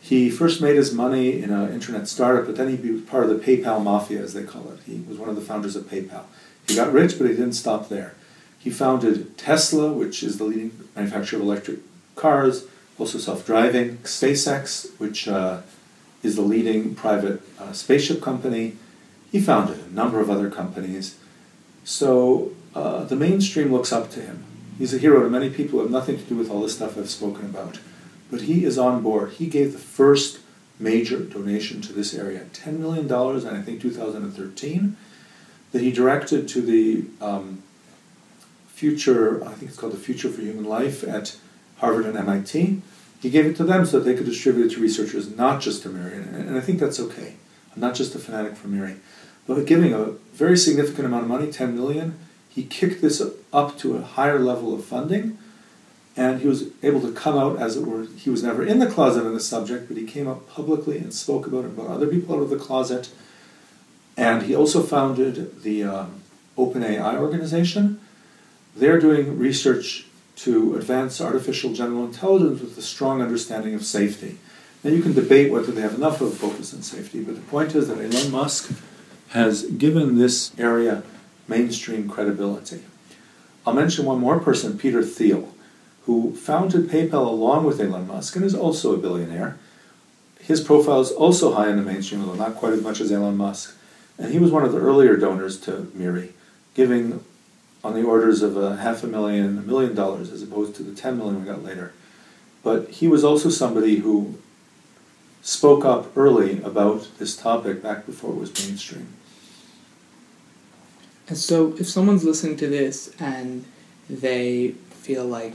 He 0.00 0.30
first 0.30 0.60
made 0.60 0.76
his 0.76 0.92
money 0.92 1.40
in 1.40 1.50
an 1.50 1.72
internet 1.72 2.08
startup, 2.08 2.46
but 2.46 2.56
then 2.56 2.76
he 2.76 2.90
was 2.90 3.02
part 3.02 3.24
of 3.24 3.30
the 3.30 3.36
PayPal 3.36 3.82
mafia, 3.82 4.20
as 4.20 4.34
they 4.34 4.42
call 4.42 4.70
it. 4.72 4.80
He 4.84 5.04
was 5.08 5.16
one 5.16 5.28
of 5.28 5.36
the 5.36 5.42
founders 5.42 5.76
of 5.76 5.84
PayPal. 5.84 6.24
He 6.66 6.74
got 6.74 6.92
rich, 6.92 7.16
but 7.16 7.28
he 7.28 7.34
didn't 7.34 7.52
stop 7.52 7.88
there. 7.88 8.14
He 8.58 8.70
founded 8.70 9.38
Tesla, 9.38 9.92
which 9.92 10.22
is 10.22 10.38
the 10.38 10.44
leading 10.44 10.72
manufacturer 10.96 11.38
of 11.38 11.44
electric 11.46 11.78
cars, 12.16 12.66
also 12.98 13.18
self-driving. 13.18 13.98
SpaceX, 13.98 14.90
which 14.98 15.28
uh, 15.28 15.60
is 16.22 16.36
the 16.36 16.42
leading 16.42 16.94
private 16.94 17.40
uh, 17.58 17.72
spaceship 17.72 18.20
company. 18.20 18.76
He 19.30 19.40
founded 19.40 19.78
a 19.78 19.94
number 19.94 20.20
of 20.20 20.28
other 20.28 20.50
companies. 20.50 21.16
So 21.84 22.52
uh, 22.74 23.04
the 23.04 23.16
mainstream 23.16 23.72
looks 23.72 23.92
up 23.92 24.10
to 24.12 24.20
him. 24.20 24.44
He's 24.78 24.94
a 24.94 24.98
hero 24.98 25.22
to 25.22 25.28
many 25.28 25.50
people 25.50 25.78
who 25.78 25.84
have 25.84 25.90
nothing 25.90 26.16
to 26.16 26.24
do 26.24 26.36
with 26.36 26.50
all 26.50 26.62
the 26.62 26.68
stuff 26.68 26.96
I've 26.96 27.10
spoken 27.10 27.46
about. 27.46 27.78
But 28.30 28.42
he 28.42 28.64
is 28.64 28.78
on 28.78 29.02
board. 29.02 29.32
He 29.32 29.46
gave 29.46 29.72
the 29.72 29.78
first 29.78 30.40
major 30.78 31.20
donation 31.20 31.82
to 31.82 31.92
this 31.92 32.14
area 32.14 32.46
$10 32.52 32.78
million 32.78 33.04
in, 33.06 33.56
I 33.56 33.62
think, 33.62 33.82
2013, 33.82 34.96
that 35.72 35.82
he 35.82 35.92
directed 35.92 36.48
to 36.48 36.62
the 36.62 37.04
um, 37.24 37.62
future, 38.68 39.44
I 39.44 39.52
think 39.52 39.70
it's 39.70 39.78
called 39.78 39.92
the 39.92 39.98
Future 39.98 40.30
for 40.30 40.40
Human 40.40 40.64
Life 40.64 41.04
at 41.04 41.36
Harvard 41.78 42.06
and 42.06 42.16
MIT. 42.16 42.80
He 43.20 43.28
gave 43.28 43.44
it 43.44 43.56
to 43.56 43.64
them 43.64 43.84
so 43.84 43.98
that 43.98 44.04
they 44.04 44.16
could 44.16 44.24
distribute 44.24 44.66
it 44.66 44.74
to 44.74 44.80
researchers, 44.80 45.36
not 45.36 45.60
just 45.60 45.82
to 45.82 45.90
MIRI. 45.90 46.16
And 46.16 46.56
I 46.56 46.60
think 46.60 46.80
that's 46.80 46.98
okay. 46.98 47.34
I'm 47.74 47.82
not 47.82 47.94
just 47.94 48.14
a 48.14 48.18
fanatic 48.18 48.56
for 48.56 48.68
MIRI. 48.68 48.96
But 49.46 49.66
giving 49.66 49.92
a 49.92 50.12
very 50.32 50.56
significant 50.56 51.06
amount 51.06 51.24
of 51.24 51.28
money, 51.28 51.52
10 51.52 51.76
million, 51.76 52.18
he 52.60 52.66
kicked 52.66 53.00
this 53.00 53.22
up 53.54 53.78
to 53.78 53.96
a 53.96 54.02
higher 54.02 54.38
level 54.38 54.74
of 54.74 54.84
funding. 54.84 55.38
And 56.14 56.42
he 56.42 56.48
was 56.48 56.68
able 56.82 57.00
to 57.00 57.12
come 57.12 57.38
out, 57.38 57.58
as 57.58 57.78
it 57.78 57.86
were, 57.86 58.04
he 58.04 58.28
was 58.28 58.42
never 58.42 58.62
in 58.62 58.80
the 58.80 58.86
closet 58.86 59.24
on 59.24 59.32
the 59.32 59.40
subject, 59.40 59.88
but 59.88 59.96
he 59.96 60.04
came 60.04 60.28
out 60.28 60.46
publicly 60.46 60.98
and 60.98 61.14
spoke 61.14 61.46
about 61.46 61.64
it, 61.64 61.74
brought 61.74 61.88
other 61.88 62.06
people 62.06 62.34
out 62.34 62.42
of 62.42 62.50
the 62.50 62.58
closet. 62.58 63.08
And 64.14 64.42
he 64.42 64.54
also 64.54 64.82
founded 64.82 65.62
the 65.62 65.84
um, 65.84 66.20
OpenAI 66.58 67.16
organization. 67.16 67.98
They're 68.76 69.00
doing 69.00 69.38
research 69.38 70.04
to 70.36 70.74
advance 70.74 71.18
artificial 71.18 71.72
general 71.72 72.04
intelligence 72.04 72.60
with 72.60 72.76
a 72.76 72.82
strong 72.82 73.22
understanding 73.22 73.74
of 73.74 73.84
safety. 73.84 74.38
Now, 74.84 74.90
you 74.90 75.02
can 75.02 75.14
debate 75.14 75.50
whether 75.50 75.72
they 75.72 75.80
have 75.80 75.94
enough 75.94 76.20
of 76.20 76.28
a 76.28 76.36
focus 76.36 76.74
on 76.74 76.82
safety, 76.82 77.22
but 77.22 77.36
the 77.36 77.42
point 77.42 77.74
is 77.74 77.88
that 77.88 77.98
Elon 77.98 78.30
Musk 78.30 78.70
has 79.28 79.62
given 79.62 80.18
this 80.18 80.52
area 80.58 81.02
mainstream 81.50 82.08
credibility. 82.08 82.80
I'll 83.66 83.74
mention 83.74 84.06
one 84.06 84.20
more 84.20 84.38
person, 84.38 84.78
Peter 84.78 85.02
Thiel, 85.02 85.52
who 86.06 86.34
founded 86.34 86.88
PayPal 86.88 87.26
along 87.26 87.64
with 87.64 87.80
Elon 87.80 88.06
Musk 88.06 88.36
and 88.36 88.44
is 88.44 88.54
also 88.54 88.94
a 88.94 88.98
billionaire. 88.98 89.58
His 90.40 90.62
profile 90.62 91.00
is 91.00 91.10
also 91.10 91.52
high 91.52 91.68
in 91.68 91.76
the 91.76 91.82
mainstream, 91.82 92.22
although 92.22 92.42
not 92.42 92.54
quite 92.54 92.72
as 92.72 92.82
much 92.82 93.00
as 93.00 93.12
Elon 93.12 93.36
Musk. 93.36 93.76
And 94.16 94.32
he 94.32 94.38
was 94.38 94.50
one 94.50 94.64
of 94.64 94.72
the 94.72 94.78
earlier 94.78 95.16
donors 95.16 95.60
to 95.60 95.90
MIRI, 95.94 96.32
giving 96.74 97.22
on 97.84 97.94
the 97.94 98.02
orders 98.02 98.42
of 98.42 98.56
a 98.56 98.76
half 98.76 99.02
a 99.02 99.06
million, 99.06 99.58
a 99.58 99.62
million 99.62 99.94
dollars, 99.94 100.30
as 100.30 100.42
opposed 100.42 100.74
to 100.76 100.82
the 100.82 100.94
10 100.94 101.18
million 101.18 101.40
we 101.40 101.46
got 101.46 101.62
later. 101.62 101.92
But 102.62 102.88
he 102.90 103.08
was 103.08 103.24
also 103.24 103.48
somebody 103.48 103.96
who 103.96 104.38
spoke 105.42 105.84
up 105.84 106.14
early 106.16 106.62
about 106.62 107.08
this 107.18 107.36
topic 107.36 107.82
back 107.82 108.06
before 108.06 108.32
it 108.32 108.38
was 108.38 108.52
mainstream. 108.66 109.08
So, 111.34 111.74
if 111.78 111.88
someone's 111.88 112.24
listening 112.24 112.56
to 112.56 112.66
this 112.68 113.14
and 113.20 113.64
they 114.08 114.74
feel 114.90 115.24
like 115.24 115.54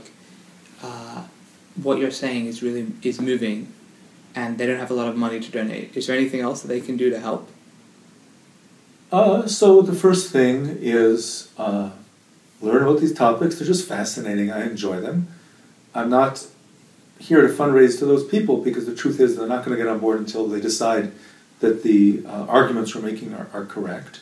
uh, 0.82 1.24
what 1.82 1.98
you're 1.98 2.10
saying 2.10 2.46
is 2.46 2.62
really 2.62 2.86
is 3.02 3.20
moving, 3.20 3.72
and 4.34 4.58
they 4.58 4.66
don't 4.66 4.78
have 4.78 4.90
a 4.90 4.94
lot 4.94 5.08
of 5.08 5.16
money 5.16 5.40
to 5.40 5.50
donate, 5.50 5.96
is 5.96 6.06
there 6.06 6.16
anything 6.16 6.40
else 6.40 6.62
that 6.62 6.68
they 6.68 6.80
can 6.80 6.96
do 6.96 7.10
to 7.10 7.18
help? 7.18 7.48
Uh, 9.12 9.46
so 9.46 9.82
the 9.82 9.94
first 9.94 10.32
thing 10.32 10.78
is 10.80 11.52
uh, 11.58 11.90
learn 12.60 12.82
about 12.82 13.00
these 13.00 13.14
topics. 13.14 13.56
They're 13.58 13.66
just 13.66 13.88
fascinating. 13.88 14.50
I 14.50 14.66
enjoy 14.66 15.00
them. 15.00 15.28
I'm 15.94 16.10
not 16.10 16.46
here 17.18 17.40
to 17.40 17.48
fundraise 17.48 17.98
to 17.98 18.04
those 18.04 18.26
people 18.26 18.58
because 18.58 18.86
the 18.86 18.94
truth 18.94 19.20
is 19.20 19.36
they're 19.36 19.46
not 19.46 19.64
going 19.64 19.76
to 19.76 19.82
get 19.82 19.90
on 19.90 19.98
board 19.98 20.18
until 20.18 20.46
they 20.46 20.60
decide 20.60 21.12
that 21.60 21.82
the 21.82 22.22
uh, 22.26 22.46
arguments 22.46 22.94
we're 22.94 23.00
making 23.00 23.32
are, 23.32 23.48
are 23.52 23.64
correct. 23.64 24.20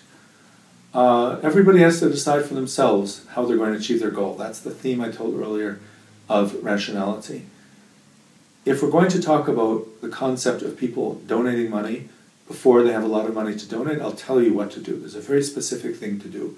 Uh, 0.95 1.41
everybody 1.43 1.81
has 1.81 1.99
to 2.01 2.09
decide 2.09 2.45
for 2.45 2.55
themselves 2.55 3.27
how 3.31 3.45
they're 3.45 3.57
going 3.57 3.73
to 3.73 3.79
achieve 3.79 4.01
their 4.01 4.11
goal. 4.11 4.35
That's 4.37 4.61
the 4.61 4.71
theme 4.71 5.01
I 5.01 5.11
told 5.11 5.35
earlier 5.35 5.81
of 6.29 6.63
rationality. 6.63 7.47
If 8.65 8.83
we're 8.83 8.91
going 8.91 9.11
to 9.11 9.21
talk 9.21 9.49
about 9.49 10.01
the 10.01 10.09
concept 10.09 10.63
of 10.63 10.79
people 10.79 11.17
donating 11.27 11.69
money 11.69 12.09
before 12.47 12.83
they 12.83 12.93
have 12.93 13.03
a 13.03 13.09
lot 13.09 13.27
of 13.27 13.35
money 13.35 13.57
to 13.57 13.69
donate, 13.69 14.01
I'll 14.01 14.13
tell 14.13 14.41
you 14.41 14.55
what 14.55 14.71
to 14.73 14.81
do. 14.81 14.99
There's 14.99 15.17
a 15.17 15.21
very 15.21 15.43
specific 15.43 15.97
thing 15.97 16.21
to 16.21 16.29
do 16.29 16.57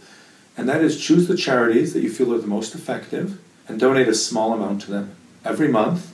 and 0.57 0.69
that 0.69 0.83
is 0.83 1.01
choose 1.01 1.29
the 1.29 1.37
charities 1.37 1.93
that 1.93 2.03
you 2.03 2.11
feel 2.11 2.33
are 2.33 2.39
the 2.39 2.47
most 2.47 2.75
effective 2.75 3.39
and 3.69 3.79
donate 3.79 4.09
a 4.09 4.15
small 4.15 4.53
amount 4.53 4.83
to 4.83 4.91
them 4.91 5.15
every 5.45 5.69
month. 5.69 6.13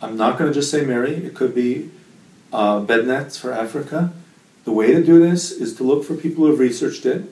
I'm 0.00 0.16
not 0.16 0.38
going 0.38 0.50
to 0.50 0.54
just 0.54 0.70
say 0.70 0.84
MIRI, 0.84 1.16
it 1.26 1.34
could 1.34 1.54
be 1.54 1.90
uh, 2.52 2.80
bed 2.80 3.06
nets 3.06 3.36
for 3.36 3.52
Africa. 3.52 4.12
The 4.64 4.72
way 4.72 4.92
to 4.92 5.04
do 5.04 5.18
this 5.18 5.50
is 5.50 5.74
to 5.76 5.82
look 5.82 6.04
for 6.04 6.14
people 6.14 6.44
who 6.44 6.50
have 6.50 6.58
researched 6.58 7.04
it, 7.04 7.24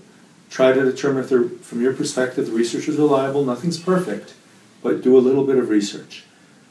try 0.51 0.72
to 0.72 0.84
determine 0.84 1.24
if 1.24 1.30
they're, 1.30 1.44
from 1.44 1.82
your 1.82 1.92
perspective, 1.92 2.47
the 2.47 2.53
research 2.53 2.88
is 2.88 2.97
reliable. 2.97 3.44
Nothing's 3.44 3.78
perfect, 3.78 4.34
but 4.82 5.03
do 5.03 5.16
a 5.16 5.20
little 5.20 5.44
bit 5.44 5.59
of 5.59 5.68
research. 5.68 6.24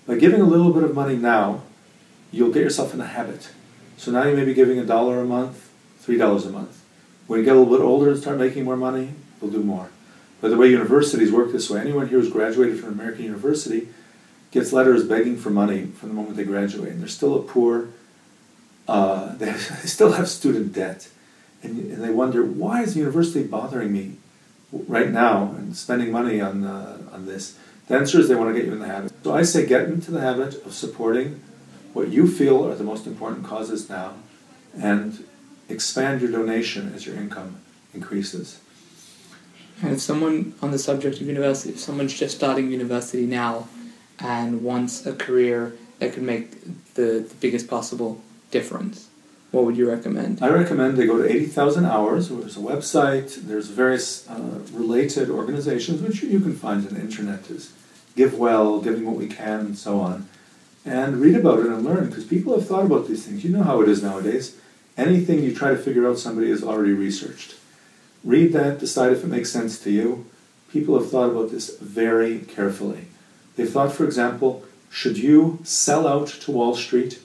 By 0.07 0.15
giving 0.15 0.41
a 0.41 0.45
little 0.45 0.71
bit 0.71 0.83
of 0.83 0.93
money 0.93 1.15
now, 1.15 1.63
you'll 2.31 2.51
get 2.51 2.63
yourself 2.63 2.93
in 2.93 3.01
a 3.01 3.07
habit. 3.07 3.49
So 3.97 4.11
now 4.11 4.23
you 4.23 4.35
may 4.35 4.45
be 4.45 4.53
giving 4.53 4.77
a 4.77 4.85
dollar 4.85 5.19
a 5.19 5.25
month, 5.25 5.69
three 5.99 6.17
dollars 6.17 6.45
a 6.45 6.49
month. 6.49 6.83
When 7.27 7.39
you 7.39 7.45
get 7.45 7.55
a 7.55 7.59
little 7.59 7.75
bit 7.75 7.83
older 7.83 8.11
and 8.11 8.19
start 8.19 8.37
making 8.37 8.65
more 8.65 8.77
money, 8.77 9.13
you'll 9.41 9.51
do 9.51 9.63
more. 9.63 9.89
By 10.41 10.49
the 10.49 10.57
way, 10.57 10.67
universities 10.67 11.31
work 11.31 11.51
this 11.51 11.69
way. 11.69 11.81
Anyone 11.81 12.07
here 12.07 12.19
who's 12.19 12.31
graduated 12.31 12.79
from 12.79 12.89
American 12.89 13.23
University 13.23 13.87
gets 14.51 14.71
letters 14.71 15.03
begging 15.03 15.37
for 15.37 15.49
money 15.49 15.87
from 15.87 16.09
the 16.09 16.15
moment 16.15 16.37
they 16.37 16.43
graduate. 16.43 16.91
And 16.91 17.01
they're 17.01 17.07
still 17.07 17.35
a 17.35 17.41
poor, 17.41 17.89
uh, 18.87 19.35
they, 19.35 19.45
have, 19.51 19.81
they 19.81 19.87
still 19.87 20.11
have 20.11 20.29
student 20.29 20.73
debt. 20.73 21.09
And, 21.65 21.91
and 21.91 22.03
they 22.03 22.11
wonder, 22.11 22.43
why 22.43 22.83
is 22.83 22.93
the 22.93 22.99
university 22.99 23.43
bothering 23.45 23.91
me 23.91 24.17
right 24.71 25.11
now 25.11 25.53
and 25.57 25.75
spending 25.75 26.11
money 26.11 26.39
on, 26.41 26.63
uh, 26.63 26.97
on 27.11 27.25
this? 27.25 27.57
The 27.87 27.95
answer 27.95 28.19
is 28.19 28.27
they 28.27 28.35
want 28.35 28.53
to 28.53 28.59
get 28.59 28.67
you 28.67 28.73
in 28.73 28.79
the 28.79 28.87
habit. 28.87 29.11
So 29.23 29.33
I 29.33 29.43
say 29.43 29.65
get 29.65 29.85
into 29.85 30.11
the 30.11 30.21
habit 30.21 30.65
of 30.65 30.73
supporting 30.73 31.41
what 31.93 32.09
you 32.09 32.27
feel 32.27 32.67
are 32.67 32.75
the 32.75 32.83
most 32.83 33.07
important 33.07 33.45
causes 33.45 33.89
now 33.89 34.13
and 34.77 35.23
expand 35.69 36.21
your 36.21 36.31
donation 36.31 36.93
as 36.93 37.05
your 37.05 37.15
income 37.15 37.57
increases. 37.93 38.59
And 39.81 39.93
if 39.93 40.01
someone 40.01 40.53
on 40.61 40.71
the 40.71 40.79
subject 40.79 41.19
of 41.21 41.27
university, 41.27 41.71
if 41.71 41.79
someone's 41.79 42.13
just 42.13 42.35
starting 42.35 42.71
university 42.71 43.25
now 43.25 43.67
and 44.19 44.63
wants 44.63 45.05
a 45.05 45.13
career 45.13 45.73
that 45.99 46.13
could 46.13 46.23
make 46.23 46.51
the, 46.95 47.25
the 47.27 47.35
biggest 47.39 47.67
possible 47.67 48.21
difference, 48.51 49.09
what 49.55 49.63
would 49.63 49.77
you 49.77 49.89
recommend? 49.89 50.43
I 50.43 50.49
recommend 50.49 50.97
they 50.97 51.07
go 51.07 51.17
to 51.17 51.31
80,000 51.31 51.85
Hours. 51.85 52.27
There's 52.27 52.57
a 52.57 52.59
website, 52.59 53.35
there's 53.35 53.69
various 53.69 54.29
uh, 54.29 54.59
related 54.73 55.29
organizations, 55.29 56.01
which 56.01 56.21
you 56.21 56.41
can 56.41 56.53
find 56.53 56.85
on 56.85 56.93
the 56.93 56.99
internet 56.99 57.49
as 57.49 57.71
Give 58.17 58.37
Well, 58.37 58.81
Giving 58.81 59.05
What 59.05 59.15
We 59.15 59.27
Can, 59.27 59.61
and 59.61 59.77
so 59.77 60.01
on. 60.01 60.27
And 60.83 61.21
read 61.21 61.35
about 61.35 61.59
it 61.59 61.67
and 61.67 61.85
learn, 61.85 62.09
because 62.09 62.25
people 62.25 62.53
have 62.53 62.67
thought 62.67 62.85
about 62.85 63.07
these 63.07 63.25
things. 63.25 63.45
You 63.45 63.51
know 63.51 63.63
how 63.63 63.81
it 63.81 63.87
is 63.87 64.03
nowadays. 64.03 64.57
Anything 64.97 65.41
you 65.41 65.55
try 65.55 65.69
to 65.69 65.77
figure 65.77 66.05
out, 66.05 66.19
somebody 66.19 66.49
has 66.49 66.61
already 66.61 66.91
researched. 66.91 67.55
Read 68.25 68.51
that, 68.51 68.79
decide 68.79 69.13
if 69.13 69.23
it 69.23 69.27
makes 69.27 69.51
sense 69.51 69.79
to 69.79 69.89
you. 69.89 70.25
People 70.69 70.99
have 70.99 71.09
thought 71.09 71.29
about 71.29 71.51
this 71.51 71.77
very 71.77 72.39
carefully. 72.39 73.07
They've 73.55 73.69
thought, 73.69 73.93
for 73.93 74.03
example, 74.03 74.65
should 74.89 75.17
you 75.17 75.59
sell 75.63 76.07
out 76.07 76.27
to 76.27 76.51
Wall 76.51 76.75
Street, 76.75 77.19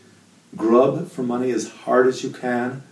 grub 0.56 1.08
for 1.08 1.22
money 1.22 1.50
as 1.50 1.70
hard 1.70 2.06
as 2.06 2.22
you 2.22 2.30
can, 2.30 2.82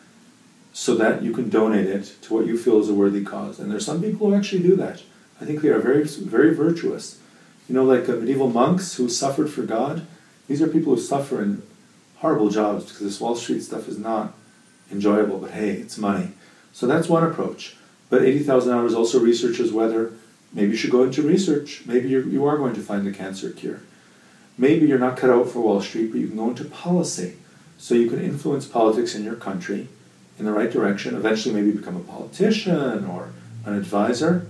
so 0.72 0.94
that 0.94 1.22
you 1.22 1.32
can 1.32 1.48
donate 1.48 1.86
it 1.86 2.14
to 2.22 2.34
what 2.34 2.46
you 2.46 2.56
feel 2.56 2.80
is 2.80 2.88
a 2.88 2.94
worthy 2.94 3.24
cause? 3.24 3.58
And 3.58 3.70
there's 3.70 3.84
some 3.84 4.00
people 4.00 4.28
who 4.28 4.36
actually 4.36 4.62
do 4.62 4.76
that. 4.76 5.02
I 5.40 5.44
think 5.44 5.60
they 5.60 5.70
are 5.70 5.80
very, 5.80 6.04
very 6.04 6.54
virtuous. 6.54 7.18
You 7.68 7.74
know, 7.74 7.84
like 7.84 8.08
uh, 8.08 8.12
medieval 8.12 8.48
monks 8.48 8.94
who 8.94 9.08
suffered 9.08 9.50
for 9.50 9.62
God. 9.62 10.06
These 10.46 10.62
are 10.62 10.68
people 10.68 10.94
who 10.94 11.00
suffer 11.00 11.42
in 11.42 11.62
horrible 12.18 12.48
jobs 12.48 12.84
because 12.84 13.00
this 13.00 13.20
Wall 13.20 13.36
Street 13.36 13.62
stuff 13.62 13.88
is 13.88 13.98
not 13.98 14.34
enjoyable, 14.90 15.38
but 15.38 15.50
hey, 15.50 15.70
it's 15.72 15.98
money. 15.98 16.30
So 16.72 16.86
that's 16.86 17.08
one 17.08 17.24
approach. 17.24 17.76
But 18.10 18.22
80,000 18.22 18.72
hours 18.72 18.94
also 18.94 19.20
researches 19.20 19.72
whether 19.72 20.12
maybe 20.52 20.70
you 20.70 20.76
should 20.76 20.90
go 20.90 21.02
into 21.02 21.22
research. 21.22 21.82
Maybe 21.86 22.08
you're, 22.08 22.26
you 22.26 22.46
are 22.46 22.56
going 22.56 22.74
to 22.74 22.80
find 22.80 23.06
the 23.06 23.12
cancer 23.12 23.50
cure. 23.50 23.80
Maybe 24.56 24.86
you're 24.86 24.98
not 24.98 25.16
cut 25.16 25.30
out 25.30 25.50
for 25.50 25.60
Wall 25.60 25.80
Street, 25.80 26.10
but 26.10 26.20
you 26.20 26.28
can 26.28 26.36
go 26.36 26.48
into 26.48 26.64
policy. 26.64 27.36
So 27.78 27.94
you 27.94 28.10
can 28.10 28.20
influence 28.20 28.66
politics 28.66 29.14
in 29.14 29.24
your 29.24 29.36
country 29.36 29.88
in 30.38 30.44
the 30.44 30.52
right 30.52 30.70
direction, 30.70 31.16
eventually 31.16 31.54
maybe 31.54 31.72
become 31.72 31.96
a 31.96 32.00
politician 32.00 33.06
or 33.06 33.30
an 33.64 33.74
advisor 33.74 34.46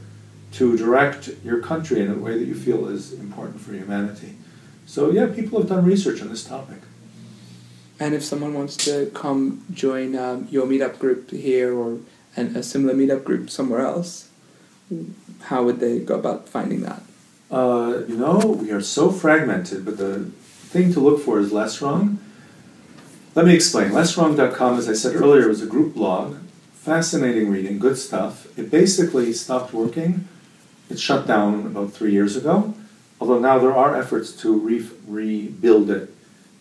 to 0.53 0.77
direct 0.77 1.31
your 1.45 1.61
country 1.61 2.01
in 2.01 2.11
a 2.11 2.15
way 2.15 2.39
that 2.39 2.45
you 2.47 2.55
feel 2.55 2.89
is 2.89 3.13
important 3.13 3.61
for 3.61 3.73
humanity. 3.73 4.35
So 4.87 5.11
yeah, 5.11 5.27
people 5.27 5.59
have 5.61 5.69
done 5.69 5.85
research 5.85 6.21
on 6.23 6.29
this 6.29 6.45
topic. 6.45 6.79
And 8.01 8.15
if 8.15 8.25
someone 8.25 8.55
wants 8.55 8.77
to 8.79 9.11
come 9.15 9.65
join 9.73 10.15
um, 10.17 10.47
your 10.51 10.67
meetup 10.67 10.99
group 10.99 11.31
here 11.31 11.75
or 11.75 11.99
an, 12.37 12.57
a 12.57 12.63
similar 12.63 12.95
meetup 12.95 13.25
group 13.25 13.51
somewhere 13.51 13.81
else, 13.81 14.31
how 15.45 15.65
would 15.65 15.81
they 15.81 15.99
go 15.99 16.19
about 16.19 16.49
finding 16.49 16.83
that? 16.83 17.03
Uh, 17.51 18.03
you 18.07 18.17
know, 18.17 18.39
we 18.39 18.71
are 18.71 18.81
so 18.81 19.11
fragmented, 19.11 19.85
but 19.85 19.97
the 19.97 20.27
thing 20.71 20.93
to 20.93 21.01
look 21.01 21.21
for 21.21 21.41
is 21.41 21.53
Less 21.53 21.83
Wrong. 21.83 22.19
Let 23.39 23.47
me 23.47 23.55
explain. 23.55 23.93
LessWrong.com, 23.93 24.79
as 24.79 24.89
I 24.89 24.95
said 24.95 25.15
earlier, 25.15 25.47
was 25.47 25.63
a 25.63 25.67
group 25.67 25.95
blog. 25.95 26.39
Fascinating 26.73 27.53
reading, 27.53 27.79
good 27.79 27.97
stuff. 27.97 28.49
It 28.59 28.69
basically 28.69 29.33
stopped 29.33 29.73
working. 29.73 30.27
It 30.91 30.99
shut 30.99 31.29
down 31.29 31.65
about 31.65 31.93
three 31.93 32.11
years 32.11 32.35
ago, 32.35 32.75
although 33.21 33.39
now 33.39 33.61
there 33.61 33.73
are 33.73 33.95
efforts 33.95 34.33
to 34.43 34.59
re- 34.59 34.91
rebuild 35.07 35.89
it. 35.89 36.13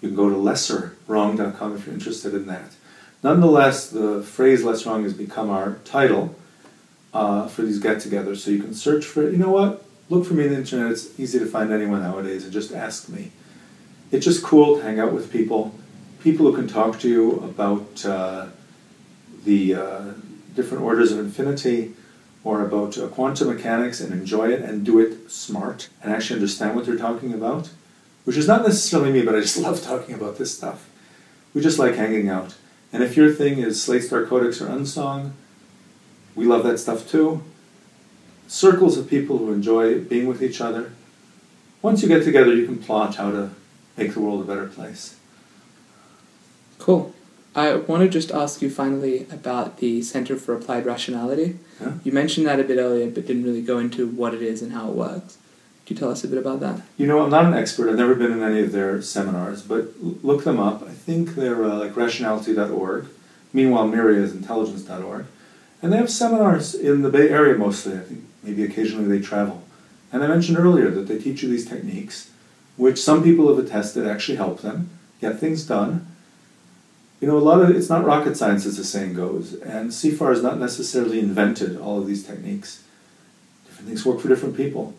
You 0.01 0.09
can 0.09 0.15
go 0.15 0.29
to 0.29 0.35
lesserwrong.com 0.35 1.75
if 1.75 1.87
you're 1.87 1.95
interested 1.95 2.35
in 2.35 2.45
that. 2.45 2.75
Nonetheless, 3.23 3.89
the 3.89 4.21
phrase 4.21 4.63
less 4.63 4.85
wrong 4.85 5.01
has 5.01 5.15
become 5.15 5.49
our 5.49 5.79
title 5.83 6.35
uh, 7.11 7.47
for 7.47 7.63
these 7.63 7.79
get 7.79 7.97
togethers. 7.97 8.37
So 8.37 8.51
you 8.51 8.61
can 8.61 8.75
search 8.75 9.03
for 9.03 9.27
it. 9.27 9.31
You 9.31 9.39
know 9.39 9.49
what? 9.49 9.83
Look 10.09 10.27
for 10.27 10.35
me 10.35 10.43
on 10.43 10.51
the 10.51 10.57
internet. 10.57 10.91
It's 10.91 11.19
easy 11.19 11.39
to 11.39 11.47
find 11.47 11.71
anyone 11.71 12.03
nowadays 12.03 12.43
and 12.43 12.53
just 12.53 12.71
ask 12.71 13.09
me. 13.09 13.31
It's 14.11 14.23
just 14.23 14.43
cool 14.43 14.77
to 14.77 14.83
hang 14.83 14.99
out 14.99 15.11
with 15.11 15.31
people, 15.33 15.73
people 16.21 16.45
who 16.45 16.55
can 16.55 16.67
talk 16.67 16.99
to 16.99 17.09
you 17.09 17.39
about 17.39 18.05
uh, 18.05 18.47
the 19.43 19.75
uh, 19.75 20.03
different 20.55 20.83
orders 20.83 21.11
of 21.11 21.19
infinity 21.19 21.93
or 22.43 22.61
about 22.61 22.97
uh, 22.97 23.07
quantum 23.07 23.49
mechanics 23.49 23.99
and 23.99 24.13
enjoy 24.13 24.49
it 24.49 24.61
and 24.61 24.85
do 24.85 24.99
it 24.99 25.29
smart 25.29 25.89
and 26.01 26.11
actually 26.11 26.35
understand 26.35 26.75
what 26.75 26.85
they're 26.85 26.97
talking 26.97 27.33
about, 27.33 27.69
which 28.23 28.37
is 28.37 28.47
not 28.47 28.63
necessarily 28.63 29.11
me, 29.11 29.21
but 29.21 29.35
I 29.35 29.41
just 29.41 29.57
love 29.67 29.81
talking 29.81 30.15
about 30.15 30.37
this 30.37 30.55
stuff. 30.55 30.89
We 31.53 31.61
just 31.61 31.79
like 31.79 31.95
hanging 31.95 32.29
out. 32.29 32.55
And 32.93 33.03
if 33.03 33.17
your 33.17 33.31
thing 33.31 33.59
is 33.59 33.81
Slate 33.81 34.03
Star 34.03 34.25
Codex 34.25 34.61
or 34.61 34.67
Unsong, 34.67 35.31
we 36.35 36.45
love 36.45 36.63
that 36.63 36.77
stuff 36.77 37.09
too. 37.09 37.43
Circles 38.47 38.97
of 38.97 39.09
people 39.09 39.39
who 39.39 39.51
enjoy 39.51 39.99
being 39.99 40.27
with 40.27 40.41
each 40.41 40.61
other. 40.61 40.93
Once 41.81 42.01
you 42.01 42.07
get 42.07 42.23
together, 42.23 42.55
you 42.55 42.65
can 42.65 42.77
plot 42.77 43.15
how 43.15 43.31
to 43.31 43.49
make 43.97 44.13
the 44.13 44.21
world 44.21 44.41
a 44.41 44.45
better 44.45 44.67
place. 44.67 45.16
Cool. 46.79 47.13
I 47.55 47.75
want 47.75 48.03
to 48.03 48.09
just 48.09 48.31
ask 48.31 48.61
you 48.61 48.69
finally 48.69 49.25
about 49.31 49.77
the 49.77 50.01
Center 50.03 50.35
for 50.35 50.53
Applied 50.53 50.85
Rationality. 50.85 51.57
Yeah. 51.81 51.93
You 52.03 52.11
mentioned 52.11 52.45
that 52.45 52.59
a 52.59 52.63
bit 52.63 52.77
earlier, 52.77 53.09
but 53.09 53.25
didn't 53.25 53.45
really 53.45 53.63
go 53.63 53.79
into 53.79 54.07
what 54.07 54.35
it 54.35 54.43
is 54.43 54.61
and 54.61 54.73
how 54.73 54.89
it 54.89 54.95
works. 54.95 55.37
Could 55.85 55.95
you 55.95 55.99
tell 55.99 56.11
us 56.11 56.23
a 56.23 56.27
bit 56.27 56.37
about 56.37 56.59
that? 56.59 56.81
You 56.97 57.07
know, 57.07 57.21
I'm 57.21 57.31
not 57.31 57.45
an 57.45 57.53
expert. 57.53 57.89
I've 57.89 57.97
never 57.97 58.13
been 58.13 58.31
in 58.31 58.43
any 58.43 58.59
of 58.59 58.73
their 58.73 59.01
seminars, 59.01 59.61
but 59.61 59.99
look 60.01 60.43
them 60.43 60.59
up. 60.59 60.83
I 60.83 60.91
think 60.91 61.35
they're 61.35 61.63
uh, 61.63 61.77
like 61.77 61.95
rationality.org. 61.95 63.07
Meanwhile, 63.53 63.87
Miria 63.87 64.17
is 64.17 64.35
intelligence.org. 64.35 65.25
And 65.81 65.93
they 65.93 65.97
have 65.97 66.11
seminars 66.11 66.75
in 66.75 67.01
the 67.03 67.09
Bay 67.09 67.29
Area 67.29 67.57
mostly. 67.57 67.93
I 67.93 68.01
think 68.01 68.25
maybe 68.43 68.63
occasionally 68.63 69.07
they 69.07 69.23
travel. 69.23 69.63
And 70.11 70.23
I 70.23 70.27
mentioned 70.27 70.57
earlier 70.59 70.89
that 70.91 71.07
they 71.07 71.19
teach 71.19 71.41
you 71.41 71.49
these 71.49 71.67
techniques, 71.67 72.31
which 72.75 73.01
some 73.01 73.23
people 73.23 73.47
have 73.47 73.63
attested 73.65 74.05
actually 74.05 74.37
help 74.37 74.61
them 74.61 74.89
get 75.21 75.39
things 75.39 75.65
done. 75.65 76.05
You 77.19 77.27
know, 77.27 77.37
a 77.37 77.39
lot 77.39 77.61
of 77.61 77.75
it's 77.75 77.89
not 77.89 78.05
rocket 78.05 78.37
science, 78.37 78.65
as 78.65 78.77
the 78.77 78.83
saying 78.83 79.15
goes, 79.15 79.53
and 79.53 79.89
CFAR 79.89 80.29
has 80.29 80.43
not 80.43 80.59
necessarily 80.59 81.19
invented 81.19 81.77
all 81.77 81.99
of 81.99 82.05
these 82.05 82.23
techniques. 82.25 82.83
Different 83.65 83.87
things 83.87 84.05
work 84.05 84.19
for 84.19 84.27
different 84.27 84.55
people. 84.55 84.93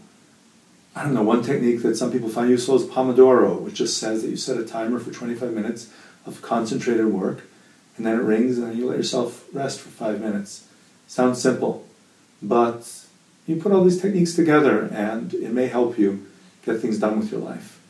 I 0.96 1.04
don't 1.04 1.14
know, 1.14 1.22
one 1.22 1.44
technique 1.44 1.82
that 1.82 1.96
some 1.96 2.10
people 2.10 2.28
find 2.28 2.50
useful 2.50 2.74
is 2.74 2.84
Pomodoro, 2.84 3.60
which 3.60 3.74
just 3.74 3.98
says 3.98 4.22
that 4.22 4.30
you 4.30 4.36
set 4.36 4.56
a 4.56 4.64
timer 4.64 4.98
for 4.98 5.12
25 5.12 5.52
minutes 5.52 5.92
of 6.26 6.42
concentrated 6.42 7.06
work, 7.06 7.44
and 7.96 8.04
then 8.04 8.18
it 8.18 8.22
rings, 8.22 8.58
and 8.58 8.66
then 8.66 8.76
you 8.76 8.88
let 8.88 8.96
yourself 8.96 9.44
rest 9.52 9.78
for 9.78 9.90
five 9.90 10.20
minutes. 10.20 10.66
Sounds 11.06 11.40
simple, 11.40 11.86
but 12.42 13.04
you 13.46 13.56
put 13.56 13.70
all 13.70 13.84
these 13.84 14.00
techniques 14.00 14.34
together, 14.34 14.88
and 14.92 15.34
it 15.34 15.52
may 15.52 15.68
help 15.68 15.98
you 15.98 16.26
get 16.66 16.80
things 16.80 16.98
done 16.98 17.20
with 17.20 17.30
your 17.30 17.40
life. 17.40 17.80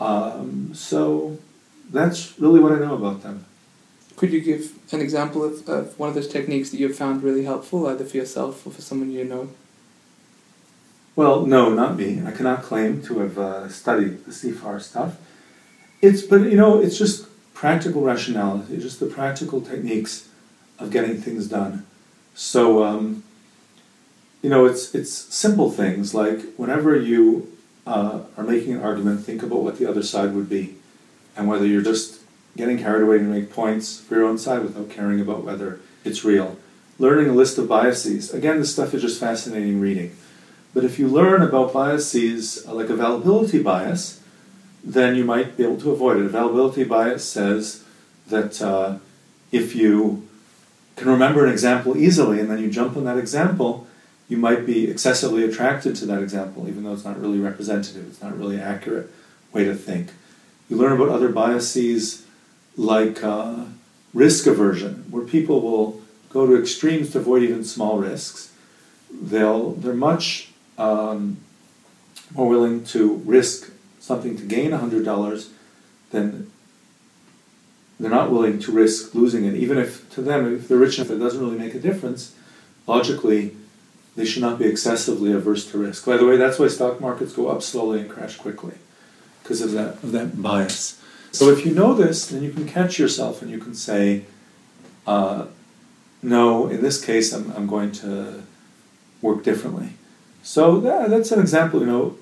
Um, 0.00 0.70
so 0.74 1.38
that's 1.90 2.38
really 2.40 2.58
what 2.58 2.72
I 2.72 2.78
know 2.78 2.94
about 2.94 3.22
them. 3.22 3.44
Could 4.20 4.34
you 4.34 4.42
give 4.42 4.74
an 4.92 5.00
example 5.00 5.42
of, 5.42 5.66
of 5.66 5.98
one 5.98 6.10
of 6.10 6.14
those 6.14 6.28
techniques 6.28 6.68
that 6.68 6.76
you've 6.78 6.94
found 6.94 7.22
really 7.22 7.44
helpful, 7.44 7.86
either 7.86 8.04
for 8.04 8.18
yourself 8.18 8.66
or 8.66 8.70
for 8.70 8.82
someone 8.82 9.10
you 9.10 9.24
know? 9.24 9.48
Well, 11.16 11.46
no, 11.46 11.72
not 11.72 11.96
me. 11.96 12.22
I 12.26 12.30
cannot 12.30 12.62
claim 12.62 13.00
to 13.04 13.20
have 13.20 13.38
uh, 13.38 13.70
studied 13.70 14.26
the 14.26 14.32
CFAR 14.32 14.82
stuff. 14.82 15.16
It's, 16.02 16.20
but 16.20 16.42
you 16.50 16.58
know, 16.58 16.82
it's 16.82 16.98
just 16.98 17.28
practical 17.54 18.02
rationality, 18.02 18.76
just 18.76 19.00
the 19.00 19.06
practical 19.06 19.62
techniques 19.62 20.28
of 20.78 20.90
getting 20.90 21.18
things 21.18 21.48
done. 21.48 21.86
So, 22.34 22.84
um, 22.84 23.24
you 24.42 24.50
know, 24.50 24.66
it's 24.66 24.94
it's 24.94 25.10
simple 25.10 25.70
things 25.70 26.12
like 26.12 26.42
whenever 26.58 26.94
you 26.94 27.56
uh, 27.86 28.20
are 28.36 28.44
making 28.44 28.74
an 28.74 28.82
argument, 28.82 29.24
think 29.24 29.42
about 29.42 29.62
what 29.62 29.78
the 29.78 29.86
other 29.86 30.02
side 30.02 30.34
would 30.34 30.50
be, 30.50 30.74
and 31.38 31.48
whether 31.48 31.64
you're 31.64 31.80
just 31.80 32.19
getting 32.56 32.78
carried 32.78 33.02
away 33.02 33.18
to 33.18 33.24
make 33.24 33.52
points 33.52 34.00
for 34.00 34.16
your 34.16 34.24
own 34.24 34.38
side 34.38 34.62
without 34.62 34.90
caring 34.90 35.20
about 35.20 35.44
whether 35.44 35.80
it's 36.04 36.24
real. 36.24 36.56
Learning 36.98 37.28
a 37.28 37.32
list 37.32 37.58
of 37.58 37.68
biases. 37.68 38.32
Again, 38.32 38.58
this 38.58 38.72
stuff 38.72 38.92
is 38.92 39.02
just 39.02 39.20
fascinating 39.20 39.80
reading. 39.80 40.16
But 40.74 40.84
if 40.84 40.98
you 40.98 41.08
learn 41.08 41.42
about 41.42 41.72
biases 41.72 42.66
uh, 42.66 42.74
like 42.74 42.88
availability 42.88 43.62
bias, 43.62 44.20
then 44.84 45.16
you 45.16 45.24
might 45.24 45.56
be 45.56 45.64
able 45.64 45.80
to 45.80 45.90
avoid 45.90 46.18
it. 46.18 46.26
Availability 46.26 46.84
bias 46.84 47.28
says 47.28 47.84
that 48.28 48.60
uh, 48.62 48.98
if 49.50 49.74
you 49.74 50.28
can 50.96 51.08
remember 51.08 51.44
an 51.44 51.52
example 51.52 51.96
easily 51.96 52.40
and 52.40 52.50
then 52.50 52.58
you 52.58 52.70
jump 52.70 52.96
on 52.96 53.04
that 53.04 53.18
example, 53.18 53.86
you 54.28 54.36
might 54.36 54.64
be 54.64 54.88
excessively 54.88 55.44
attracted 55.44 55.96
to 55.96 56.06
that 56.06 56.22
example, 56.22 56.68
even 56.68 56.84
though 56.84 56.92
it's 56.92 57.04
not 57.04 57.20
really 57.20 57.40
representative, 57.40 58.06
it's 58.06 58.22
not 58.22 58.38
really 58.38 58.60
accurate 58.60 59.10
way 59.52 59.64
to 59.64 59.74
think. 59.74 60.10
You 60.68 60.76
learn 60.76 60.92
about 60.92 61.08
other 61.08 61.30
biases 61.30 62.24
like 62.80 63.22
uh, 63.22 63.64
risk 64.14 64.46
aversion, 64.46 65.04
where 65.10 65.24
people 65.24 65.60
will 65.60 66.00
go 66.30 66.46
to 66.46 66.58
extremes 66.58 67.10
to 67.10 67.18
avoid 67.18 67.42
even 67.42 67.62
small 67.62 67.98
risks. 67.98 68.52
They'll, 69.12 69.72
they're 69.72 69.92
much 69.92 70.50
um, 70.78 71.36
more 72.34 72.48
willing 72.48 72.84
to 72.84 73.16
risk 73.26 73.70
something 73.98 74.36
to 74.38 74.44
gain 74.44 74.70
$100 74.70 75.48
than 76.10 76.50
they're 77.98 78.10
not 78.10 78.30
willing 78.30 78.58
to 78.60 78.72
risk 78.72 79.14
losing 79.14 79.44
it. 79.44 79.54
Even 79.54 79.76
if 79.76 80.08
to 80.14 80.22
them, 80.22 80.54
if 80.54 80.66
they're 80.66 80.78
rich 80.78 80.98
enough, 80.98 81.10
it 81.10 81.18
doesn't 81.18 81.40
really 81.40 81.58
make 81.58 81.74
a 81.74 81.78
difference. 81.78 82.34
Logically, 82.86 83.54
they 84.16 84.24
should 84.24 84.40
not 84.40 84.58
be 84.58 84.64
excessively 84.64 85.32
averse 85.32 85.70
to 85.70 85.78
risk. 85.78 86.06
By 86.06 86.16
the 86.16 86.24
way, 86.24 86.38
that's 86.38 86.58
why 86.58 86.68
stock 86.68 86.98
markets 86.98 87.34
go 87.34 87.48
up 87.48 87.62
slowly 87.62 88.00
and 88.00 88.08
crash 88.08 88.36
quickly, 88.36 88.74
because 89.42 89.60
of 89.60 89.72
that, 89.72 90.02
of 90.02 90.12
that 90.12 90.40
bias. 90.40 90.99
So 91.32 91.50
if 91.50 91.64
you 91.64 91.72
know 91.72 91.94
this, 91.94 92.26
then 92.26 92.42
you 92.42 92.50
can 92.50 92.66
catch 92.66 92.98
yourself 92.98 93.42
and 93.42 93.50
you 93.50 93.58
can 93.58 93.74
say, 93.74 94.24
uh, 95.06 95.46
no, 96.22 96.68
in 96.68 96.82
this 96.82 97.02
case, 97.02 97.32
I'm, 97.32 97.50
I'm 97.52 97.66
going 97.66 97.92
to 97.92 98.42
work 99.22 99.42
differently. 99.42 99.90
So 100.42 100.82
yeah, 100.82 101.06
that's 101.06 101.32
an 101.32 101.40
example, 101.40 101.80
you 101.80 101.86
know, 101.86 102.18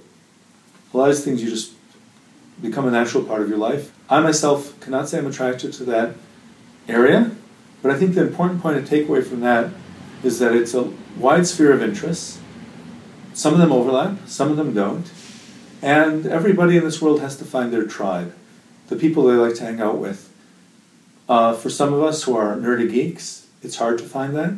a 0.92 0.96
lot 0.96 1.10
of 1.10 1.22
things 1.22 1.42
you 1.42 1.50
just 1.50 1.72
become 2.60 2.86
a 2.86 2.90
natural 2.90 3.24
part 3.24 3.42
of 3.42 3.48
your 3.48 3.58
life. 3.58 3.92
I 4.10 4.20
myself 4.20 4.78
cannot 4.80 5.08
say 5.08 5.18
I'm 5.18 5.26
attracted 5.26 5.72
to 5.74 5.84
that 5.84 6.14
area, 6.88 7.30
but 7.82 7.92
I 7.92 7.98
think 7.98 8.14
the 8.14 8.22
important 8.22 8.60
point 8.60 8.82
to 8.82 8.88
take 8.88 9.08
away 9.08 9.22
from 9.22 9.40
that 9.40 9.70
is 10.22 10.38
that 10.40 10.52
it's 10.52 10.74
a 10.74 10.90
wide 11.16 11.46
sphere 11.46 11.72
of 11.72 11.82
interests. 11.82 12.40
Some 13.34 13.54
of 13.54 13.60
them 13.60 13.70
overlap, 13.70 14.18
some 14.26 14.50
of 14.50 14.56
them 14.56 14.74
don't. 14.74 15.10
And 15.80 16.26
everybody 16.26 16.76
in 16.76 16.84
this 16.84 17.00
world 17.00 17.20
has 17.20 17.36
to 17.36 17.44
find 17.44 17.72
their 17.72 17.84
tribe, 17.84 18.34
the 18.88 18.96
people 18.96 19.24
they 19.24 19.34
like 19.34 19.54
to 19.56 19.64
hang 19.64 19.80
out 19.80 19.98
with. 19.98 20.32
Uh, 21.28 21.54
for 21.54 21.70
some 21.70 21.92
of 21.92 22.02
us 22.02 22.24
who 22.24 22.36
are 22.36 22.56
nerdy 22.56 22.90
geeks, 22.90 23.46
it's 23.62 23.76
hard 23.76 23.98
to 23.98 24.04
find 24.04 24.34
that. 24.36 24.54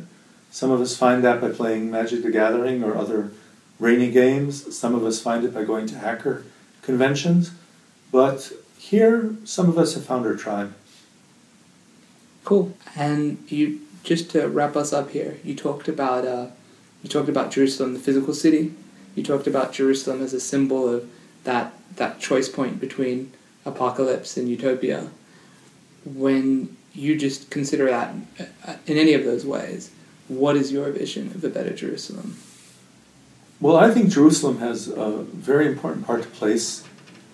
Some 0.50 0.70
of 0.70 0.80
us 0.80 0.96
find 0.96 1.22
that 1.24 1.40
by 1.40 1.50
playing 1.50 1.90
Magic 1.90 2.22
the 2.22 2.30
Gathering 2.30 2.82
or 2.82 2.96
other 2.96 3.30
rainy 3.78 4.10
games. 4.10 4.76
Some 4.76 4.94
of 4.94 5.04
us 5.04 5.20
find 5.20 5.44
it 5.44 5.54
by 5.54 5.64
going 5.64 5.86
to 5.86 5.98
hacker 5.98 6.44
conventions. 6.82 7.52
But 8.12 8.52
here, 8.76 9.36
some 9.44 9.68
of 9.68 9.78
us 9.78 9.94
have 9.94 10.04
found 10.04 10.26
our 10.26 10.34
tribe. 10.34 10.74
Cool. 12.44 12.76
And 12.96 13.44
you 13.48 13.80
just 14.02 14.30
to 14.30 14.48
wrap 14.48 14.76
us 14.76 14.92
up 14.92 15.10
here, 15.10 15.38
you 15.44 15.54
talked 15.54 15.88
about 15.88 16.24
uh, 16.24 16.46
you 17.02 17.08
talked 17.08 17.28
about 17.28 17.50
Jerusalem, 17.50 17.94
the 17.94 18.00
physical 18.00 18.34
city. 18.34 18.74
You 19.14 19.22
talked 19.22 19.46
about 19.46 19.72
Jerusalem 19.72 20.22
as 20.22 20.32
a 20.32 20.40
symbol 20.40 20.88
of 20.88 21.08
that 21.44 21.72
that 21.96 22.20
choice 22.20 22.48
point 22.48 22.80
between 22.80 23.32
apocalypse 23.64 24.36
and 24.36 24.48
utopia. 24.48 25.10
When 26.04 26.76
you 26.94 27.16
just 27.16 27.50
consider 27.50 27.86
that 27.86 28.14
uh, 28.66 28.74
in 28.86 28.96
any 28.96 29.14
of 29.14 29.24
those 29.24 29.44
ways, 29.44 29.90
what 30.28 30.56
is 30.56 30.72
your 30.72 30.90
vision 30.90 31.28
of 31.28 31.44
a 31.44 31.48
better 31.48 31.74
Jerusalem? 31.74 32.36
Well, 33.60 33.76
I 33.76 33.90
think 33.90 34.08
Jerusalem 34.08 34.58
has 34.58 34.88
a 34.88 35.10
very 35.10 35.66
important 35.66 36.06
part 36.06 36.22
to 36.22 36.28
place, 36.28 36.84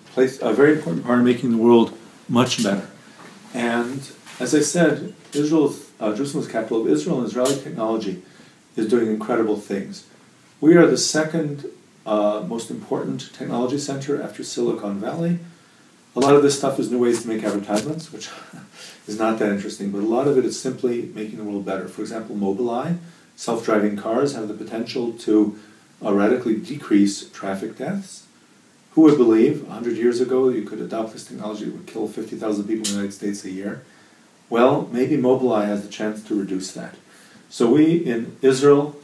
place 0.07 0.41
a 0.41 0.51
very 0.51 0.73
important 0.73 1.05
part 1.05 1.19
in 1.19 1.25
making 1.25 1.51
the 1.51 1.57
world 1.57 1.97
much 2.27 2.61
better. 2.63 2.89
And 3.53 4.11
as 4.39 4.53
I 4.53 4.59
said, 4.59 5.15
Israel, 5.33 5.73
uh, 5.99 6.13
Jerusalem's 6.13 6.51
capital 6.51 6.81
of 6.81 6.87
Israel, 6.87 7.19
and 7.19 7.27
Israeli 7.27 7.55
technology 7.61 8.23
is 8.75 8.89
doing 8.89 9.07
incredible 9.07 9.57
things. 9.57 10.05
We 10.59 10.75
are 10.75 10.85
the 10.85 10.97
second 10.97 11.65
uh, 12.05 12.43
most 12.47 12.69
important 12.69 13.33
technology 13.33 13.77
center 13.77 14.21
after 14.21 14.43
Silicon 14.43 14.99
Valley. 14.99 15.39
A 16.17 16.19
lot 16.19 16.33
of 16.33 16.41
this 16.41 16.57
stuff 16.57 16.79
is 16.79 16.89
new 16.89 16.97
ways 16.97 17.21
to 17.21 17.27
make 17.27 17.43
advertisements, 17.43 18.11
which 18.11 18.31
is 19.07 19.19
not 19.19 19.37
that 19.37 19.51
interesting, 19.51 19.91
but 19.91 19.99
a 19.99 20.07
lot 20.07 20.27
of 20.27 20.35
it 20.35 20.45
is 20.45 20.59
simply 20.59 21.11
making 21.13 21.37
the 21.37 21.43
world 21.43 21.63
better. 21.63 21.87
For 21.87 22.01
example, 22.01 22.35
Mobileye, 22.35 22.97
self 23.35 23.63
driving 23.63 23.95
cars, 23.95 24.33
have 24.33 24.47
the 24.47 24.55
potential 24.55 25.13
to 25.13 25.59
uh, 26.03 26.11
radically 26.11 26.55
decrease 26.55 27.29
traffic 27.29 27.77
deaths. 27.77 28.25
Who 28.93 29.01
would 29.01 29.15
believe 29.15 29.67
100 29.67 29.95
years 29.95 30.19
ago 30.19 30.49
you 30.49 30.63
could 30.63 30.81
adopt 30.81 31.13
this 31.13 31.23
technology 31.23 31.65
that 31.65 31.75
would 31.75 31.85
kill 31.85 32.07
50,000 32.07 32.63
people 32.63 32.77
in 32.77 32.83
the 32.83 32.89
United 32.89 33.13
States 33.13 33.45
a 33.45 33.51
year? 33.51 33.83
Well, 34.49 34.89
maybe 34.91 35.17
Mobileye 35.17 35.67
has 35.67 35.83
the 35.83 35.89
chance 35.89 36.23
to 36.23 36.33
reduce 36.33 36.71
that. 36.71 36.95
So 37.47 37.69
we 37.71 37.97
in 37.97 38.37
Israel 38.41 38.95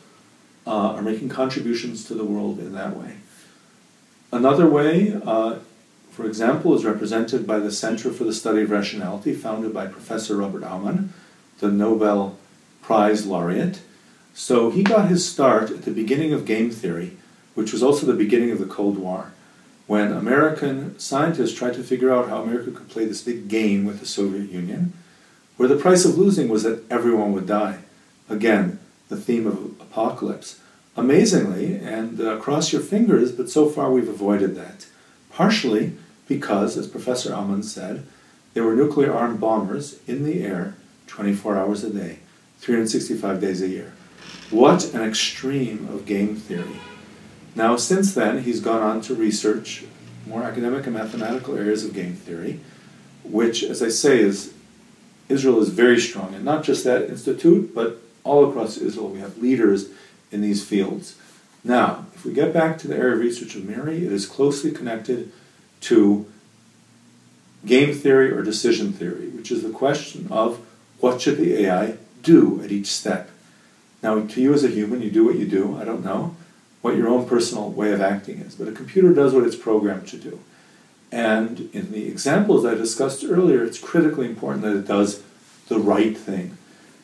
uh, 0.66 0.96
are 0.96 1.04
making 1.04 1.30
contributions 1.30 2.06
to 2.06 2.16
the 2.16 2.26
world 2.26 2.58
in 2.58 2.74
that 2.74 2.98
way. 2.98 3.18
Another 4.32 4.68
way, 4.68 5.22
uh, 5.24 5.60
for 6.14 6.28
example, 6.28 6.76
is 6.76 6.86
represented 6.86 7.48
by 7.48 7.58
the 7.58 7.72
Center 7.72 8.12
for 8.12 8.24
the 8.24 8.34
Study 8.34 8.62
of 8.62 8.70
Rationality, 8.70 9.34
founded 9.34 9.74
by 9.74 9.88
Professor 9.88 10.38
Robert 10.38 10.64
Aumann, 10.64 11.10
the 11.60 11.70
Nobel 11.70 12.38
Prize 12.84 13.26
laureate. 13.26 13.82
So 14.36 14.70
he 14.70 14.84
got 14.84 15.10
his 15.10 15.28
start 15.28 15.72
at 15.72 15.84
the 15.84 15.92
beginning 15.92 16.32
of 16.32 16.46
game 16.46 16.70
theory, 16.70 17.18
which 17.56 17.74
was 17.74 17.82
also 17.82 18.06
the 18.06 18.14
beginning 18.14 18.52
of 18.52 18.60
the 18.60 18.68
Cold 18.68 19.00
War, 19.00 19.32
when 19.88 20.12
American 20.12 20.98
scientists 21.00 21.56
tried 21.56 21.74
to 21.74 21.84
figure 21.84 22.14
out 22.14 22.30
how 22.30 22.44
America 22.44 22.70
could 22.70 22.90
play 22.90 23.06
this 23.06 23.24
big 23.24 23.48
game 23.48 23.84
with 23.84 24.00
the 24.00 24.06
Soviet 24.06 24.52
Union, 24.52 24.94
where 25.58 25.70
the 25.70 25.76
price 25.76 26.06
of 26.06 26.18
losing 26.18 26.48
was 26.48 26.62
that 26.62 26.84
everyone 26.92 27.34
would 27.34 27.48
die. 27.48 27.80
Again, 28.30 28.80
the 29.10 29.18
theme 29.18 29.48
of 29.48 29.82
apocalypse. 29.82 30.60
Amazingly, 30.96 31.76
and 31.78 32.22
uh, 32.22 32.38
cross 32.38 32.72
your 32.72 32.82
fingers, 32.82 33.32
but 33.32 33.50
so 33.50 33.68
far 33.68 33.92
we've 33.92 34.08
avoided 34.08 34.56
that. 34.56 34.86
Partially 35.32 35.94
because, 36.34 36.78
as 36.78 36.88
Professor 36.88 37.32
Aumann 37.32 37.64
said, 37.64 38.04
there 38.56 38.64
were 38.64 38.76
nuclear 38.76 39.14
armed 39.14 39.40
bombers 39.40 40.00
in 40.08 40.24
the 40.24 40.44
air 40.44 40.76
24 41.06 41.56
hours 41.56 41.84
a 41.84 41.92
day, 41.92 42.18
365 42.58 43.40
days 43.40 43.62
a 43.62 43.68
year. 43.68 43.94
What 44.50 44.96
an 44.96 45.04
extreme 45.04 45.88
of 45.90 46.08
game 46.08 46.36
theory. 46.36 46.80
Now, 47.56 47.76
since 47.76 48.16
then, 48.16 48.42
he's 48.42 48.62
gone 48.62 48.82
on 48.82 49.02
to 49.02 49.14
research 49.14 49.86
more 50.26 50.42
academic 50.42 50.88
and 50.88 50.96
mathematical 50.96 51.56
areas 51.56 51.86
of 51.86 51.94
game 51.94 52.16
theory, 52.16 52.60
which, 53.24 53.62
as 53.64 53.84
I 53.84 53.90
say, 53.90 54.20
is 54.20 54.54
Israel 55.30 55.62
is 55.62 55.70
very 55.70 56.00
strong, 56.00 56.34
and 56.34 56.44
not 56.44 56.64
just 56.64 56.84
that 56.84 57.10
institute, 57.10 57.76
but 57.76 58.02
all 58.24 58.50
across 58.50 58.78
Israel. 58.78 59.10
We 59.10 59.20
have 59.20 59.38
leaders 59.38 59.90
in 60.32 60.42
these 60.42 60.66
fields. 60.66 61.16
Now, 61.64 62.08
if 62.16 62.26
we 62.26 62.34
get 62.34 62.54
back 62.54 62.80
to 62.80 62.88
the 62.88 62.98
area 62.98 63.14
of 63.14 63.20
research 63.20 63.56
of 63.56 63.66
MIRI, 63.66 64.06
it 64.06 64.12
is 64.12 64.26
closely 64.26 64.72
connected 64.72 65.32
to 65.84 66.26
game 67.66 67.94
theory 67.94 68.32
or 68.32 68.42
decision 68.42 68.94
theory, 68.94 69.28
which 69.30 69.52
is 69.52 69.64
the 69.64 69.70
question 69.70 70.28
of 70.32 70.60
what 71.00 71.22
should 71.22 71.38
the 71.38 71.66
AI 71.66 71.98
do 72.22 72.62
at 72.64 72.72
each 72.72 72.88
step. 72.88 73.30
Now, 74.02 74.26
to 74.26 74.42
you 74.42 74.54
as 74.54 74.64
a 74.64 74.70
human, 74.70 75.02
you 75.02 75.12
do 75.12 75.26
what 75.26 75.36
you 75.36 75.48
do. 75.48 75.78
I 75.78 75.86
don't 75.86 76.04
know 76.04 76.36
what 76.82 76.98
your 76.98 77.08
own 77.08 77.28
personal 77.28 77.70
way 77.70 77.94
of 77.94 78.02
acting 78.02 78.40
is, 78.40 78.56
but 78.56 78.68
a 78.68 78.72
computer 78.74 79.14
does 79.14 79.34
what 79.34 79.46
it's 79.46 79.56
programmed 79.56 80.08
to 80.10 80.18
do. 80.18 80.40
And 81.12 81.70
in 81.74 81.92
the 81.92 82.08
examples 82.08 82.66
I 82.66 82.74
discussed 82.74 83.24
earlier, 83.24 83.64
it's 83.64 83.80
critically 83.80 84.26
important 84.26 84.64
that 84.64 84.76
it 84.76 84.88
does 84.88 85.22
the 85.70 85.80
right 85.80 86.18
thing. 86.18 86.58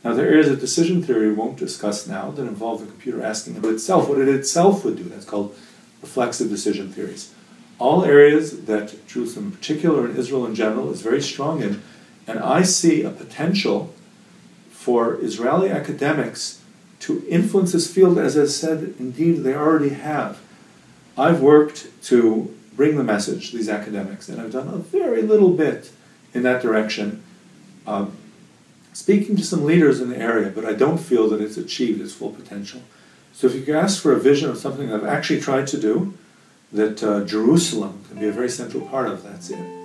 Now, 0.03 0.13
there 0.13 0.37
is 0.37 0.47
a 0.49 0.55
decision 0.55 1.03
theory 1.03 1.27
we 1.27 1.35
won't 1.35 1.57
discuss 1.57 2.07
now 2.07 2.31
that 2.31 2.41
involves 2.41 2.81
the 2.81 2.89
computer 2.89 3.21
asking 3.21 3.57
of 3.57 3.65
itself 3.65 4.09
what 4.09 4.19
it 4.19 4.29
itself 4.29 4.83
would 4.83 4.97
do. 4.97 5.03
That's 5.03 5.25
called 5.25 5.55
reflexive 6.01 6.49
decision 6.49 6.91
theories. 6.91 7.33
All 7.79 8.03
areas 8.03 8.65
that 8.65 9.07
Jerusalem 9.07 9.45
in 9.45 9.51
particular 9.53 10.05
and 10.05 10.17
Israel 10.17 10.45
in 10.45 10.53
general 10.53 10.91
is 10.91 11.01
very 11.01 11.21
strong 11.21 11.63
in, 11.63 11.81
and 12.27 12.39
I 12.39 12.61
see 12.61 13.03
a 13.03 13.09
potential 13.09 13.93
for 14.69 15.15
Israeli 15.21 15.69
academics 15.69 16.61
to 16.99 17.25
influence 17.27 17.71
this 17.71 17.91
field, 17.91 18.17
as 18.17 18.37
I 18.37 18.45
said, 18.45 18.93
indeed 18.99 19.37
they 19.37 19.55
already 19.55 19.89
have. 19.89 20.39
I've 21.17 21.41
worked 21.41 21.89
to 22.03 22.55
bring 22.75 22.97
the 22.97 23.03
message 23.03 23.51
to 23.51 23.57
these 23.57 23.69
academics, 23.69 24.29
and 24.29 24.41
I've 24.41 24.51
done 24.51 24.67
a 24.67 24.77
very 24.77 25.21
little 25.21 25.51
bit 25.51 25.91
in 26.33 26.43
that 26.43 26.61
direction, 26.61 27.23
um, 27.87 28.15
speaking 28.93 29.35
to 29.37 29.43
some 29.43 29.65
leaders 29.65 30.01
in 30.01 30.09
the 30.09 30.17
area, 30.17 30.49
but 30.49 30.65
I 30.65 30.73
don't 30.73 30.97
feel 30.97 31.29
that 31.29 31.41
it's 31.41 31.57
achieved 31.57 32.01
its 32.01 32.13
full 32.13 32.31
potential. 32.31 32.81
So 33.33 33.47
if 33.47 33.55
you 33.55 33.61
could 33.61 33.75
ask 33.75 34.01
for 34.01 34.11
a 34.11 34.19
vision 34.19 34.49
of 34.49 34.57
something 34.57 34.93
I've 34.93 35.05
actually 35.05 35.39
tried 35.39 35.67
to 35.67 35.79
do, 35.79 36.13
that 36.71 37.03
uh, 37.03 37.23
Jerusalem 37.25 38.03
can 38.07 38.19
be 38.19 38.27
a 38.27 38.31
very 38.31 38.49
central 38.49 38.85
part 38.87 39.07
of, 39.07 39.23
that's 39.23 39.49
it. 39.49 39.79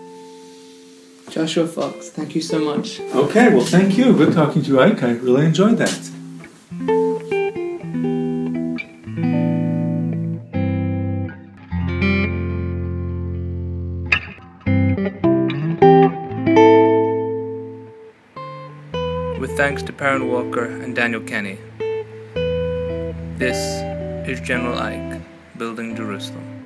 Joshua 1.31 1.67
Fox, 1.67 2.11
thank 2.11 2.35
you 2.35 2.43
so 2.43 2.59
much. 2.59 3.01
Okay, 3.01 3.49
well, 3.49 3.65
thank 3.65 3.97
you. 3.97 4.13
Good 4.13 4.35
talking 4.35 4.63
to 4.63 4.69
you, 4.69 4.81
Ike. 4.81 5.03
I 5.03 5.13
really 5.13 5.47
enjoyed 5.47 5.79
that. 5.79 6.11
With 19.41 19.57
thanks 19.57 19.83
to 19.85 19.93
Perrin 19.93 20.29
Walker 20.29 20.67
and 20.67 20.95
Daniel 20.95 21.23
Kenny. 21.23 21.59
This 23.39 23.57
is 24.29 24.41
General 24.47 24.79
Ike, 24.79 25.23
Building 25.57 25.97
Jerusalem. 25.97 26.64